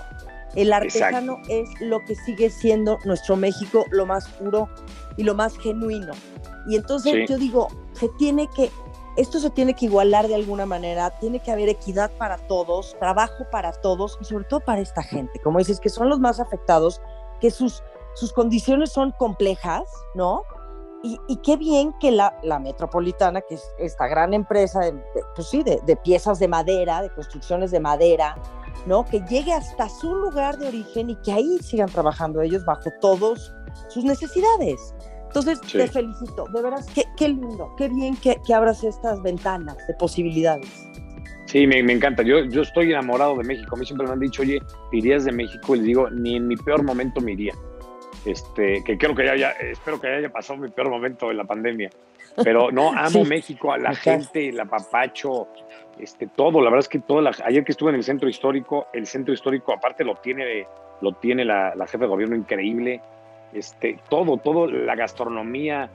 El 0.56 0.72
artesano 0.74 1.38
es 1.50 1.70
lo 1.82 2.00
que 2.00 2.16
sigue 2.16 2.50
siendo 2.50 2.98
nuestro 3.06 3.36
México, 3.36 3.86
lo 3.92 4.06
más 4.06 4.28
puro 4.30 4.70
y 5.18 5.24
lo 5.24 5.36
más 5.36 5.58
genuino. 5.58 6.14
Y 6.68 6.78
entonces 6.78 7.30
yo 7.30 7.38
digo, 7.38 7.68
se 7.94 8.10
tiene 8.18 8.50
que 8.56 8.72
esto 9.16 9.40
se 9.40 9.50
tiene 9.50 9.74
que 9.74 9.86
igualar 9.86 10.28
de 10.28 10.36
alguna 10.36 10.66
manera, 10.66 11.10
tiene 11.20 11.40
que 11.40 11.52
haber 11.52 11.70
equidad 11.70 12.12
para 12.18 12.38
todos, 12.38 12.96
trabajo 13.00 13.46
para 13.52 13.72
todos 13.72 14.18
y 14.20 14.26
sobre 14.26 14.46
todo 14.46 14.60
para 14.60 14.82
esta 14.82 15.02
gente, 15.02 15.40
como 15.40 15.60
dices, 15.60 15.80
que 15.80 15.90
son 15.90 16.10
los 16.10 16.20
más 16.20 16.40
afectados, 16.40 17.02
que 17.40 17.52
sus, 17.52 17.84
sus 18.14 18.34
condiciones 18.34 18.92
son 18.92 19.12
complejas, 19.12 19.84
¿no? 20.16 20.44
Y, 21.04 21.20
y 21.28 21.38
qué 21.38 21.56
bien 21.56 21.94
que 22.00 22.12
la, 22.12 22.38
la, 22.42 22.58
Metropolitana, 22.58 23.42
que 23.42 23.56
es 23.56 23.64
esta 23.78 24.08
gran 24.08 24.34
empresa, 24.34 24.80
de, 24.80 24.94
pues 25.36 25.48
sí, 25.48 25.62
de, 25.62 25.80
de, 25.86 25.96
piezas 25.96 26.40
de 26.40 26.48
madera, 26.48 27.04
de 27.04 27.14
construcciones 27.14 27.70
de 27.70 27.80
madera, 27.80 28.36
¿no? 28.88 29.06
Que 29.06 29.22
llegue 29.22 29.54
hasta 29.54 29.88
su 29.88 30.16
lugar 30.16 30.58
de 30.58 30.68
origen 30.68 31.12
y 31.12 31.16
que 31.18 31.32
ahí 31.32 31.60
sigan 31.60 31.90
trabajando 31.90 32.42
ellos 32.42 32.66
bajo 32.66 32.90
todos 33.02 33.54
sus 33.88 34.04
necesidades. 34.04 34.96
Entonces, 35.36 35.60
te 35.70 35.88
felicito, 35.90 36.46
de 36.46 36.62
veras, 36.62 36.90
qué, 36.96 37.04
qué 37.18 37.28
lindo, 37.28 37.76
qué 37.78 37.90
bien 37.90 38.16
que, 38.16 38.38
que, 38.48 38.54
abras 38.54 38.86
estas 38.86 39.22
ventanas 39.22 39.76
de 39.86 39.94
posibilidades. 39.96 40.88
Sí, 41.46 41.68
me, 41.68 41.84
me, 41.84 41.92
encanta. 41.92 42.24
Yo, 42.24 42.46
yo 42.46 42.62
estoy 42.62 42.92
enamorado 42.92 43.36
de 43.36 43.44
México. 43.44 43.76
A 43.76 43.80
mí 43.80 43.86
siempre 43.86 44.08
me 44.08 44.14
han 44.14 44.22
dicho, 44.22 44.44
oye, 44.44 44.62
irías 44.94 45.26
de 45.26 45.34
México? 45.34 45.76
Y 45.76 45.80
les 45.80 45.88
digo, 45.88 46.10
ni 46.10 46.38
en 46.38 46.48
mi 46.48 46.56
peor 46.56 46.84
momento 46.84 47.20
me 47.20 47.34
iría. 47.34 47.54
Este, 48.24 48.82
que 48.86 48.98
creo 48.98 49.14
que 49.14 49.26
ya, 49.26 49.36
ya 49.36 49.50
espero 49.52 50.00
que 50.00 50.08
haya 50.08 50.30
pasado 50.30 50.58
mi 50.58 50.70
peor 50.70 50.90
momento 50.90 51.30
en 51.30 51.36
la 51.36 51.44
pandemia. 51.44 51.90
Pero 52.42 52.72
no, 52.72 52.94
amo 52.98 53.26
México, 53.26 53.74
a 53.74 53.78
la 53.78 53.94
gente, 53.94 54.48
el 54.48 54.60
apapacho, 54.62 55.50
este, 56.00 56.28
todo. 56.28 56.62
La 56.62 56.70
verdad 56.70 56.80
es 56.80 56.90
que 56.90 57.00
todo. 57.00 57.20
La, 57.20 57.32
ayer 57.44 57.66
que 57.66 57.74
estuve 57.74 57.90
en 57.90 57.98
el 57.98 58.04
centro 58.06 58.30
histórico, 58.30 58.88
el 58.94 59.06
centro 59.06 59.34
histórico 59.34 59.74
aparte 59.74 60.06
lo 60.06 60.16
tiene, 60.16 60.66
lo 61.02 61.12
tiene 61.12 61.44
la, 61.44 61.76
la 61.76 61.86
jefe 61.88 62.06
de 62.06 62.08
gobierno 62.08 62.38
increíble 62.38 63.02
este, 63.56 64.00
todo, 64.10 64.38
todo, 64.38 64.68
la 64.68 64.96
gastronomía, 64.96 65.90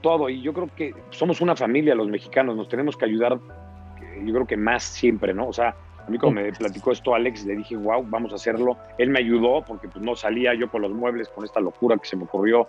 todo. 0.00 0.28
Y 0.28 0.40
yo 0.40 0.52
creo 0.52 0.68
que 0.74 0.94
somos 1.10 1.40
una 1.40 1.54
familia 1.54 1.94
los 1.94 2.08
mexicanos, 2.08 2.56
nos 2.56 2.68
tenemos 2.68 2.96
que 2.96 3.04
ayudar, 3.04 3.38
yo 4.24 4.34
creo 4.34 4.46
que 4.46 4.56
más 4.56 4.82
siempre, 4.82 5.34
¿no? 5.34 5.48
O 5.48 5.52
sea, 5.52 5.76
a 6.06 6.10
mí 6.10 6.18
cuando 6.18 6.42
me 6.42 6.52
platicó 6.52 6.92
esto 6.92 7.14
Alex, 7.14 7.44
le 7.44 7.56
dije, 7.56 7.76
wow, 7.76 8.04
vamos 8.08 8.32
a 8.32 8.36
hacerlo. 8.36 8.76
Él 8.98 9.10
me 9.10 9.20
ayudó 9.20 9.62
porque 9.64 9.88
pues, 9.88 10.04
no 10.04 10.16
salía 10.16 10.54
yo 10.54 10.70
con 10.70 10.82
los 10.82 10.92
muebles, 10.92 11.28
con 11.28 11.44
esta 11.44 11.60
locura 11.60 11.96
que 11.96 12.06
se 12.06 12.16
me 12.16 12.24
ocurrió 12.24 12.68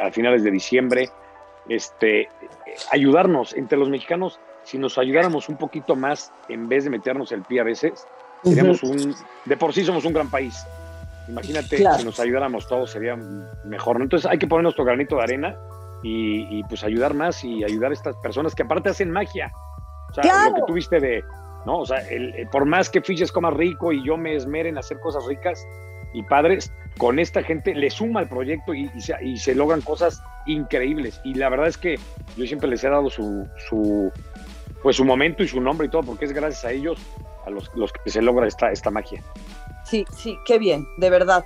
a, 0.00 0.10
finales 0.10 0.44
de 0.44 0.50
diciembre. 0.50 1.08
Este, 1.68 2.28
ayudarnos 2.92 3.54
entre 3.54 3.78
los 3.78 3.88
mexicanos, 3.88 4.38
si 4.64 4.76
nos 4.76 4.98
ayudáramos 4.98 5.48
un 5.48 5.56
poquito 5.56 5.96
más 5.96 6.32
en 6.48 6.68
vez 6.68 6.84
de 6.84 6.90
meternos 6.90 7.32
el 7.32 7.42
pie 7.42 7.60
a 7.60 7.64
veces, 7.64 8.06
seríamos 8.42 8.82
un, 8.82 9.14
de 9.46 9.56
por 9.56 9.72
sí 9.72 9.82
somos 9.84 10.04
un 10.04 10.12
gran 10.12 10.30
país. 10.30 10.66
Imagínate 11.28 11.78
si 11.78 12.04
nos 12.04 12.20
ayudáramos 12.20 12.66
todos, 12.68 12.90
sería 12.90 13.16
mejor. 13.64 14.00
Entonces 14.00 14.30
hay 14.30 14.38
que 14.38 14.46
poner 14.46 14.64
nuestro 14.64 14.84
granito 14.84 15.16
de 15.16 15.22
arena 15.22 15.56
y, 16.02 16.62
pues 16.64 16.84
ayudar 16.84 17.14
más 17.14 17.42
y 17.44 17.64
ayudar 17.64 17.90
a 17.90 17.94
estas 17.94 18.16
personas 18.16 18.54
que 18.54 18.62
aparte 18.62 18.90
hacen 18.90 19.10
magia. 19.10 19.50
O 20.10 20.14
sea, 20.14 20.50
lo 20.50 20.54
que 20.54 20.62
tuviste 20.66 21.00
de, 21.00 21.24
¿no? 21.64 21.78
O 21.78 21.86
sea, 21.86 21.98
el, 22.08 22.46
por 22.52 22.66
más 22.66 22.90
que 22.90 23.00
Fiches 23.00 23.32
coma 23.32 23.50
rico 23.50 23.92
y 23.92 24.04
yo 24.04 24.16
me 24.16 24.36
esmere 24.36 24.68
en 24.68 24.78
hacer 24.78 25.00
cosas 25.00 25.24
ricas 25.26 25.66
y 26.12 26.22
padres, 26.22 26.72
con 26.98 27.18
esta 27.18 27.42
gente 27.42 27.74
le 27.74 27.90
suma 27.90 28.20
al 28.20 28.28
proyecto 28.28 28.72
y, 28.72 28.88
se, 29.00 29.14
y, 29.22 29.36
se, 29.36 29.54
logran 29.54 29.80
cosas 29.80 30.22
increíbles. 30.46 31.20
Y 31.24 31.34
la 31.34 31.48
verdad 31.48 31.66
es 31.66 31.76
que 31.76 31.98
yo 32.36 32.46
siempre 32.46 32.68
les 32.68 32.84
he 32.84 32.88
dado 32.88 33.10
su, 33.10 33.48
su, 33.68 34.12
pues 34.82 34.96
su 34.96 35.04
momento 35.04 35.42
y 35.42 35.48
su 35.48 35.60
nombre 35.60 35.88
y 35.88 35.90
todo, 35.90 36.02
porque 36.02 36.26
es 36.26 36.32
gracias 36.32 36.64
a 36.64 36.70
ellos 36.70 36.98
a 37.46 37.50
los, 37.50 37.74
los 37.74 37.92
que 37.92 38.10
se 38.10 38.22
logra 38.22 38.46
esta, 38.46 38.70
esta 38.70 38.90
magia. 38.90 39.22
Sí, 39.94 40.04
sí, 40.16 40.38
qué 40.44 40.58
bien, 40.58 40.88
de 40.96 41.08
verdad. 41.08 41.44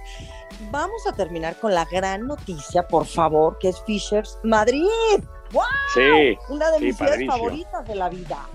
Vamos 0.70 1.06
a 1.06 1.12
terminar 1.12 1.56
con 1.56 1.74
la 1.74 1.84
gran 1.84 2.26
noticia, 2.26 2.82
por 2.88 3.04
favor, 3.04 3.58
que 3.58 3.68
es 3.68 3.82
Fishers 3.82 4.38
Madrid. 4.42 4.88
¡Wow! 5.52 5.64
Sí. 5.92 6.38
Una 6.48 6.70
de 6.70 6.80
mis 6.80 6.96
ciudades 6.96 7.26
favoritas 7.26 7.86
de 7.86 7.94
la 7.94 8.08
vida. 8.08 8.48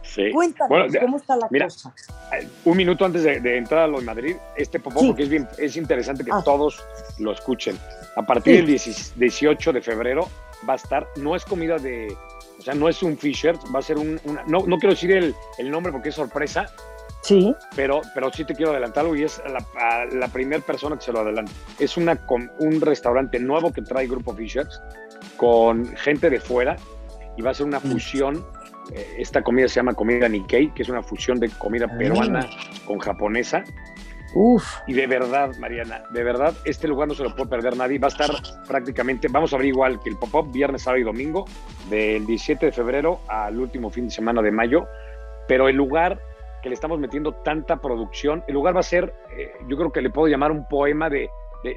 Sí. 0.00 0.30
Cuéntanos, 0.32 0.94
¿cómo 0.98 1.18
está 1.18 1.36
la 1.36 1.48
cosa? 1.48 1.94
Un 2.64 2.74
minuto 2.78 3.04
antes 3.04 3.22
de, 3.22 3.58
entrar 3.58 3.82
a 3.82 3.86
lo 3.86 3.98
de 3.98 4.06
Madrid, 4.06 4.36
este 4.56 4.80
popó, 4.80 5.06
porque 5.06 5.24
es, 5.24 5.28
bien, 5.28 5.46
es 5.58 5.76
interesante 5.76 6.24
que 6.24 6.30
ah. 6.32 6.40
todos 6.42 6.82
lo 7.18 7.30
escuchen. 7.30 7.78
A 8.16 8.22
partir 8.22 8.64
del 8.64 8.80
18 9.16 9.72
de 9.74 9.82
febrero 9.82 10.26
va 10.66 10.72
a 10.72 10.76
estar, 10.76 11.06
no 11.16 11.36
es 11.36 11.44
comida 11.44 11.76
de, 11.76 12.16
o 12.58 12.62
sea, 12.62 12.72
no 12.72 12.88
es 12.88 13.02
un 13.02 13.18
Fishers, 13.18 13.58
va 13.74 13.80
a 13.80 13.82
ser 13.82 13.98
un, 13.98 14.18
una, 14.24 14.42
no, 14.44 14.60
no 14.66 14.78
quiero 14.78 14.94
decir 14.94 15.12
el, 15.12 15.34
el 15.58 15.70
nombre 15.70 15.92
porque 15.92 16.08
es 16.08 16.14
sorpresa, 16.14 16.72
Sí. 17.24 17.54
Pero, 17.74 18.02
pero 18.14 18.30
sí 18.30 18.44
te 18.44 18.54
quiero 18.54 18.72
adelantar 18.72 19.04
algo 19.04 19.16
y 19.16 19.22
es 19.22 19.42
la, 19.46 20.06
la 20.12 20.28
primera 20.28 20.62
persona 20.62 20.96
que 20.96 21.02
se 21.02 21.12
lo 21.12 21.20
adelanta. 21.20 21.50
Es 21.78 21.96
una, 21.96 22.20
un 22.58 22.80
restaurante 22.82 23.38
nuevo 23.38 23.72
que 23.72 23.80
trae 23.80 24.06
Grupo 24.06 24.34
Fishers 24.34 24.80
con 25.38 25.86
gente 25.96 26.28
de 26.28 26.38
fuera 26.38 26.76
y 27.36 27.42
va 27.42 27.50
a 27.50 27.54
ser 27.54 27.66
una 27.66 27.78
mm. 27.78 27.92
fusión. 27.92 28.44
Eh, 28.92 29.16
esta 29.18 29.42
comida 29.42 29.68
se 29.68 29.76
llama 29.76 29.94
comida 29.94 30.28
Nikkei, 30.28 30.74
que 30.74 30.82
es 30.82 30.88
una 30.90 31.02
fusión 31.02 31.40
de 31.40 31.48
comida 31.48 31.86
ah. 31.90 31.96
peruana 31.96 32.46
con 32.86 32.98
japonesa. 32.98 33.64
Uf. 34.34 34.64
Y 34.86 34.92
de 34.92 35.06
verdad, 35.06 35.56
Mariana, 35.58 36.02
de 36.10 36.24
verdad, 36.24 36.52
este 36.66 36.88
lugar 36.88 37.08
no 37.08 37.14
se 37.14 37.22
lo 37.22 37.34
puede 37.34 37.48
perder 37.48 37.74
nadie. 37.74 37.98
Va 37.98 38.08
a 38.08 38.10
estar 38.10 38.30
prácticamente, 38.68 39.28
vamos 39.30 39.52
a 39.52 39.56
abrir 39.56 39.70
igual 39.70 39.98
que 40.02 40.10
el 40.10 40.18
pop-up 40.18 40.52
viernes, 40.52 40.82
sábado 40.82 41.00
y 41.00 41.04
domingo, 41.04 41.46
del 41.88 42.26
17 42.26 42.66
de 42.66 42.72
febrero 42.72 43.20
al 43.28 43.58
último 43.58 43.88
fin 43.88 44.06
de 44.06 44.10
semana 44.10 44.42
de 44.42 44.50
mayo. 44.50 44.86
Pero 45.48 45.68
el 45.68 45.76
lugar 45.76 46.20
que 46.64 46.70
le 46.70 46.74
estamos 46.74 46.98
metiendo 46.98 47.34
tanta 47.34 47.76
producción. 47.76 48.42
El 48.48 48.54
lugar 48.54 48.74
va 48.74 48.80
a 48.80 48.84
ser, 48.84 49.14
eh, 49.36 49.52
yo 49.68 49.76
creo 49.76 49.92
que 49.92 50.00
le 50.00 50.08
puedo 50.08 50.28
llamar 50.28 50.50
un 50.50 50.66
poema 50.66 51.10
de, 51.10 51.28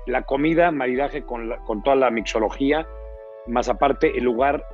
la 0.06 0.23
comida, 0.23 0.71
maridaje 0.71 1.23
con, 1.23 1.50
con 1.65 1.84
toda 1.84 1.97
la 1.97 2.10
mixología, 2.10 2.88
más 3.47 3.69
aparte 3.69 4.17
el 4.17 4.23
lugar 4.23 4.65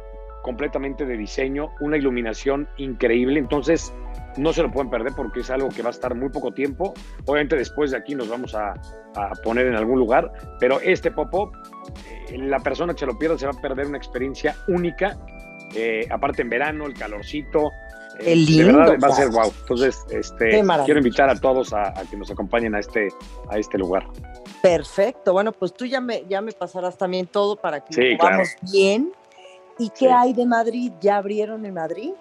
completamente 0.43 1.05
de 1.05 1.17
diseño, 1.17 1.69
una 1.79 1.97
iluminación 1.97 2.67
increíble. 2.77 3.39
Entonces, 3.39 3.91
no 4.37 4.53
se 4.53 4.61
lo 4.61 4.71
pueden 4.71 4.91
perder 4.91 5.13
porque 5.15 5.39
es 5.39 5.49
algo 5.49 5.69
que 5.69 5.81
va 5.81 5.89
a 5.89 5.91
estar 5.91 6.13
muy 6.13 6.29
poco 6.29 6.51
tiempo. 6.51 6.93
Obviamente 7.25 7.55
después 7.55 7.91
de 7.91 7.97
aquí 7.97 8.13
nos 8.13 8.29
vamos 8.29 8.53
a, 8.53 8.73
poner 9.43 9.67
en 9.67 9.75
algún 9.75 9.99
lugar, 9.99 10.31
pero 10.59 10.79
este 10.79 11.11
pop-up, 11.11 11.51
eh, 12.31 12.37
la 12.37 12.59
persona 12.59 12.93
que 12.93 12.99
se 12.99 13.05
lo 13.05 13.17
pierda 13.17 13.37
se 13.37 13.45
va 13.45 13.51
a 13.55 13.61
perder 13.61 13.87
una 13.87 13.97
experiencia 13.97 14.55
única. 14.67 15.17
Eh, 15.75 16.07
aparte 16.09 16.41
en 16.41 16.49
verano, 16.49 16.85
el 16.85 16.93
calorcito, 16.93 17.71
el 18.19 18.45
lindo, 18.45 18.67
de 18.67 18.73
verdad 18.73 18.97
va 19.03 19.07
a 19.07 19.15
ser 19.15 19.29
wow. 19.29 19.51
Entonces, 19.61 20.05
este, 20.09 20.63
quiero 20.85 20.99
invitar 20.99 21.29
a 21.29 21.39
todos 21.39 21.73
a, 21.73 21.93
que 22.09 22.17
nos 22.17 22.29
acompañen 22.31 22.75
a 22.75 22.79
este, 22.79 23.09
a 23.49 23.57
este 23.57 23.77
lugar. 23.77 24.05
Perfecto. 24.61 25.33
Bueno, 25.33 25.51
pues 25.51 25.73
tú 25.73 25.85
ya 25.85 25.99
me, 25.99 26.23
ya 26.27 26.41
me 26.41 26.51
pasarás 26.51 26.97
también 26.97 27.27
todo 27.27 27.55
para 27.55 27.83
que 27.83 28.17
vamos 28.17 28.49
bien. 28.71 29.11
¿Y 29.77 29.89
qué 29.89 30.09
hay 30.11 30.33
de 30.33 30.45
Madrid? 30.45 30.91
¿Ya 31.01 31.17
abrieron 31.17 31.65
en 31.65 31.73
Madrid? 31.73 32.11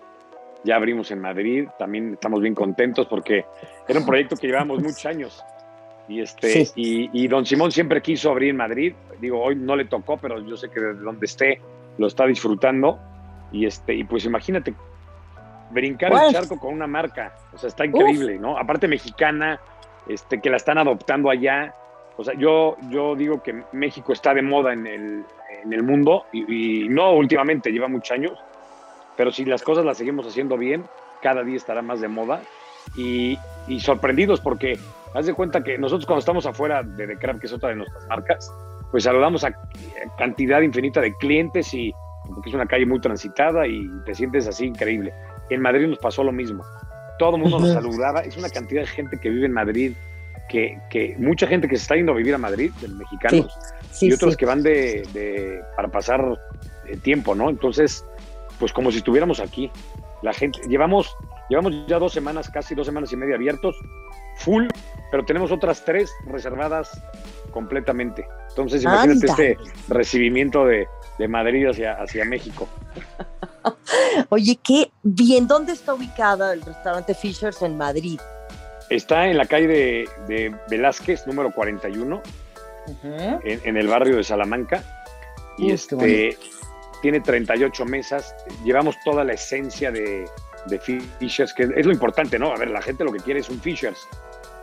Ya 0.65 0.77
abrimos 0.77 1.11
en 1.11 1.21
Madrid. 1.21 1.69
También 1.79 2.15
estamos 2.15 2.41
bien 2.41 2.55
contentos 2.55 3.07
porque 3.07 3.45
era 3.87 3.99
un 3.99 4.07
proyecto 4.07 4.37
que 4.37 4.47
llevábamos 4.47 4.79
muchos 4.83 5.07
años. 5.07 5.45
Y, 6.09 6.21
este, 6.21 6.69
y, 6.75 7.11
y, 7.13 7.29
don 7.29 7.47
Simón 7.47 7.71
siempre 7.71 8.03
quiso 8.03 8.31
abrir 8.31 8.51
en 8.51 8.57
Madrid. 8.57 8.95
Digo, 9.21 9.41
hoy 9.41 9.55
no 9.55 9.77
le 9.77 9.85
tocó, 9.85 10.17
pero 10.17 10.41
yo 10.41 10.57
sé 10.57 10.69
que 10.69 10.81
desde 10.81 11.01
donde 11.01 11.27
esté 11.27 11.61
lo 11.99 12.07
está 12.07 12.27
disfrutando. 12.27 12.99
Y, 13.53 13.67
este, 13.67 13.95
y 13.95 14.05
pues 14.05 14.25
imagínate 14.25 14.75
brincar 15.73 16.13
el 16.13 16.33
charco 16.33 16.59
con 16.59 16.73
una 16.73 16.87
marca. 16.87 17.33
O 17.53 17.59
sea, 17.59 17.69
está 17.69 17.85
increíble, 17.85 18.39
¿no? 18.39 18.59
Aparte 18.59 18.87
mexicana, 18.89 19.61
este, 20.09 20.41
que 20.41 20.51
la 20.51 20.57
están 20.57 20.79
adoptando 20.79 21.31
allá. 21.31 21.75
O 22.17 22.25
sea, 22.25 22.35
yo, 22.35 22.77
yo 22.91 23.17
digo 23.17 23.43
que 23.43 23.65
México 23.73 24.13
está 24.13 24.35
de 24.35 24.43
moda 24.43 24.73
en 24.73 24.87
el, 24.87 25.25
en 25.63 25.73
el 25.73 25.83
mundo 25.83 26.27
y, 26.33 26.89
no 26.89 27.13
últimamente, 27.13 27.73
lleva 27.73 27.89
muchos 27.89 28.13
años, 28.13 28.39
pero 29.17 29.31
si 29.33 29.45
las 29.45 29.63
cosas 29.63 29.85
las 29.85 29.99
seguimos 29.99 30.27
haciendo 30.27 30.57
bien, 30.59 30.85
cada 31.23 31.43
día 31.43 31.57
estará 31.57 31.83
más 31.83 32.01
de 32.01 32.09
moda 32.09 32.43
y, 32.97 33.39
y 33.67 33.81
sorprendidos 33.81 34.41
porque 34.41 34.79
haz 35.15 35.27
de 35.27 35.35
cuenta 35.35 35.63
que 35.63 35.79
nosotros 35.79 36.05
cuando 36.05 36.21
estamos 36.21 36.47
afuera 36.47 36.83
de 36.83 37.07
The 37.07 37.17
Craft, 37.17 37.41
que 37.41 37.47
es 37.47 37.53
otra 37.53 37.71
de 37.71 37.77
nuestras 37.77 38.07
marcas, 38.09 38.53
pues 38.91 39.05
saludamos 39.05 39.45
a 39.45 39.53
cantidad 40.19 40.61
infinita 40.61 41.01
de 41.01 41.15
clientes 41.17 41.73
y 41.73 41.95
porque 42.29 42.51
es 42.51 42.55
una 42.55 42.67
calle 42.67 42.87
muy 42.87 43.01
transitada 43.01 43.67
y 43.67 43.89
te 44.05 44.15
sientes 44.15 44.47
así 44.47 44.67
increíble. 44.67 45.13
En 45.55 45.61
Madrid 45.61 45.87
nos 45.87 45.99
pasó 45.99 46.25
lo 46.25 46.33
mismo. 46.33 46.65
Todo 47.19 47.37
el 47.37 47.43
mundo 47.43 47.61
nos 47.61 47.73
saludaba. 47.73 48.21
Es 48.21 48.37
una 48.37 48.49
cantidad 48.49 48.83
de 48.83 48.87
gente 48.87 49.19
que 49.21 49.31
vive 49.31 49.47
en 49.47 49.53
Madrid, 49.53 49.93
que, 50.49 50.79
que 50.91 51.15
mucha 51.19 51.47
gente 51.47 51.69
que 51.69 51.77
se 51.77 51.83
está 51.83 51.97
yendo 51.97 52.13
a 52.13 52.17
vivir 52.17 52.35
a 52.35 52.39
Madrid, 52.39 52.73
de 52.81 52.89
mexicanos, 52.89 53.57
y 54.01 54.13
otros 54.13 54.37
que 54.37 54.47
van 54.47 54.63
de, 54.63 55.63
para 55.77 55.89
pasar 55.89 56.39
eh, 56.87 56.97
tiempo, 56.97 57.35
¿no? 57.35 57.51
Entonces, 57.51 58.05
pues 58.59 58.73
como 58.73 58.91
si 58.91 58.99
estuviéramos 58.99 59.41
aquí. 59.41 59.71
La 60.23 60.33
gente, 60.33 60.61
llevamos, 60.69 61.17
llevamos 61.49 61.75
ya 61.89 61.99
dos 61.99 62.13
semanas, 62.13 62.49
casi 62.49 62.75
dos 62.75 62.87
semanas 62.87 63.13
y 63.13 63.17
media 63.17 63.35
abiertos, 63.35 63.77
full, 64.37 64.67
pero 65.11 65.25
tenemos 65.25 65.51
otras 65.51 65.85
tres 65.85 66.13
reservadas 66.27 67.03
completamente. 67.51 68.25
Entonces, 68.51 68.85
imagínate 68.85 69.27
este 69.27 69.59
recibimiento 69.89 70.65
de, 70.65 70.87
Madrid 71.29 71.69
hacia, 71.69 71.93
hacia 71.95 72.25
México. 72.25 72.69
Oye, 74.29 74.59
qué 74.63 74.91
bien, 75.03 75.47
¿dónde 75.47 75.73
está 75.73 75.95
ubicada 75.95 76.53
el 76.53 76.63
restaurante 76.63 77.15
Fishers 77.15 77.63
en 77.63 77.77
Madrid? 77.77 78.21
Está 78.89 79.27
en 79.27 79.39
la 79.39 79.47
calle 79.47 80.07
de, 80.29 80.57
Velázquez, 80.69 81.27
número 81.27 81.53
41, 81.53 82.23
en, 83.03 83.77
el 83.77 83.87
barrio 83.89 84.17
de 84.17 84.25
Salamanca. 84.25 84.83
Y 85.59 85.71
este 85.71 86.37
tiene 87.01 87.21
38 87.21 87.85
mesas. 87.85 88.35
Llevamos 88.65 88.97
toda 89.05 89.25
la 89.25 89.33
esencia 89.33 89.91
de, 89.91 90.27
de 90.67 90.79
Fishers, 91.19 91.53
que 91.55 91.69
es 91.75 91.87
lo 91.87 91.93
importante, 91.93 92.39
¿no? 92.39 92.53
A 92.53 92.57
ver, 92.57 92.71
la 92.71 92.83
gente 92.83 93.05
lo 93.05 93.13
que 93.13 93.21
quiere 93.21 93.41
es 93.41 93.49
un 93.49 93.61
Fishers, 93.61 94.07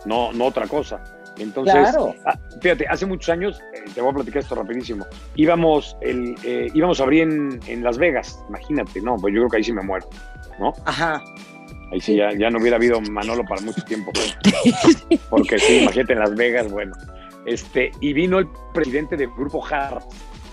no, 0.06 0.32
no 0.32 0.46
otra 0.46 0.68
cosa. 0.68 1.02
Entonces, 1.40 1.96
ah, 2.26 2.38
fíjate, 2.62 2.86
hace 2.88 3.06
muchos 3.06 3.30
años, 3.30 3.62
eh, 3.74 3.86
te 3.94 4.02
voy 4.02 4.12
a 4.12 4.16
platicar 4.16 4.42
esto 4.42 4.56
rapidísimo, 4.56 5.06
íbamos, 5.36 5.98
el, 6.02 6.36
eh, 6.44 6.68
íbamos 6.74 7.00
a 7.00 7.04
abrir 7.04 7.24
en, 7.24 7.60
en, 7.66 7.84
Las 7.84 7.98
Vegas, 7.98 8.44
imagínate, 8.50 9.02
no, 9.02 9.16
pues 9.16 9.34
yo 9.34 9.42
creo 9.42 9.50
que 9.50 9.58
ahí 9.58 9.64
sí 9.64 9.74
me 9.74 9.82
muero, 9.82 10.08
¿no? 10.60 10.74
Ajá. 10.86 11.24
Ahí 11.92 12.02
sí, 12.02 12.16
Ya, 12.16 12.32
ya, 12.34 12.50
no 12.50 12.60
hubiera 12.60 12.78
habido 12.78 13.02
Manolo 13.02 13.44
para 13.46 13.62
mucho 13.62 13.82
tiempo. 13.84 14.12
Porque 15.30 15.58
sí, 15.58 15.80
imagínate 15.80 16.14
en 16.14 16.20
Las 16.20 16.36
Vegas, 16.36 16.72
bueno. 16.72 16.94
Este, 17.46 17.92
y 18.00 18.14
vino 18.14 18.38
el 18.38 18.48
presidente 18.74 19.18
del 19.18 19.30
Grupo 19.30 19.62
Jarras, 19.62 20.06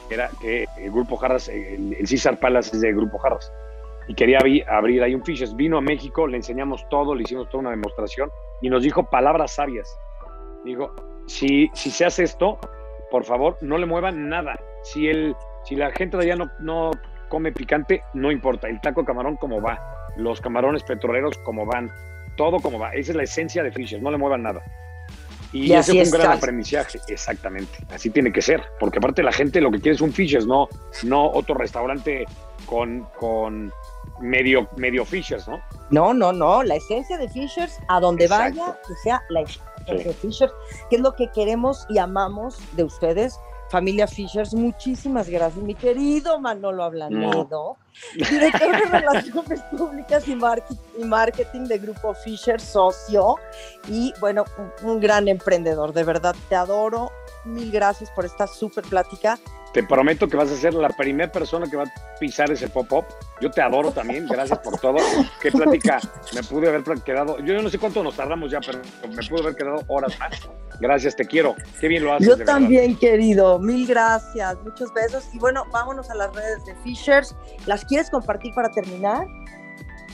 que 0.09 0.15
era 0.15 0.31
que 0.41 0.67
el 0.79 0.91
Grupo 0.91 1.17
Jarras, 1.17 1.49
el, 1.49 1.95
el 1.95 2.07
César 2.07 2.39
Palas 2.39 2.73
es 2.73 2.81
del 2.81 2.95
Grupo 2.95 3.19
Jarras, 3.19 3.53
y 4.09 4.15
quería 4.15 4.39
abrir 4.39 5.03
ahí 5.03 5.15
un 5.15 5.25
Fishes. 5.25 5.55
Vino 5.57 5.79
a 5.79 5.81
México, 5.81 6.27
le 6.27 6.37
enseñamos 6.37 6.89
todo, 6.89 7.15
le 7.15 7.23
hicimos 7.23 7.49
toda 7.49 7.63
una 7.63 7.71
demostración 7.71 8.31
y 8.63 8.71
nos 8.71 8.83
dijo 8.83 9.05
palabras 9.11 9.55
sabias. 9.55 9.99
Digo, 10.67 10.93
si, 11.29 11.71
si 11.75 11.93
se 11.93 12.05
hace 12.05 12.25
esto, 12.25 12.59
por 13.09 13.25
favor, 13.25 13.57
no 13.61 13.79
le 13.79 13.87
muevan 13.87 14.29
nada. 14.29 14.59
Si, 14.83 15.07
el, 15.07 15.37
si 15.65 15.77
la 15.77 15.93
gente 15.93 16.17
de 16.17 16.25
allá 16.25 16.35
no, 16.35 16.51
no 16.59 16.91
come 17.29 17.53
picante, 17.53 18.03
no 18.15 18.33
importa. 18.33 18.69
El 18.69 18.81
taco 18.81 19.05
camarón 19.05 19.37
como 19.37 19.63
va, 19.63 19.79
los 20.17 20.41
camarones 20.41 20.83
petroleros 20.83 21.39
como 21.39 21.67
van, 21.67 21.93
todo 22.37 22.59
como 22.59 22.81
va. 22.81 22.91
Esa 22.95 23.13
es 23.13 23.17
la 23.17 23.23
esencia 23.23 23.63
de 23.63 23.71
Fisher, 23.71 24.03
no 24.03 24.11
le 24.11 24.19
muevan 24.19 24.43
nada. 24.43 24.61
Y, 25.53 25.73
ese 25.73 25.93
fue 25.93 26.03
un 26.03 26.11
gran 26.11 26.33
aprendizaje, 26.33 26.99
exactamente. 27.07 27.79
Así 27.91 28.11
tiene 28.11 28.33
que 28.33 28.43
ser, 28.43 28.61
porque 28.81 28.99
aparte 28.99 29.23
la 29.23 29.33
gente 29.33 29.61
lo 29.61 29.71
que 29.71 29.81
quiere 29.81 29.95
es 29.95 30.01
un 30.01 30.13
Fishers, 30.13 30.49
no, 30.49 30.69
no 31.05 31.31
otro 31.31 31.55
restaurante 31.55 32.25
con, 32.67 33.07
con 33.17 33.73
medio, 34.21 34.69
medio 34.77 35.05
Fishers, 35.05 35.47
¿no? 35.47 35.61
No, 35.91 36.13
no, 36.13 36.33
no. 36.33 36.65
La 36.65 36.75
esencia 36.75 37.17
de 37.19 37.29
Fishers, 37.29 37.79
a 37.87 38.01
donde 38.01 38.27
vaya, 38.27 38.77
que 38.87 38.95
sea 38.97 39.23
la 39.29 39.43
esencia 39.87 40.13
de 40.13 40.15
Fishers, 40.15 40.53
que 40.91 40.97
es 40.97 41.03
lo 41.03 41.15
que 41.15 41.31
queremos 41.31 41.87
y 41.89 41.99
amamos 41.99 42.59
de 42.73 42.85
ustedes. 42.85 43.39
Familia 43.69 44.07
Fishers, 44.07 44.55
muchísimas 44.55 45.29
gracias, 45.29 45.63
mi 45.65 45.75
querido 45.75 46.39
Manolo 46.39 46.85
Ablanedo, 46.85 47.77
director 48.15 48.71
de 48.71 48.85
Relaciones 49.01 49.61
Públicas 49.77 50.29
y 50.29 50.37
Marketing 51.05 51.65
de 51.65 51.79
Grupo 51.79 52.15
Fisher, 52.15 52.61
socio 52.61 53.37
y 53.89 54.13
bueno, 54.21 54.45
un, 54.83 55.01
gran 55.01 55.27
emprendedor. 55.27 55.93
De 55.93 56.05
verdad, 56.05 56.37
te 56.49 56.55
adoro. 56.55 57.11
Mil 57.45 57.73
gracias 57.73 58.11
por 58.13 58.25
esta 58.25 58.47
súper 58.47 58.85
plática 58.85 59.39
te 59.77 59.83
prometo 59.83 60.27
que 60.27 60.39
vas 60.39 60.51
a 60.51 60.57
ser 60.57 60.73
la 60.73 60.89
primera 60.89 61.31
persona 61.31 61.67
que 61.71 61.77
va 61.77 61.83
a 61.83 62.19
pisar 62.19 62.51
ese 62.51 62.67
pop-up. 62.67 63.05
Yo 63.43 63.51
te 63.51 63.61
adoro 63.61 63.93
también, 63.93 64.27
gracias 64.27 64.59
por 64.61 64.81
todo. 64.81 64.97
Qué 65.39 65.53
plática, 65.53 66.01
me 66.35 66.43
pude 66.43 66.71
haber 66.71 66.83
quedado. 67.03 67.39
Yo 67.41 67.61
no 67.61 67.69
sé 67.69 67.79
cuánto 67.79 68.03
nos 68.03 68.17
tardamos 68.17 68.51
ya, 68.51 68.59
pero 68.65 68.79
me 69.07 69.23
pude 69.29 69.43
haber 69.43 69.55
quedado 69.55 69.83
horas 69.89 70.19
más. 70.19 70.49
Gracias, 70.81 71.15
te 71.15 71.27
quiero. 71.27 71.55
Qué 71.79 71.89
bien 71.89 72.05
lo 72.05 72.15
haces. 72.15 72.27
Yo 72.27 72.43
también, 72.43 72.97
querido. 72.97 73.59
Mil 73.59 73.87
gracias, 73.87 74.57
muchos 74.65 74.95
besos. 74.95 75.29
Y 75.35 75.39
bueno, 75.39 75.67
vámonos 75.71 76.09
a 76.09 76.15
las 76.15 76.35
redes 76.35 76.65
de 76.65 76.75
Fishers. 76.77 77.37
¿Las 77.67 77.85
quieres 77.85 78.09
compartir 78.09 78.55
para 78.55 78.71
terminar? 78.71 79.27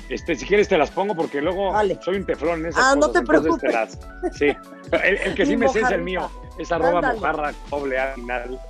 Este, 0.09 0.35
si 0.35 0.45
quieres 0.45 0.67
te 0.67 0.77
las 0.77 0.91
pongo 0.91 1.15
porque 1.15 1.41
luego 1.41 1.73
soy 2.01 2.17
un 2.17 2.27
teflón 2.27 2.63
en 2.63 2.67
esas 2.67 2.83
Ah, 2.85 2.97
no 2.97 3.13
te 3.13 3.23
preocupes. 3.23 3.97
sí, 4.33 4.49
el, 5.05 5.35
que 5.37 5.47
sí 5.47 5.57
me 5.57 5.69
sé 5.69 5.83
es 5.83 5.91
el 5.93 6.03
mío. 6.03 6.29
Es 6.59 6.73
arroba 6.73 7.13
mojarra, 7.13 7.53
doble 7.71 8.01
A 8.01 8.15
final 8.15 8.61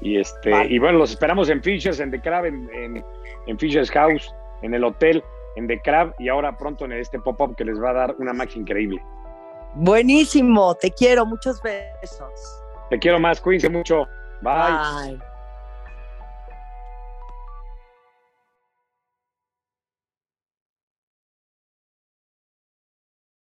y 0.00 0.16
este, 0.16 0.66
y 0.68 0.78
bueno, 0.78 0.98
los 0.98 1.10
esperamos 1.10 1.48
en 1.48 1.62
Fishers, 1.62 2.00
en 2.00 2.10
The 2.10 2.20
Crab, 2.20 2.46
en, 2.46 3.04
en, 3.46 3.58
Fishers 3.58 3.90
House, 3.90 4.32
en 4.62 4.74
el 4.74 4.84
hotel, 4.84 5.22
en 5.56 5.66
The 5.66 5.80
Crab 5.80 6.14
y 6.18 6.28
ahora 6.28 6.56
pronto 6.56 6.84
en 6.84 6.92
este 6.92 7.18
pop-up 7.18 7.56
que 7.56 7.64
les 7.64 7.82
va 7.82 7.90
a 7.90 7.94
dar 7.94 8.14
una 8.18 8.32
magia 8.32 8.60
increíble. 8.60 9.02
Buenísimo, 9.74 10.74
te 10.74 10.90
quiero, 10.90 11.26
muchos 11.26 11.60
besos. 11.62 12.62
Te 12.90 12.98
quiero 12.98 13.18
más, 13.18 13.40
cuídense 13.40 13.68
mucho. 13.68 14.06
Bye. 14.40 15.18